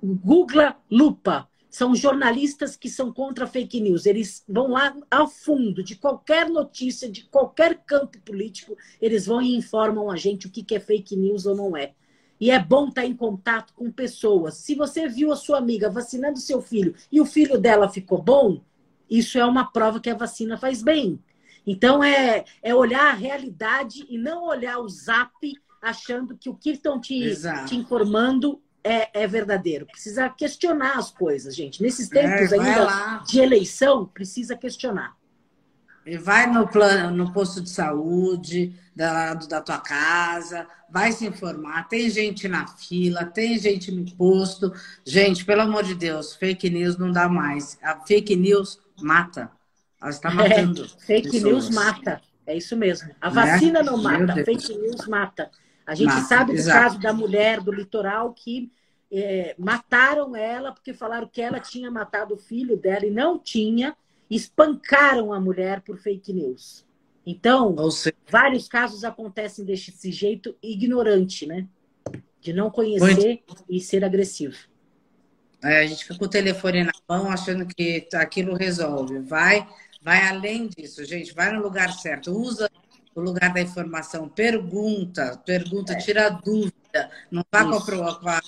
Google 0.02 0.74
Lupa 0.90 1.48
são 1.70 1.96
jornalistas 1.96 2.76
que 2.76 2.90
são 2.90 3.14
contra 3.14 3.46
fake 3.46 3.80
news. 3.80 4.06
Eles 4.06 4.44
vão 4.48 4.70
lá 4.70 4.96
ao 5.10 5.28
fundo 5.28 5.84
de 5.84 5.96
qualquer 5.96 6.50
notícia, 6.50 7.10
de 7.10 7.26
qualquer 7.26 7.78
campo 7.86 8.20
político, 8.22 8.76
eles 9.02 9.26
vão 9.26 9.42
e 9.42 9.56
informam 9.56 10.10
a 10.10 10.18
gente 10.18 10.48
o 10.48 10.50
que 10.50 10.76
é 10.76 10.80
fake 10.80 11.16
news 11.16 11.46
ou 11.46 11.56
não 11.56 11.78
é. 11.78 11.94
E 12.40 12.50
é 12.52 12.58
bom 12.58 12.88
estar 12.88 13.06
em 13.06 13.14
contato 13.14 13.74
com 13.74 13.92
pessoas. 13.92 14.56
Se 14.56 14.74
você 14.74 15.08
viu 15.08 15.32
a 15.32 15.36
sua 15.36 15.58
amiga 15.58 15.90
vacinando 15.90 16.40
seu 16.40 16.62
filho 16.62 16.96
e 17.12 17.20
o 17.20 17.26
filho 17.26 17.60
dela 17.60 17.90
ficou 17.90 18.22
bom, 18.22 18.62
isso 19.10 19.38
é 19.38 19.46
uma 19.46 19.72
prova 19.72 20.00
que 20.00 20.10
a 20.10 20.16
vacina 20.16 20.58
faz 20.58 20.82
bem. 20.82 21.20
Então, 21.68 22.04
é, 22.04 22.46
é 22.64 22.74
olhar 22.74 23.12
a 23.12 23.14
realidade 23.14 24.06
e 24.10 24.18
não 24.18 24.46
olhar 24.46 24.80
o 24.80 24.88
zap 24.88 25.34
achando 25.82 26.38
que 26.38 26.50
o 26.50 26.56
que 26.56 26.72
estão 26.72 27.00
te, 27.00 27.36
te 27.68 27.76
informando 27.76 28.62
é, 28.90 29.10
é, 29.14 29.28
verdadeiro. 29.28 29.86
Precisa 29.86 30.28
questionar 30.30 30.98
as 30.98 31.12
coisas, 31.12 31.56
gente. 31.56 31.82
Nesses 31.82 32.12
é, 32.12 32.22
tempos 32.22 32.52
é, 32.52 32.60
ainda 32.60 32.84
lá. 32.84 33.24
de 33.28 33.40
eleição, 33.40 34.08
precisa 34.08 34.56
questionar. 34.56 35.16
E 36.04 36.18
vai 36.18 36.48
no 36.48 36.68
plano, 36.68 37.16
no 37.16 37.32
posto 37.32 37.62
de 37.62 37.70
saúde 37.70 38.74
da, 38.96 39.36
da 39.36 39.62
tua 39.62 39.78
casa, 39.78 40.68
vai 40.90 41.12
se 41.12 41.28
informar. 41.28 41.88
Tem 41.88 42.10
gente 42.10 42.48
na 42.48 42.66
fila, 42.66 43.26
tem 43.26 43.60
gente 43.60 43.92
no 43.92 44.10
posto. 44.16 44.74
Gente, 45.06 45.46
pelo 45.46 45.62
amor 45.62 45.84
de 45.84 45.94
Deus, 45.94 46.34
fake 46.34 46.68
news 46.72 46.98
não 46.98 47.12
dá 47.12 47.30
mais. 47.30 47.78
A 47.84 47.96
fake 48.08 48.36
news 48.36 48.80
mata. 49.00 49.52
Ela 50.02 50.10
está 50.10 50.32
matando. 50.34 50.86
É, 50.86 51.06
fake 51.06 51.30
pessoas. 51.30 51.44
news 51.44 51.70
mata. 51.70 52.22
É 52.48 52.58
isso 52.58 52.76
mesmo. 52.76 53.14
A 53.22 53.30
vacina 53.30 53.84
né? 53.84 53.86
não 53.86 54.02
mata, 54.02 54.44
fake 54.44 54.76
news 54.76 55.08
mata. 55.08 55.52
A 55.86 55.94
gente 55.94 56.08
mata, 56.08 56.22
sabe 56.22 56.54
do 56.54 56.58
exato. 56.58 56.80
caso 56.80 57.00
da 57.00 57.14
mulher 57.14 57.62
do 57.62 57.72
litoral 57.72 58.34
que 58.34 58.72
é, 59.12 59.56
mataram 59.58 60.36
ela 60.36 60.72
porque 60.72 60.94
falaram 60.94 61.28
que 61.28 61.42
ela 61.42 61.60
tinha 61.60 61.90
matado 61.90 62.36
o 62.36 62.38
filho 62.38 62.78
dela 62.78 63.06
e 63.06 63.12
não 63.12 63.40
tinha, 63.40 63.96
espancaram 64.30 65.34
a 65.34 65.40
mulher 65.40 65.82
por 65.82 65.98
fake 65.98 66.32
news. 66.32 66.86
Então, 67.26 67.76
vários 68.30 68.68
casos 68.68 69.04
acontecem 69.04 69.66
desse 69.66 70.12
jeito 70.12 70.56
ignorante, 70.64 71.46
né? 71.46 71.68
De 72.42 72.54
não 72.54 72.72
conhecer 72.72 73.44
Muito. 73.48 73.66
e 73.70 73.80
ser 73.80 74.04
agressivo. 74.04 74.58
É, 75.64 75.82
a 75.82 75.88
gente 75.88 76.04
fica 76.04 76.18
com 76.18 76.26
o 76.26 76.30
telefone 76.30 76.84
na 76.84 76.92
mão 77.08 77.30
achando 77.30 77.66
que 77.66 78.08
aquilo 78.14 78.56
resolve. 78.56 79.20
Vai, 79.20 79.68
vai 80.02 80.28
além 80.28 80.68
disso, 80.68 81.04
gente. 81.04 81.34
Vai 81.34 81.52
no 81.52 81.62
lugar 81.62 81.92
certo. 81.94 82.32
Usa 82.32 82.70
o 83.14 83.22
lugar 83.22 83.54
da 83.54 83.62
informação. 83.62 84.30
Pergunta, 84.30 85.42
pergunta, 85.46 85.94
é. 85.94 85.98
tira 85.98 86.30
dúvida. 86.30 87.12
Não 87.30 87.44
vá 87.52 87.66
com 87.66 87.76
a, 88.30 88.42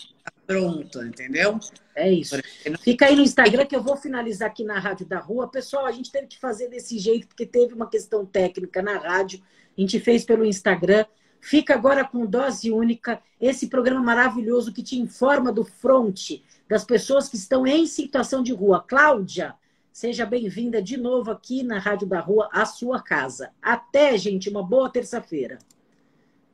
pronto, 0.51 1.03
entendeu? 1.03 1.59
É 1.95 2.11
isso. 2.11 2.35
Fica 2.81 3.05
aí 3.05 3.15
no 3.15 3.21
Instagram 3.21 3.65
que 3.65 3.75
eu 3.75 3.81
vou 3.81 3.95
finalizar 3.95 4.49
aqui 4.49 4.63
na 4.63 4.79
Rádio 4.79 5.05
da 5.05 5.19
Rua. 5.19 5.47
Pessoal, 5.47 5.85
a 5.85 5.91
gente 5.91 6.11
teve 6.11 6.27
que 6.27 6.39
fazer 6.39 6.67
desse 6.67 6.99
jeito 6.99 7.27
porque 7.27 7.45
teve 7.45 7.73
uma 7.73 7.89
questão 7.89 8.25
técnica 8.25 8.81
na 8.81 8.97
rádio. 8.97 9.41
A 9.77 9.81
gente 9.81 9.99
fez 9.99 10.25
pelo 10.25 10.45
Instagram. 10.45 11.05
Fica 11.39 11.73
agora 11.73 12.05
com 12.05 12.25
dose 12.25 12.71
única, 12.71 13.19
esse 13.39 13.67
programa 13.67 14.01
maravilhoso 14.01 14.71
que 14.71 14.83
te 14.83 14.99
informa 14.99 15.51
do 15.51 15.63
front 15.63 16.39
das 16.69 16.83
pessoas 16.83 17.27
que 17.27 17.35
estão 17.35 17.65
em 17.65 17.87
situação 17.87 18.43
de 18.43 18.53
rua. 18.53 18.85
Cláudia, 18.87 19.55
seja 19.91 20.23
bem-vinda 20.23 20.81
de 20.81 20.97
novo 20.97 21.31
aqui 21.31 21.63
na 21.63 21.79
Rádio 21.79 22.07
da 22.07 22.19
Rua, 22.19 22.47
a 22.53 22.63
sua 22.65 23.01
casa. 23.01 23.49
Até, 23.59 24.15
gente, 24.19 24.49
uma 24.49 24.61
boa 24.61 24.87
terça-feira. 24.87 25.57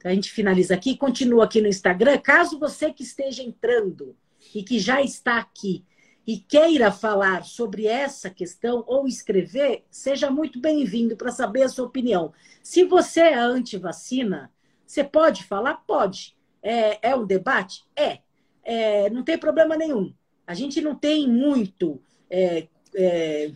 A 0.04 0.14
gente 0.14 0.32
finaliza 0.32 0.74
aqui, 0.74 0.96
continua 0.96 1.46
aqui 1.46 1.62
no 1.62 1.68
Instagram. 1.68 2.18
Caso 2.20 2.60
você 2.60 2.92
que 2.94 3.04
esteja 3.04 3.44
entrando 3.44 4.16
e 4.54 4.64
que 4.64 4.80
já 4.80 5.02
está 5.02 5.38
aqui 5.38 5.84
e 6.26 6.38
queira 6.38 6.92
falar 6.92 7.44
sobre 7.46 7.88
essa 7.88 8.30
questão 8.30 8.84
ou 8.86 9.08
escrever, 9.08 9.86
seja 9.90 10.30
muito 10.30 10.60
bem-vindo 10.60 11.16
para 11.16 11.32
saber 11.32 11.64
a 11.64 11.70
sua 11.70 11.86
opinião. 11.86 12.34
Se 12.62 12.84
você 12.84 13.22
é 13.22 13.36
anti-vacina, 13.36 14.52
você 14.86 15.04
pode 15.04 15.44
falar? 15.46 15.76
Pode. 15.88 16.36
É, 16.62 17.10
é 17.10 17.16
um 17.16 17.26
debate? 17.26 17.86
É. 17.96 18.20
é. 18.64 19.10
Não 19.10 19.24
tem 19.24 19.38
problema 19.38 19.76
nenhum. 19.78 20.14
A 20.46 20.54
gente 20.54 20.82
não 20.82 20.96
tem 20.96 21.28
muito 21.28 22.02
é, 22.30 22.68
é, 22.96 23.52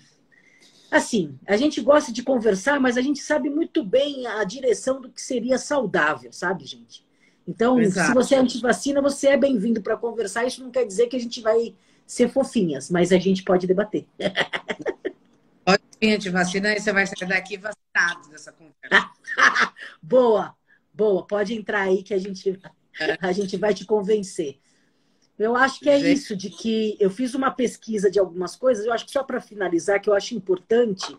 Assim, 0.92 1.40
a 1.48 1.56
gente 1.56 1.80
gosta 1.80 2.12
de 2.12 2.22
conversar, 2.22 2.78
mas 2.78 2.98
a 2.98 3.02
gente 3.02 3.22
sabe 3.22 3.50
muito 3.50 3.82
bem 3.82 4.28
a 4.28 4.44
direção 4.44 5.00
do 5.00 5.10
que 5.10 5.22
seria 5.22 5.58
saudável, 5.58 6.34
sabe, 6.34 6.66
gente? 6.66 7.06
Então, 7.48 7.80
Exato. 7.80 8.10
se 8.10 8.14
você 8.14 8.36
é 8.36 8.40
antivacina, 8.40 9.02
você 9.02 9.30
é 9.30 9.38
bem-vindo 9.38 9.82
para 9.82 9.96
conversar. 9.96 10.46
Isso 10.46 10.62
não 10.62 10.70
quer 10.70 10.86
dizer 10.86 11.08
que 11.08 11.16
a 11.16 11.20
gente 11.20 11.40
vai 11.40 11.74
ser 12.06 12.30
fofinhas, 12.30 12.90
mas 12.90 13.14
a 13.14 13.18
gente 13.18 13.42
pode 13.44 13.66
debater. 13.66 14.06
Pode 15.64 15.84
vir 16.02 16.16
antivacina 16.16 16.74
e 16.74 16.80
você 16.80 16.92
vai 16.92 17.06
sair 17.06 17.28
daqui 17.28 17.56
vacinado 17.56 18.30
dessa 18.30 18.52
conversa. 18.52 19.12
boa, 20.02 20.56
boa. 20.92 21.26
Pode 21.26 21.54
entrar 21.54 21.82
aí 21.82 22.02
que 22.02 22.16
a 22.16 22.18
gente, 22.18 22.60
a 23.22 23.32
gente 23.32 23.58
vai 23.58 23.72
te 23.72 23.86
convencer. 23.86 24.60
Eu 25.42 25.56
acho 25.56 25.80
que 25.80 25.90
é 25.90 25.98
isso, 25.98 26.36
de 26.36 26.50
que 26.50 26.96
eu 27.00 27.10
fiz 27.10 27.34
uma 27.34 27.50
pesquisa 27.50 28.12
de 28.12 28.20
algumas 28.20 28.56
coisas, 28.56 28.86
eu 28.86 28.94
acho 28.94 29.06
que 29.06 29.12
só 29.12 29.24
para 29.24 29.42
finalizar, 29.42 30.00
que 30.00 30.10
eu 30.10 30.14
acho 30.14 30.36
importante 30.36 31.18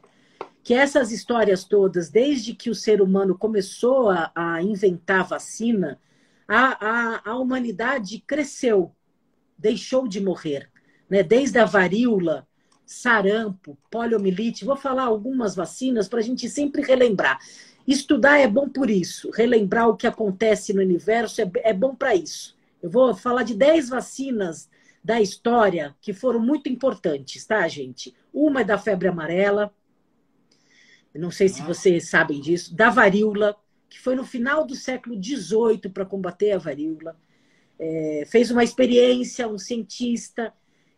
que 0.63 0.75
essas 0.75 1.11
histórias 1.11 1.65
todas, 1.65 2.09
desde 2.09 2.55
que 2.55 2.71
o 2.71 2.75
ser 2.75 3.03
humano 3.03 3.37
começou 3.37 4.11
a, 4.11 4.31
a 4.35 4.63
inventar 4.63 5.27
vacina, 5.27 5.99
a, 6.47 6.87
a, 6.87 7.31
a, 7.31 7.37
humanidade 7.37 8.23
cresceu, 8.25 8.95
deixou 9.59 10.07
de 10.07 10.21
morrer. 10.21 10.71
Né? 11.11 11.25
Desde 11.25 11.59
a 11.59 11.65
varíola, 11.65 12.47
sarampo, 12.87 13.77
poliomielite, 13.91 14.65
vou 14.65 14.77
falar 14.77 15.05
algumas 15.05 15.57
vacinas 15.57 16.09
para 16.09 16.21
a 16.21 16.23
gente 16.23 16.49
sempre 16.49 16.83
relembrar. 16.83 17.41
Estudar 17.89 18.39
é 18.39 18.47
bom 18.47 18.69
por 18.69 18.89
isso, 18.89 19.31
relembrar 19.31 19.89
o 19.89 19.97
que 19.97 20.07
acontece 20.07 20.73
no 20.73 20.81
universo 20.81 21.41
é, 21.41 21.51
é 21.65 21.73
bom 21.73 21.93
para 21.97 22.15
isso. 22.15 22.57
Eu 22.83 22.91
vou 22.91 23.15
falar 23.15 23.45
de 23.45 23.55
10 23.55 23.89
vacinas 23.89 24.69
da 25.03 25.21
história 25.21 25.97
que 26.01 26.13
foram 26.13 26.41
muito 26.41 26.69
importantes, 26.69 27.47
tá, 27.47 27.67
gente? 27.69 28.15
Uma 28.33 28.63
é 28.63 28.65
da 28.65 28.77
febre 28.77 29.09
amarela, 29.09 29.73
não 31.15 31.31
sei 31.31 31.49
se 31.49 31.63
vocês 31.63 32.09
sabem 32.09 32.41
disso, 32.41 32.75
da 32.75 32.89
varíola, 32.89 33.55
que 33.89 33.99
foi 33.99 34.15
no 34.15 34.25
final 34.25 34.67
do 34.67 34.75
século 34.75 35.23
XVIII 35.23 35.91
para 35.93 36.07
combater 36.07 36.53
a 36.53 36.59
varíola. 36.59 37.17
É, 37.79 38.25
fez 38.27 38.51
uma 38.51 38.65
experiência, 38.65 39.47
um 39.47 39.59
cientista, 39.59 40.53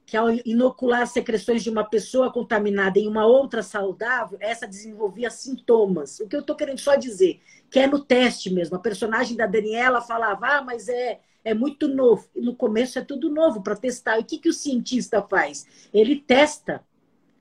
que 0.07 0.16
ao 0.16 0.30
inocular 0.30 1.07
secreções 1.07 1.62
de 1.62 1.70
uma 1.70 1.82
pessoa 1.82 2.32
contaminada 2.32 2.99
em 2.99 3.09
uma 3.09 3.26
outra 3.26 3.62
saudável, 3.62 4.39
essa 4.41 4.68
desenvolvia 4.68 5.30
sintomas. 5.30 6.20
O 6.20 6.28
que 6.28 6.37
eu 6.37 6.41
estou 6.41 6.55
querendo 6.55 6.78
só 6.78 6.95
dizer, 6.95 7.41
que 7.70 7.78
é 7.78 7.87
no 7.87 8.05
teste 8.05 8.51
mesmo. 8.51 8.76
A 8.76 8.80
personagem 8.80 9.37
da 9.37 9.47
Daniela 9.47 10.01
falava, 10.01 10.47
ah, 10.47 10.62
mas 10.62 10.89
é 10.89 11.20
é 11.45 11.53
muito 11.53 11.87
novo. 11.87 12.27
No 12.35 12.57
começo 12.57 12.99
é 12.99 13.03
tudo 13.03 13.31
novo 13.31 13.63
para 13.63 13.77
testar. 13.77 14.19
E 14.19 14.23
o 14.23 14.25
que, 14.25 14.39
que 14.39 14.49
o 14.49 14.53
cientista 14.53 15.23
faz? 15.23 15.67
Ele 15.93 16.17
testa 16.17 16.83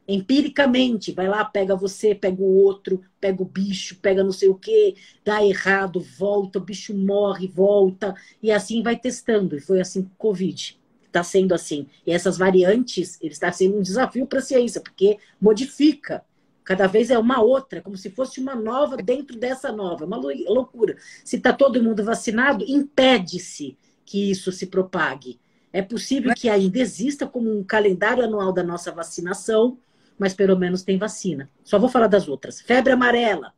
empiricamente. 0.08 1.14
Vai 1.14 1.28
lá, 1.28 1.46
pega 1.46 1.76
você, 1.76 2.14
pega 2.14 2.42
o 2.42 2.58
outro, 2.58 3.02
pega 3.20 3.42
o 3.42 3.46
bicho, 3.46 3.98
pega 4.02 4.24
não 4.24 4.34
sei 4.34 4.50
o 4.50 4.56
quê, 4.56 4.96
dá 5.24 5.44
errado, 5.44 6.02
volta, 6.02 6.60
o 6.60 6.62
bicho 6.62 6.94
morre, 6.94 7.48
volta. 7.48 8.14
E 8.42 8.52
assim 8.52 8.84
vai 8.84 8.98
testando. 8.98 9.56
E 9.56 9.62
foi 9.62 9.80
assim 9.80 10.04
com 10.04 10.10
o 10.10 10.18
Covid. 10.18 10.80
Está 11.06 11.24
sendo 11.24 11.54
assim. 11.54 11.88
E 12.06 12.12
essas 12.12 12.38
variantes, 12.38 13.18
ele 13.22 13.34
está 13.34 13.52
sendo 13.52 13.78
um 13.78 13.82
desafio 13.82 14.28
para 14.28 14.40
a 14.40 14.42
ciência, 14.42 14.82
porque 14.82 15.18
modifica. 15.40 16.26
Cada 16.64 16.88
vez 16.88 17.10
é 17.10 17.18
uma 17.18 17.42
outra, 17.42 17.82
como 17.82 17.98
se 17.98 18.10
fosse 18.10 18.40
uma 18.40 18.56
nova 18.56 18.96
dentro 18.96 19.38
dessa 19.38 19.72
nova. 19.72 20.06
Uma 20.06 20.18
loucura. 20.18 20.96
Se 21.24 21.36
está 21.36 21.52
todo 21.52 21.84
mundo 21.84 22.04
vacinado, 22.04 22.64
impede-se 22.66 23.78
que 24.06 24.32
isso 24.32 24.52
se 24.52 24.68
propague. 24.68 25.40
É 25.72 25.82
possível 25.82 26.34
que 26.36 26.50
ainda 26.50 26.80
exista 26.80 27.26
como 27.26 27.52
um 27.52 27.64
calendário 27.64 28.24
anual 28.24 28.54
da 28.54 28.64
nossa 28.64 28.92
vacinação, 28.92 29.78
mas 30.20 30.34
pelo 30.34 30.58
menos 30.58 30.84
tem 30.84 30.98
vacina. 30.98 31.50
Só 31.64 31.80
vou 31.80 31.90
falar 31.90 32.08
das 32.08 32.28
outras. 32.28 32.62
Febre 32.62 32.94
amarela, 32.94 33.54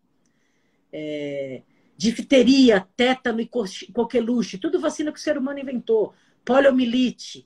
é, 0.94 1.62
difteria, 1.98 2.88
tétano 2.96 3.42
e 3.42 3.50
coqueluche, 3.94 4.58
tudo 4.58 4.80
vacina 4.80 5.12
que 5.12 5.20
o 5.20 5.22
ser 5.22 5.38
humano 5.38 5.60
inventou. 5.60 6.14
Poliomielite, 6.46 7.46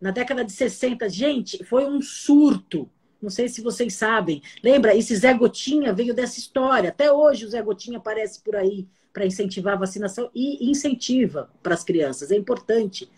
na 0.00 0.10
década 0.10 0.44
de 0.44 0.52
60, 0.52 1.08
gente, 1.08 1.64
foi 1.64 1.86
um 1.86 2.00
surto. 2.00 2.88
Não 3.20 3.30
sei 3.30 3.48
se 3.48 3.62
vocês 3.62 3.94
sabem. 3.94 4.42
Lembra, 4.62 4.94
esse 4.94 5.16
Zé 5.16 5.32
Gotinha 5.32 5.92
veio 5.92 6.14
dessa 6.14 6.38
história. 6.38 6.90
Até 6.90 7.10
hoje 7.10 7.46
o 7.46 7.48
Zé 7.48 7.62
Gotinha 7.62 7.98
aparece 7.98 8.42
por 8.42 8.54
aí 8.54 8.86
para 9.14 9.24
incentivar 9.24 9.74
a 9.74 9.78
vacinação 9.78 10.28
e 10.34 10.68
incentiva 10.68 11.48
para 11.62 11.72
as 11.72 11.84
crianças. 11.84 12.30
É 12.30 12.36
importante. 12.36 13.08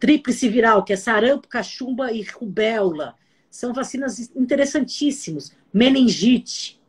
Tríplice 0.00 0.48
viral, 0.48 0.84
que 0.84 0.92
é 0.94 0.96
sarampo, 0.96 1.48
cachumba 1.48 2.12
e 2.12 2.22
rubéola. 2.22 3.16
São 3.50 3.74
vacinas 3.74 4.30
interessantíssimos. 4.34 5.52
Meningite, 5.74 6.80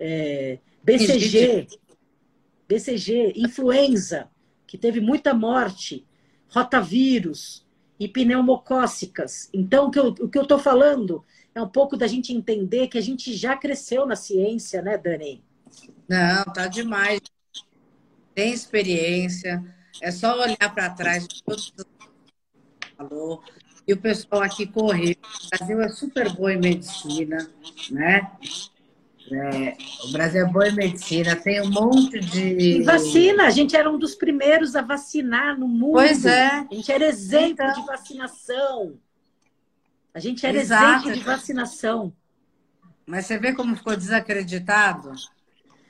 é, 0.00 0.58
BCG, 0.82 1.68
BCG, 2.66 3.34
influenza, 3.36 4.28
que 4.66 4.78
teve 4.78 5.00
muita 5.00 5.32
morte, 5.34 6.04
rotavírus. 6.48 7.64
e 8.00 8.08
pneumocócicas. 8.08 9.48
Então, 9.52 9.86
o 9.86 10.28
que 10.28 10.38
eu 10.38 10.42
estou 10.42 10.58
falando 10.58 11.24
é 11.54 11.62
um 11.62 11.68
pouco 11.68 11.96
da 11.96 12.08
gente 12.08 12.32
entender 12.32 12.88
que 12.88 12.98
a 12.98 13.00
gente 13.00 13.32
já 13.32 13.56
cresceu 13.56 14.04
na 14.06 14.16
ciência, 14.16 14.82
né, 14.82 14.98
Dani? 14.98 15.44
Não, 16.08 16.44
tá 16.52 16.66
demais. 16.66 17.20
Tem 18.34 18.52
experiência, 18.52 19.62
é 20.00 20.10
só 20.10 20.40
olhar 20.40 20.74
para 20.74 20.90
trás 20.90 21.26
falou. 22.96 23.42
E 23.86 23.92
o 23.92 23.96
pessoal 23.96 24.42
aqui 24.42 24.66
correu. 24.66 25.16
O 25.44 25.56
Brasil 25.58 25.82
é 25.82 25.88
super 25.88 26.32
bom 26.32 26.48
em 26.48 26.58
medicina, 26.58 27.50
né? 27.90 28.30
É, 29.30 29.76
o 30.04 30.12
Brasil 30.12 30.46
é 30.46 30.50
bom 30.50 30.62
em 30.62 30.74
medicina, 30.74 31.34
tem 31.34 31.60
um 31.60 31.70
monte 31.70 32.20
de. 32.20 32.40
E 32.40 32.82
vacina, 32.82 33.46
a 33.46 33.50
gente 33.50 33.76
era 33.76 33.90
um 33.90 33.98
dos 33.98 34.14
primeiros 34.14 34.76
a 34.76 34.82
vacinar 34.82 35.58
no 35.58 35.66
mundo. 35.66 35.94
Pois 35.94 36.24
é. 36.24 36.48
A 36.48 36.68
gente 36.70 36.92
era 36.92 37.04
exemplo 37.06 37.64
então... 37.64 37.72
de 37.72 37.86
vacinação. 37.86 38.98
A 40.14 40.20
gente 40.20 40.44
era 40.44 40.58
Exato. 40.58 41.08
exemplo 41.08 41.12
de 41.12 41.24
vacinação. 41.24 42.12
Mas 43.06 43.26
você 43.26 43.38
vê 43.38 43.52
como 43.52 43.74
ficou 43.74 43.96
desacreditado? 43.96 45.12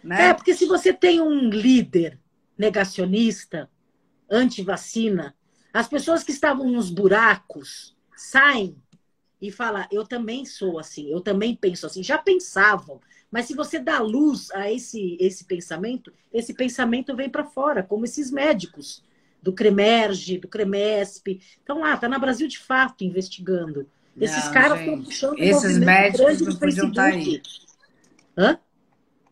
Né? 0.02 0.28
É, 0.28 0.34
porque 0.34 0.54
se 0.54 0.64
você 0.66 0.92
tem 0.92 1.20
um 1.20 1.50
líder 1.50 2.18
negacionista, 2.62 3.68
anti-vacina, 4.30 5.34
as 5.74 5.88
pessoas 5.88 6.22
que 6.22 6.30
estavam 6.30 6.70
nos 6.70 6.90
buracos 6.90 7.96
saem 8.16 8.76
e 9.40 9.50
falam: 9.50 9.84
Eu 9.90 10.06
também 10.06 10.44
sou 10.44 10.78
assim, 10.78 11.10
eu 11.10 11.20
também 11.20 11.56
penso 11.56 11.86
assim. 11.86 12.04
Já 12.04 12.18
pensavam, 12.18 13.00
mas 13.32 13.46
se 13.46 13.54
você 13.54 13.80
dá 13.80 13.98
luz 13.98 14.48
a 14.52 14.70
esse, 14.70 15.16
esse 15.18 15.44
pensamento, 15.44 16.12
esse 16.32 16.54
pensamento 16.54 17.16
vem 17.16 17.28
para 17.28 17.44
fora, 17.44 17.82
como 17.82 18.04
esses 18.04 18.30
médicos 18.30 19.02
do 19.42 19.52
Cremerge, 19.52 20.38
do 20.38 20.46
Cremesp. 20.46 21.40
Então 21.64 21.80
lá, 21.80 21.94
está 21.94 22.08
na 22.08 22.18
Brasil 22.18 22.46
de 22.46 22.60
fato 22.60 23.02
investigando. 23.02 23.88
Esses 24.20 24.44
não, 24.44 24.52
caras 24.52 24.78
estão 24.78 25.02
puxando 25.02 25.38
Esses 25.38 25.78
médicos 25.78 26.40
não 26.42 26.56
podiam 26.56 26.88
estar 26.88 27.10
tá 27.10 27.16
aí. 27.16 27.42
Hã? 28.36 28.58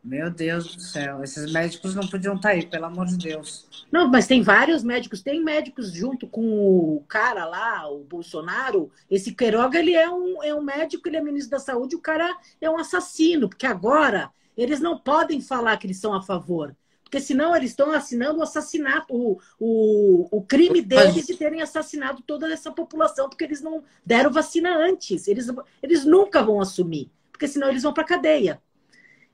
Meu 0.03 0.31
Deus 0.31 0.75
do 0.75 0.81
céu, 0.81 1.23
esses 1.23 1.53
médicos 1.53 1.95
não 1.95 2.07
podiam 2.09 2.35
estar 2.35 2.49
tá 2.49 2.55
aí, 2.55 2.65
pelo 2.65 2.87
amor 2.87 3.07
de 3.07 3.19
Deus. 3.19 3.69
Não, 3.93 4.09
mas 4.09 4.27
tem 4.27 4.43
vários 4.43 4.83
médicos, 4.83 5.23
tem 5.23 5.45
médicos 5.45 5.93
junto 5.93 6.27
com 6.27 6.43
o 6.43 7.05
cara 7.07 7.45
lá, 7.45 7.87
o 7.91 8.03
Bolsonaro. 8.05 8.91
Esse 9.11 9.35
Queiroga, 9.35 9.79
ele 9.79 9.93
é 9.93 10.09
um, 10.09 10.43
é 10.43 10.55
um 10.55 10.63
médico, 10.63 11.07
ele 11.07 11.19
é 11.19 11.23
ministro 11.23 11.51
da 11.51 11.59
saúde, 11.59 11.97
o 11.97 12.01
cara 12.01 12.35
é 12.61 12.71
um 12.71 12.79
assassino, 12.79 13.49
porque 13.49 13.67
agora 13.67 14.31
eles 14.57 14.81
não 14.81 14.99
podem 14.99 15.41
falar 15.41 15.77
que 15.77 15.87
eles 15.87 15.99
são 15.99 16.15
a 16.15 16.23
favor. 16.23 16.75
Porque 17.05 17.21
senão 17.21 17.55
eles 17.55 17.71
estão 17.71 17.91
assinando 17.91 18.39
o 18.39 18.43
assassinato, 18.43 19.13
o, 19.13 19.41
o, 19.59 20.29
o 20.31 20.43
crime 20.43 20.81
deles 20.81 21.27
de 21.27 21.37
terem 21.37 21.61
assassinado 21.61 22.23
toda 22.23 22.51
essa 22.51 22.71
população, 22.71 23.29
porque 23.29 23.43
eles 23.43 23.61
não 23.61 23.83
deram 24.07 24.31
vacina 24.31 24.77
antes. 24.77 25.27
Eles, 25.27 25.49
eles 25.83 26.05
nunca 26.05 26.41
vão 26.41 26.61
assumir, 26.61 27.11
porque 27.33 27.49
senão 27.49 27.69
eles 27.69 27.83
vão 27.83 27.93
para 27.93 28.05
cadeia. 28.05 28.63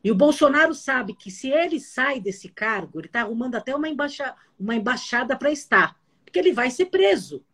E 0.06 0.10
o 0.12 0.14
Bolsonaro 0.14 0.72
sabe 0.72 1.16
que 1.16 1.32
se 1.32 1.50
ele 1.50 1.80
sai 1.80 2.20
desse 2.20 2.48
cargo, 2.48 3.00
ele 3.00 3.08
está 3.08 3.22
arrumando 3.22 3.56
até 3.56 3.74
uma, 3.74 3.88
embaixa, 3.88 4.36
uma 4.56 4.76
embaixada 4.76 5.36
para 5.36 5.50
estar, 5.50 5.98
porque 6.24 6.38
ele 6.38 6.52
vai 6.52 6.70
ser 6.70 6.86
preso. 6.86 7.44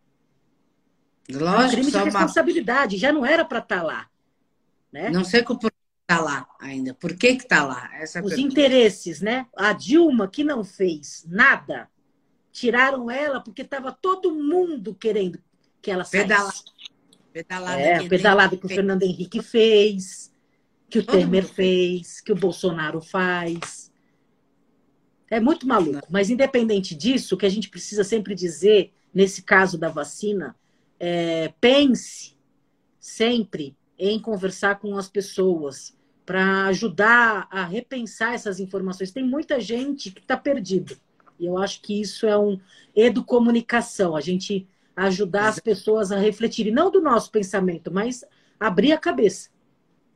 Lógico, 1.31 1.49
é 1.49 1.65
um 1.65 1.69
crime 1.71 1.91
de 1.91 1.97
responsabilidade, 1.97 2.95
uma... 2.95 3.01
já 3.01 3.11
não 3.11 3.25
era 3.25 3.43
para 3.43 3.57
estar 3.57 3.77
tá 3.77 3.81
lá. 3.81 4.07
Né? 4.91 5.09
Não 5.09 5.23
sei 5.23 5.43
que 5.43 5.51
está 5.51 6.21
lá 6.21 6.47
ainda. 6.59 6.93
Por 6.93 7.17
que 7.17 7.29
está 7.29 7.65
lá? 7.65 7.89
Essa 7.95 8.19
é 8.19 8.21
Os 8.21 8.35
pergunta. 8.35 8.51
interesses, 8.51 9.19
né? 9.19 9.47
A 9.57 9.73
Dilma, 9.73 10.27
que 10.27 10.43
não 10.43 10.63
fez 10.63 11.25
nada, 11.27 11.89
tiraram 12.51 13.09
ela 13.09 13.41
porque 13.41 13.63
estava 13.63 13.91
todo 13.91 14.31
mundo 14.31 14.93
querendo 14.93 15.39
que 15.81 15.89
ela 15.89 16.03
saísse. 16.03 16.27
Pedala... 16.27 16.53
Pedalada, 17.33 17.81
é, 17.81 18.07
pedalada 18.07 18.55
que 18.55 18.65
o 18.67 18.69
Fernando 18.69 19.01
Henrique 19.01 19.41
fez 19.41 20.31
que 20.93 20.99
o 20.99 21.03
Temer 21.03 21.43
fez, 21.43 22.21
que 22.21 22.31
o 22.31 22.35
Bolsonaro 22.35 23.01
faz. 23.01 23.91
É 25.27 25.39
muito 25.39 25.67
maluco. 25.67 26.05
Mas, 26.07 26.29
independente 26.29 26.93
disso, 26.93 27.33
o 27.33 27.37
que 27.37 27.47
a 27.47 27.49
gente 27.49 27.67
precisa 27.67 28.03
sempre 28.03 28.35
dizer, 28.35 28.93
nesse 29.11 29.41
caso 29.41 29.75
da 29.75 29.89
vacina, 29.89 30.55
é, 30.99 31.51
pense 31.59 32.37
sempre 32.99 33.75
em 33.97 34.19
conversar 34.19 34.79
com 34.79 34.95
as 34.95 35.09
pessoas 35.09 35.97
para 36.27 36.67
ajudar 36.67 37.47
a 37.49 37.65
repensar 37.65 38.35
essas 38.35 38.59
informações. 38.59 39.11
Tem 39.11 39.25
muita 39.25 39.59
gente 39.59 40.11
que 40.11 40.21
está 40.21 40.37
perdido. 40.37 40.95
E 41.39 41.47
eu 41.47 41.57
acho 41.57 41.81
que 41.81 41.99
isso 41.99 42.27
é 42.27 42.37
um 42.37 42.59
educomunicação, 42.95 44.15
a 44.15 44.21
gente 44.21 44.67
ajudar 44.95 45.47
as 45.47 45.57
pessoas 45.57 46.11
a 46.11 46.19
refletirem, 46.19 46.71
não 46.71 46.91
do 46.91 47.01
nosso 47.01 47.31
pensamento, 47.31 47.91
mas 47.91 48.23
abrir 48.59 48.91
a 48.91 48.97
cabeça 48.99 49.49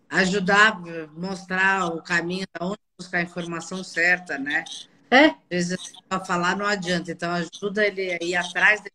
ajudar, 0.10 0.80
mostrar 1.16 1.88
o 1.88 2.01
caminho 2.01 2.45
de 2.45 2.66
onde 2.66 2.80
buscar 2.97 3.20
a 3.20 3.24
informação 3.24 3.84
certa, 3.84 4.38
né? 4.38 4.64
É. 5.10 5.28
Às 5.28 5.70
vezes, 5.70 5.93
para 6.08 6.24
falar 6.24 6.55
não 6.55 6.66
adianta, 6.66 7.12
então 7.12 7.32
ajuda 7.32 7.86
ele 7.86 8.12
a 8.12 8.24
ir 8.24 8.36
atrás. 8.36 8.82
De... 8.82 8.91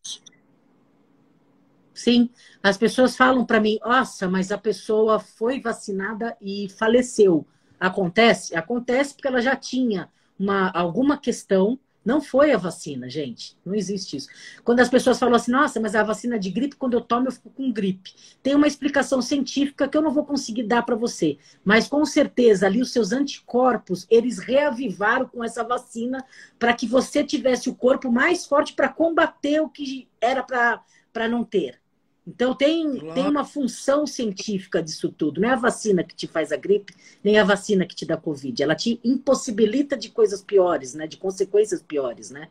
Sim, 1.95 2.31
as 2.63 2.77
pessoas 2.77 3.17
falam 3.17 3.45
para 3.45 3.61
mim, 3.61 3.79
nossa, 3.85 4.29
mas 4.29 4.51
a 4.51 4.59
pessoa 4.59 5.19
foi 5.21 5.61
vacinada 5.61 6.37
e 6.41 6.69
faleceu. 6.79 7.47
Acontece? 7.79 8.55
Acontece 8.55 9.15
porque 9.15 9.29
ela 9.29 9.41
já 9.41 9.57
tinha 9.57 10.09
uma, 10.39 10.71
alguma 10.71 11.19
questão 11.19 11.79
não 12.05 12.21
foi 12.21 12.53
a 12.53 12.57
vacina, 12.57 13.09
gente. 13.09 13.57
Não 13.65 13.75
existe 13.75 14.17
isso. 14.17 14.29
Quando 14.65 14.81
as 14.81 14.89
pessoas 14.89 15.19
falam 15.19 15.37
assim, 15.37 15.53
nossa, 15.53 15.79
mas 15.79 15.95
a 15.95 16.03
vacina 16.03 16.39
de 16.39 16.51
gripe, 16.51 16.77
quando 16.77 16.95
eu 16.95 17.01
tomo, 17.01 17.29
eu 17.29 17.33
fico 17.33 17.51
com 17.51 17.73
gripe. 17.73 18.13
Tem 18.43 18.55
uma 18.55 18.67
explicação 18.67 19.23
científica 19.23 19.87
que 19.87 19.97
eu 19.97 20.03
não 20.03 20.11
vou 20.11 20.25
conseguir 20.25 20.65
dar 20.65 20.83
para 20.83 20.97
você. 20.97 21.39
Mas 21.65 21.89
com 21.89 22.05
certeza, 22.05 22.67
ali 22.67 22.81
os 22.81 22.93
seus 22.93 23.13
anticorpos, 23.13 24.07
eles 24.11 24.39
reavivaram 24.39 25.27
com 25.27 25.45
essa 25.45 25.63
vacina 25.63 26.25
para 26.59 26.73
que 26.75 26.87
você 26.87 27.23
tivesse 27.23 27.69
o 27.69 27.75
corpo 27.75 28.11
mais 28.11 28.47
forte 28.47 28.73
para 28.73 28.89
combater 28.89 29.61
o 29.61 29.69
que 29.69 30.09
era 30.21 30.43
para 30.43 31.29
não 31.29 31.45
ter. 31.45 31.82
Então 32.27 32.55
tem, 32.55 32.99
claro. 32.99 33.15
tem 33.15 33.27
uma 33.27 33.45
função 33.45 34.07
científica 34.07 34.83
disso 34.83 35.11
tudo. 35.11 35.41
Não 35.41 35.49
é 35.49 35.53
a 35.53 35.57
vacina 35.57 36.05
que 36.05 36.15
te 36.15 36.27
faz 36.27 36.53
a 36.53 36.57
gripe, 36.57 36.95
nem 37.23 37.39
a 37.39 37.45
vacina 37.45 37.85
que 37.85 37.97
te 37.97 38.07
dá 38.07 38.17
Covid. 38.17 38.63
Ela 38.63 38.77
te 38.77 39.01
impossibilita 39.03 39.97
de 39.97 40.09
coisas 40.09 40.41
piores, 40.43 40.95
né? 40.95 41.07
De 41.07 41.17
consequências 41.17 41.83
piores, 41.83 42.31
né? 42.31 42.49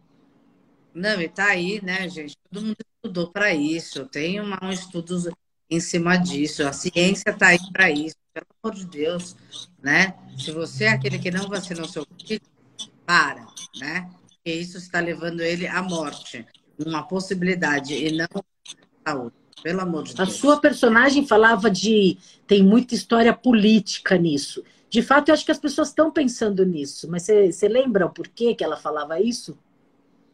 Não, 0.93 1.21
e 1.21 1.29
tá 1.29 1.45
aí, 1.45 1.81
né, 1.81 2.07
gente? 2.09 2.35
Todo 2.51 2.65
mundo 2.65 2.77
estudou 2.95 3.31
para 3.31 3.53
isso. 3.53 4.05
Tem 4.05 4.41
uma, 4.41 4.59
um 4.61 4.71
estudo 4.71 5.31
em 5.69 5.79
cima 5.79 6.17
disso. 6.17 6.67
A 6.67 6.73
ciência 6.73 7.33
tá 7.33 7.47
aí 7.47 7.71
para 7.71 7.89
isso. 7.89 8.15
Pelo 8.33 8.45
amor 8.63 8.75
de 8.75 8.85
Deus, 8.85 9.35
né? 9.81 10.15
Se 10.37 10.51
você 10.51 10.85
é 10.85 10.89
aquele 10.89 11.17
que 11.17 11.31
não 11.31 11.47
vacinou 11.47 11.87
seu 11.87 12.05
filho, 12.25 12.41
para, 13.05 13.45
né? 13.79 14.09
Porque 14.27 14.51
isso 14.53 14.77
está 14.77 14.99
levando 14.99 15.41
ele 15.41 15.67
à 15.67 15.81
morte. 15.81 16.45
Uma 16.77 17.03
possibilidade 17.03 17.93
e 17.93 18.11
não 18.11 18.27
saúde. 19.05 19.40
Pelo 19.61 19.81
amor 19.81 20.03
de 20.03 20.15
Deus. 20.15 20.29
A 20.29 20.31
sua 20.31 20.59
personagem 20.59 21.25
falava 21.25 21.69
de. 21.69 22.17
Tem 22.47 22.63
muita 22.63 22.95
história 22.95 23.33
política 23.33 24.17
nisso. 24.17 24.63
De 24.89 25.01
fato, 25.01 25.29
eu 25.29 25.33
acho 25.33 25.45
que 25.45 25.51
as 25.51 25.59
pessoas 25.59 25.89
estão 25.89 26.11
pensando 26.11 26.65
nisso. 26.65 27.09
Mas 27.09 27.23
você, 27.23 27.51
você 27.51 27.67
lembra 27.67 28.05
o 28.05 28.09
porquê 28.09 28.55
que 28.55 28.63
ela 28.63 28.75
falava 28.75 29.21
isso? 29.21 29.57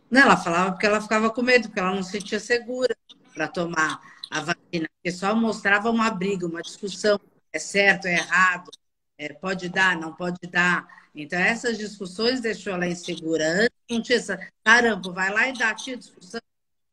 Não, 0.10 0.22
ela 0.22 0.38
falava 0.38 0.72
porque 0.72 0.86
ela 0.86 1.02
ficava 1.02 1.30
com 1.30 1.42
medo, 1.42 1.68
porque 1.68 1.80
ela 1.80 1.94
não 1.94 2.02
se 2.02 2.12
sentia 2.12 2.40
segura 2.40 2.96
para 3.34 3.48
tomar 3.48 4.00
a 4.32 4.40
vacina. 4.40 4.88
Porque 4.96 5.12
só 5.12 5.36
mostrava 5.36 5.92
uma 5.92 6.10
briga, 6.10 6.48
uma 6.48 6.62
discussão. 6.62 7.20
É 7.52 7.60
certo, 7.60 8.06
é 8.06 8.14
errado, 8.14 8.72
é, 9.18 9.34
pode 9.34 9.70
dar, 9.70 10.00
não 10.00 10.14
pode 10.14 10.40
dar. 10.50 10.88
Então, 11.14 11.40
essas 11.40 11.78
discussões 11.78 12.40
deixou 12.40 12.74
ela 12.74 12.88
insegura. 12.88 13.46
Antes 13.48 13.78
não 13.90 14.02
tinha 14.02 14.18
essa. 14.18 14.40
Caramba, 14.64 15.12
vai 15.12 15.32
lá 15.32 15.48
e 15.50 15.54
dá, 15.54 15.74
tinha 15.74 15.98
discussão 15.98 16.42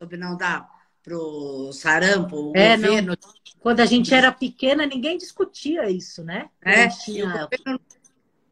sobre 0.00 0.16
não 0.16 0.36
dar 0.36 0.73
pro 1.04 1.70
sarampo, 1.72 2.50
o 2.50 2.52
é, 2.56 2.76
governo... 2.76 3.08
Não. 3.08 3.44
Quando 3.60 3.80
a 3.80 3.86
gente 3.86 4.12
era 4.12 4.30
pequena, 4.32 4.84
ninguém 4.84 5.16
discutia 5.16 5.88
isso, 5.88 6.22
né? 6.24 6.50
É, 6.60 6.88
tinha... 6.88 7.26
governo 7.26 7.80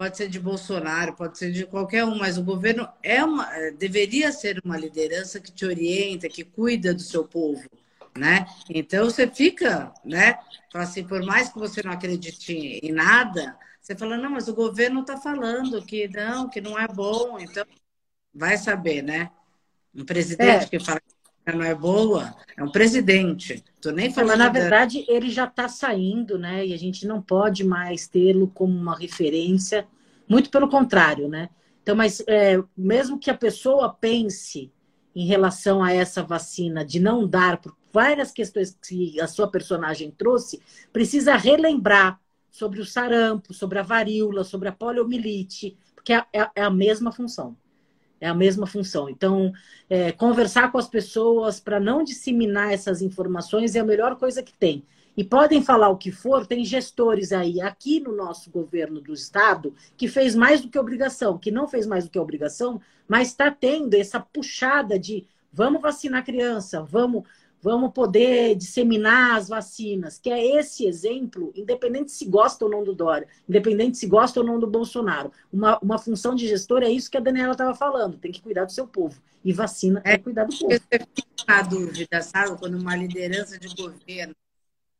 pode 0.02 0.16
ser 0.16 0.28
de 0.28 0.40
Bolsonaro, 0.40 1.14
pode 1.14 1.38
ser 1.38 1.52
de 1.52 1.64
qualquer 1.64 2.04
um, 2.04 2.16
mas 2.16 2.36
o 2.36 2.42
governo 2.42 2.88
é 3.04 3.22
uma, 3.22 3.48
deveria 3.78 4.32
ser 4.32 4.60
uma 4.64 4.76
liderança 4.76 5.38
que 5.38 5.52
te 5.52 5.64
orienta, 5.64 6.28
que 6.28 6.42
cuida 6.42 6.92
do 6.92 7.02
seu 7.02 7.24
povo, 7.24 7.62
né? 8.18 8.44
Então 8.68 9.04
você 9.04 9.28
fica, 9.28 9.94
né? 10.04 10.40
Assim, 10.74 11.04
por 11.04 11.22
mais 11.24 11.50
que 11.50 11.58
você 11.58 11.84
não 11.84 11.92
acredite 11.92 12.52
em 12.82 12.90
nada, 12.90 13.56
você 13.80 13.94
fala, 13.94 14.16
não, 14.16 14.30
mas 14.30 14.48
o 14.48 14.54
governo 14.54 15.02
está 15.02 15.16
falando 15.16 15.80
que 15.84 16.08
não, 16.08 16.48
que 16.48 16.60
não 16.60 16.76
é 16.76 16.88
bom, 16.88 17.38
então 17.38 17.64
vai 18.34 18.58
saber, 18.58 19.02
né? 19.02 19.30
Um 19.94 20.04
presidente 20.04 20.64
é. 20.64 20.68
que 20.68 20.80
fala 20.80 21.00
não 21.46 21.62
é 21.62 21.74
boa, 21.74 22.34
é 22.56 22.62
um 22.62 22.70
presidente. 22.70 23.64
Tô 23.80 23.90
nem 23.90 24.12
falando. 24.12 24.30
Mas, 24.30 24.38
na 24.38 24.48
verdade, 24.48 25.04
ele 25.08 25.28
já 25.28 25.44
está 25.44 25.68
saindo, 25.68 26.38
né? 26.38 26.66
E 26.66 26.72
a 26.72 26.78
gente 26.78 27.06
não 27.06 27.20
pode 27.20 27.64
mais 27.64 28.06
tê-lo 28.06 28.46
como 28.48 28.76
uma 28.76 28.96
referência. 28.96 29.86
Muito 30.28 30.50
pelo 30.50 30.68
contrário, 30.68 31.28
né? 31.28 31.48
Então, 31.82 31.96
mas 31.96 32.22
é, 32.28 32.62
mesmo 32.76 33.18
que 33.18 33.30
a 33.30 33.36
pessoa 33.36 33.92
pense 33.92 34.70
em 35.14 35.26
relação 35.26 35.82
a 35.82 35.92
essa 35.92 36.22
vacina 36.22 36.84
de 36.84 37.00
não 37.00 37.26
dar, 37.26 37.60
várias 37.92 38.30
questões 38.30 38.78
que 38.80 39.20
a 39.20 39.26
sua 39.26 39.48
personagem 39.48 40.10
trouxe, 40.10 40.62
precisa 40.92 41.36
relembrar 41.36 42.20
sobre 42.50 42.80
o 42.80 42.86
sarampo, 42.86 43.52
sobre 43.52 43.78
a 43.78 43.82
varíola, 43.82 44.44
sobre 44.44 44.68
a 44.68 44.72
poliomielite, 44.72 45.76
porque 45.94 46.12
é, 46.12 46.24
é, 46.32 46.50
é 46.54 46.62
a 46.62 46.70
mesma 46.70 47.12
função. 47.12 47.56
É 48.22 48.28
a 48.28 48.34
mesma 48.34 48.68
função. 48.68 49.10
Então, 49.10 49.52
é, 49.90 50.12
conversar 50.12 50.70
com 50.70 50.78
as 50.78 50.86
pessoas 50.86 51.58
para 51.58 51.80
não 51.80 52.04
disseminar 52.04 52.72
essas 52.72 53.02
informações 53.02 53.74
é 53.74 53.80
a 53.80 53.84
melhor 53.84 54.14
coisa 54.14 54.44
que 54.44 54.52
tem. 54.52 54.84
E 55.16 55.24
podem 55.24 55.60
falar 55.60 55.88
o 55.88 55.96
que 55.96 56.12
for, 56.12 56.46
tem 56.46 56.64
gestores 56.64 57.32
aí, 57.32 57.60
aqui 57.60 57.98
no 57.98 58.14
nosso 58.14 58.48
governo 58.48 59.00
do 59.00 59.12
Estado, 59.12 59.74
que 59.96 60.06
fez 60.06 60.36
mais 60.36 60.60
do 60.60 60.68
que 60.68 60.78
obrigação, 60.78 61.36
que 61.36 61.50
não 61.50 61.66
fez 61.66 61.84
mais 61.84 62.04
do 62.04 62.10
que 62.10 62.18
obrigação, 62.18 62.80
mas 63.08 63.30
está 63.30 63.50
tendo 63.50 63.94
essa 63.94 64.20
puxada 64.20 64.96
de 64.96 65.26
vamos 65.52 65.82
vacinar 65.82 66.24
criança, 66.24 66.80
vamos, 66.80 67.24
vamos 67.62 67.92
poder 67.92 68.56
disseminar 68.56 69.36
as 69.36 69.48
vacinas, 69.48 70.18
que 70.18 70.28
é 70.28 70.58
esse 70.58 70.84
exemplo, 70.84 71.52
independente 71.54 72.10
se 72.10 72.26
gosta 72.26 72.64
ou 72.64 72.70
não 72.70 72.82
do 72.82 72.92
Dória, 72.92 73.28
independente 73.48 73.96
se 73.96 74.06
gosta 74.06 74.40
ou 74.40 74.46
não 74.46 74.58
do 74.58 74.66
Bolsonaro. 74.66 75.30
Uma, 75.52 75.78
uma 75.78 75.96
função 75.96 76.34
de 76.34 76.48
gestor 76.48 76.82
é 76.82 76.90
isso 76.90 77.10
que 77.10 77.16
a 77.16 77.20
Daniela 77.20 77.52
estava 77.52 77.74
falando, 77.74 78.18
tem 78.18 78.32
que 78.32 78.42
cuidar 78.42 78.64
do 78.64 78.72
seu 78.72 78.86
povo. 78.86 79.22
E 79.44 79.52
vacina 79.52 80.02
é, 80.04 80.14
é 80.14 80.18
cuidar 80.18 80.44
do 80.44 80.58
povo. 80.58 80.72
Você 80.72 80.98
fica 80.98 81.44
na 81.46 81.62
dúvida, 81.62 82.22
sabe? 82.22 82.58
Quando 82.58 82.78
uma 82.78 82.96
liderança 82.96 83.56
de 83.58 83.74
governo 83.74 84.34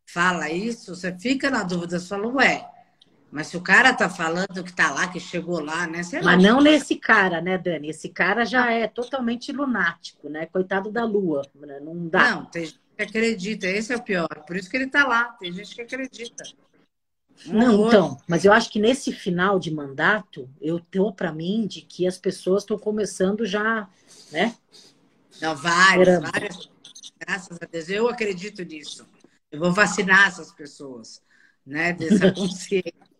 fala 0.06 0.50
isso, 0.50 0.94
você 0.94 1.12
fica 1.18 1.50
na 1.50 1.64
dúvida, 1.64 1.98
você 1.98 2.06
fala, 2.06 2.28
ué, 2.28 2.68
mas 3.33 3.47
se 3.47 3.57
o 3.57 3.62
cara 3.62 3.95
tá 3.95 4.11
falando 4.11 4.62
que 4.62 4.74
tá 4.74 4.91
lá, 4.93 5.09
que 5.09 5.18
chegou 5.18 5.59
lá, 5.59 5.87
né? 5.87 6.03
Sei 6.03 6.20
mas 6.20 6.41
não 6.41 6.61
nesse 6.61 6.97
cara, 6.97 7.41
né, 7.41 7.57
Dani? 7.57 7.89
Esse 7.89 8.11
cara 8.11 8.45
já 8.45 8.70
é 8.70 8.87
totalmente 8.87 9.51
lunático, 9.51 10.28
né? 10.28 10.45
Coitado 10.45 10.93
da 10.93 11.03
lua, 11.03 11.41
né? 11.55 11.80
não 11.80 12.07
dá. 12.09 12.35
Não, 12.35 12.45
tem 12.45 12.66
gente 12.66 12.80
que 12.95 13.03
acredita, 13.03 13.66
esse 13.66 13.91
é 13.91 13.97
o 13.97 14.03
pior. 14.03 14.28
Por 14.47 14.55
isso 14.55 14.68
que 14.68 14.76
ele 14.76 14.87
tá 14.87 15.07
lá, 15.07 15.24
tem 15.41 15.51
gente 15.51 15.74
que 15.74 15.80
acredita. 15.80 16.45
Um 17.47 17.53
não, 17.55 17.89
então, 17.89 18.18
mas 18.28 18.45
eu 18.45 18.53
acho 18.53 18.70
que 18.70 18.78
nesse 18.78 19.11
final 19.11 19.59
de 19.59 19.70
mandato, 19.70 20.47
eu 20.61 20.78
tenho 20.78 21.11
para 21.11 21.33
mim 21.33 21.66
de 21.66 21.80
que 21.80 22.07
as 22.07 22.18
pessoas 22.18 22.64
estão 22.64 22.78
começando 22.78 23.47
já, 23.47 23.89
né? 24.30 24.55
Não, 25.41 25.57
várias, 25.57 26.20
várias. 26.20 26.70
Graças 27.18 27.59
a 27.59 27.64
Deus, 27.64 27.89
eu 27.89 28.09
acredito 28.09 28.62
nisso. 28.62 29.07
Eu 29.51 29.59
vou 29.59 29.72
vacinar 29.72 30.28
essas 30.28 30.53
pessoas, 30.53 31.22
né? 31.64 31.95
Dessa 31.95 32.30
consciência. 32.37 33.11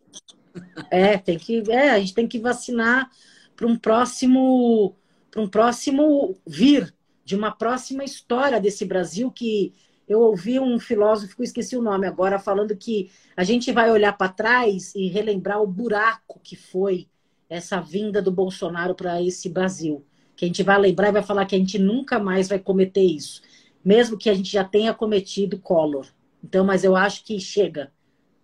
É, 0.91 1.17
tem 1.17 1.39
que, 1.39 1.63
é, 1.71 1.91
a 1.91 1.99
gente 1.99 2.15
tem 2.15 2.29
que 2.29 2.39
vacinar 2.39 3.11
para 3.57 3.67
um 3.67 3.77
próximo, 3.77 4.95
para 5.31 5.41
um 5.41 5.49
próximo 5.49 6.37
vir 6.47 6.95
de 7.25 7.37
uma 7.37 7.51
próxima 7.51 8.05
história 8.05 8.61
desse 8.61 8.85
Brasil 8.85 9.31
que 9.31 9.73
eu 10.09 10.21
ouvi 10.21 10.59
um 10.59 10.79
filósofo, 10.79 11.43
esqueci 11.43 11.77
o 11.77 11.83
nome 11.83 12.07
agora, 12.07 12.39
falando 12.39 12.77
que 12.77 13.11
a 13.37 13.45
gente 13.45 13.73
vai 13.73 13.91
olhar 13.91 14.13
para 14.13 14.33
trás 14.33 14.95
e 14.95 15.09
relembrar 15.09 15.63
o 15.63 15.67
buraco 15.67 16.41
que 16.43 16.57
foi 16.57 17.09
essa 17.49 17.81
vinda 17.81 18.21
do 18.21 18.31
Bolsonaro 18.31 18.95
para 18.95 19.23
esse 19.23 19.49
Brasil. 19.49 20.05
Que 20.37 20.45
a 20.45 20.49
gente 20.49 20.63
vai 20.63 20.79
lembrar 20.79 21.09
e 21.09 21.13
vai 21.13 21.23
falar 21.23 21.47
que 21.47 21.55
a 21.55 21.59
gente 21.59 21.79
nunca 21.79 22.19
mais 22.19 22.49
vai 22.49 22.59
cometer 22.59 23.03
isso, 23.03 23.43
mesmo 23.85 24.19
que 24.19 24.29
a 24.29 24.35
gente 24.35 24.51
já 24.51 24.65
tenha 24.65 24.93
cometido 24.93 25.59
Collor. 25.59 26.07
Então, 26.43 26.65
mas 26.65 26.83
eu 26.83 26.97
acho 26.97 27.25
que 27.25 27.39
chega. 27.39 27.93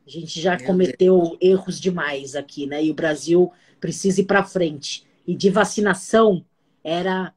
A 0.08 0.10
gente 0.10 0.40
já 0.40 0.56
Meu 0.56 0.66
cometeu 0.66 1.18
Deus. 1.20 1.38
erros 1.38 1.78
demais 1.78 2.34
aqui, 2.34 2.66
né? 2.66 2.82
E 2.82 2.90
o 2.90 2.94
Brasil 2.94 3.52
precisa 3.78 4.22
ir 4.22 4.24
para 4.24 4.42
frente. 4.42 5.06
E 5.26 5.36
de 5.36 5.50
vacinação, 5.50 6.42
era 6.82 7.34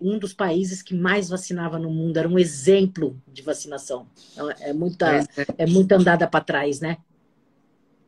um 0.00 0.18
dos 0.18 0.32
países 0.32 0.80
que 0.80 0.94
mais 0.94 1.28
vacinava 1.28 1.78
no 1.78 1.90
mundo, 1.90 2.16
era 2.16 2.26
um 2.26 2.38
exemplo 2.38 3.20
de 3.30 3.42
vacinação. 3.42 4.08
Então, 4.32 4.50
é 4.50 4.72
muita, 4.72 5.18
é. 5.18 5.26
é 5.58 5.66
muita 5.66 5.96
andada 5.96 6.26
para 6.26 6.42
trás, 6.42 6.80
né? 6.80 6.96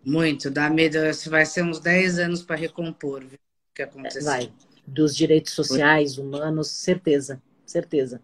Muito, 0.03 0.51
dá 0.51 0.70
medo. 0.70 0.99
Vai 1.28 1.45
ser 1.45 1.62
uns 1.62 1.78
10 1.78 2.18
anos 2.18 2.43
para 2.43 2.57
recompor 2.57 3.22
o 3.22 3.28
que 3.74 3.82
aconteceu. 3.82 4.24
Vai. 4.24 4.51
Dos 4.86 5.14
direitos 5.14 5.53
sociais, 5.53 6.16
humanos, 6.16 6.68
certeza, 6.68 7.43
certeza. 7.66 8.22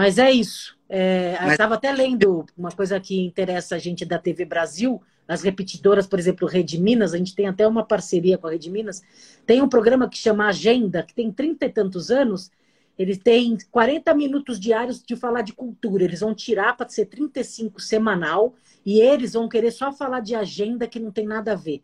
Mas 0.00 0.16
é 0.16 0.30
isso. 0.30 0.78
É, 0.88 1.36
Mas... 1.38 1.42
Eu 1.42 1.52
estava 1.52 1.74
até 1.74 1.92
lendo 1.92 2.46
uma 2.56 2.70
coisa 2.70 2.98
que 2.98 3.20
interessa 3.20 3.76
a 3.76 3.78
gente 3.78 4.04
da 4.06 4.18
TV 4.18 4.46
Brasil, 4.46 5.02
as 5.28 5.42
repetidoras, 5.42 6.06
por 6.06 6.18
exemplo, 6.18 6.48
Rede 6.48 6.80
Minas, 6.80 7.12
a 7.12 7.18
gente 7.18 7.34
tem 7.34 7.46
até 7.46 7.66
uma 7.68 7.84
parceria 7.84 8.38
com 8.38 8.46
a 8.46 8.50
Rede 8.50 8.70
Minas, 8.70 9.02
tem 9.44 9.60
um 9.60 9.68
programa 9.68 10.08
que 10.08 10.16
chama 10.16 10.46
Agenda, 10.48 11.02
que 11.02 11.14
tem 11.14 11.30
trinta 11.30 11.66
e 11.66 11.70
tantos 11.70 12.10
anos, 12.10 12.50
eles 12.98 13.18
têm 13.18 13.58
40 13.70 14.14
minutos 14.14 14.58
diários 14.58 15.02
de 15.02 15.16
falar 15.16 15.42
de 15.42 15.52
cultura. 15.52 16.04
Eles 16.04 16.20
vão 16.20 16.34
tirar 16.34 16.76
para 16.76 16.88
ser 16.88 17.06
35 17.06 17.80
semanal 17.80 18.54
e 18.84 19.00
eles 19.00 19.34
vão 19.34 19.48
querer 19.48 19.70
só 19.70 19.92
falar 19.92 20.20
de 20.20 20.34
agenda 20.34 20.86
que 20.86 20.98
não 20.98 21.10
tem 21.10 21.26
nada 21.26 21.52
a 21.52 21.56
ver. 21.56 21.82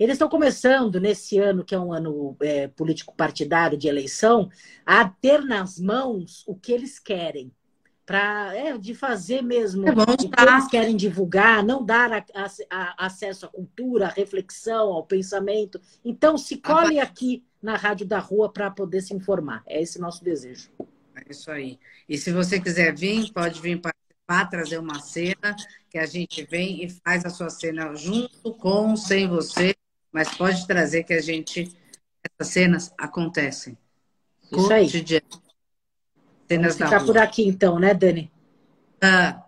Eles 0.00 0.14
estão 0.14 0.30
começando, 0.30 0.98
nesse 0.98 1.38
ano, 1.38 1.62
que 1.62 1.74
é 1.74 1.78
um 1.78 1.92
ano 1.92 2.34
é, 2.40 2.68
político-partidário 2.68 3.76
de 3.76 3.86
eleição, 3.86 4.48
a 4.86 5.06
ter 5.06 5.44
nas 5.44 5.78
mãos 5.78 6.42
o 6.46 6.54
que 6.54 6.72
eles 6.72 6.98
querem. 6.98 7.52
Pra, 8.06 8.56
é, 8.56 8.76
de 8.78 8.94
fazer 8.94 9.42
mesmo 9.42 9.86
é 9.86 9.92
o 9.92 9.94
que 10.16 10.40
eles 10.40 10.68
querem 10.68 10.96
divulgar, 10.96 11.62
não 11.62 11.84
dar 11.84 12.12
a, 12.12 12.24
a, 12.34 12.46
a, 12.70 13.06
acesso 13.06 13.44
à 13.44 13.48
cultura, 13.50 14.06
à 14.06 14.08
reflexão, 14.08 14.90
ao 14.90 15.04
pensamento. 15.04 15.78
Então, 16.02 16.38
se 16.38 16.56
colhe 16.56 16.98
aqui 16.98 17.44
na 17.62 17.76
Rádio 17.76 18.06
da 18.06 18.18
Rua 18.18 18.50
para 18.50 18.70
poder 18.70 19.02
se 19.02 19.12
informar. 19.12 19.62
É 19.66 19.82
esse 19.82 20.00
nosso 20.00 20.24
desejo. 20.24 20.70
É 21.14 21.30
isso 21.30 21.50
aí. 21.50 21.78
E 22.08 22.16
se 22.16 22.32
você 22.32 22.58
quiser 22.58 22.96
vir, 22.96 23.30
pode 23.32 23.60
vir 23.60 23.78
participar, 23.78 24.48
trazer 24.48 24.78
uma 24.78 24.98
cena, 25.00 25.54
que 25.90 25.98
a 25.98 26.06
gente 26.06 26.42
vem 26.44 26.82
e 26.82 26.88
faz 26.88 27.24
a 27.26 27.28
sua 27.28 27.50
cena 27.50 27.94
junto 27.94 28.54
com, 28.54 28.96
sem 28.96 29.28
você, 29.28 29.74
mas 30.12 30.36
pode 30.36 30.66
trazer 30.66 31.04
que 31.04 31.12
a 31.12 31.20
gente. 31.20 31.74
Essas 32.22 32.52
cenas 32.52 32.94
acontecem. 32.98 33.78
Isso 34.52 34.72
aí. 34.72 34.88
Cenas 34.88 35.22
Vamos 36.50 36.74
ficar 36.76 37.04
por 37.04 37.16
aqui 37.16 37.46
então, 37.46 37.78
né, 37.78 37.94
Dani? 37.94 38.30
Ah, 39.00 39.42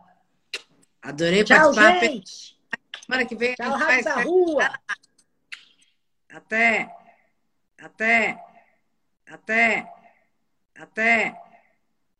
adorei 1.03 1.45
Tchau, 1.45 1.75
participar. 1.75 2.01
Gente. 2.01 2.59
Semana 3.05 3.27
que 3.27 3.35
vem 3.35 3.55
Tchau, 3.55 3.75
a 3.75 3.79
gente 3.79 3.87
faz... 3.87 4.05
da 4.05 4.23
rua. 4.23 4.79
Até. 6.31 6.95
Até. 7.79 8.43
Até. 9.27 9.93
Até. 10.75 11.41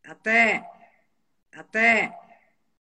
Até. 0.05 0.71
Até. 1.53 2.22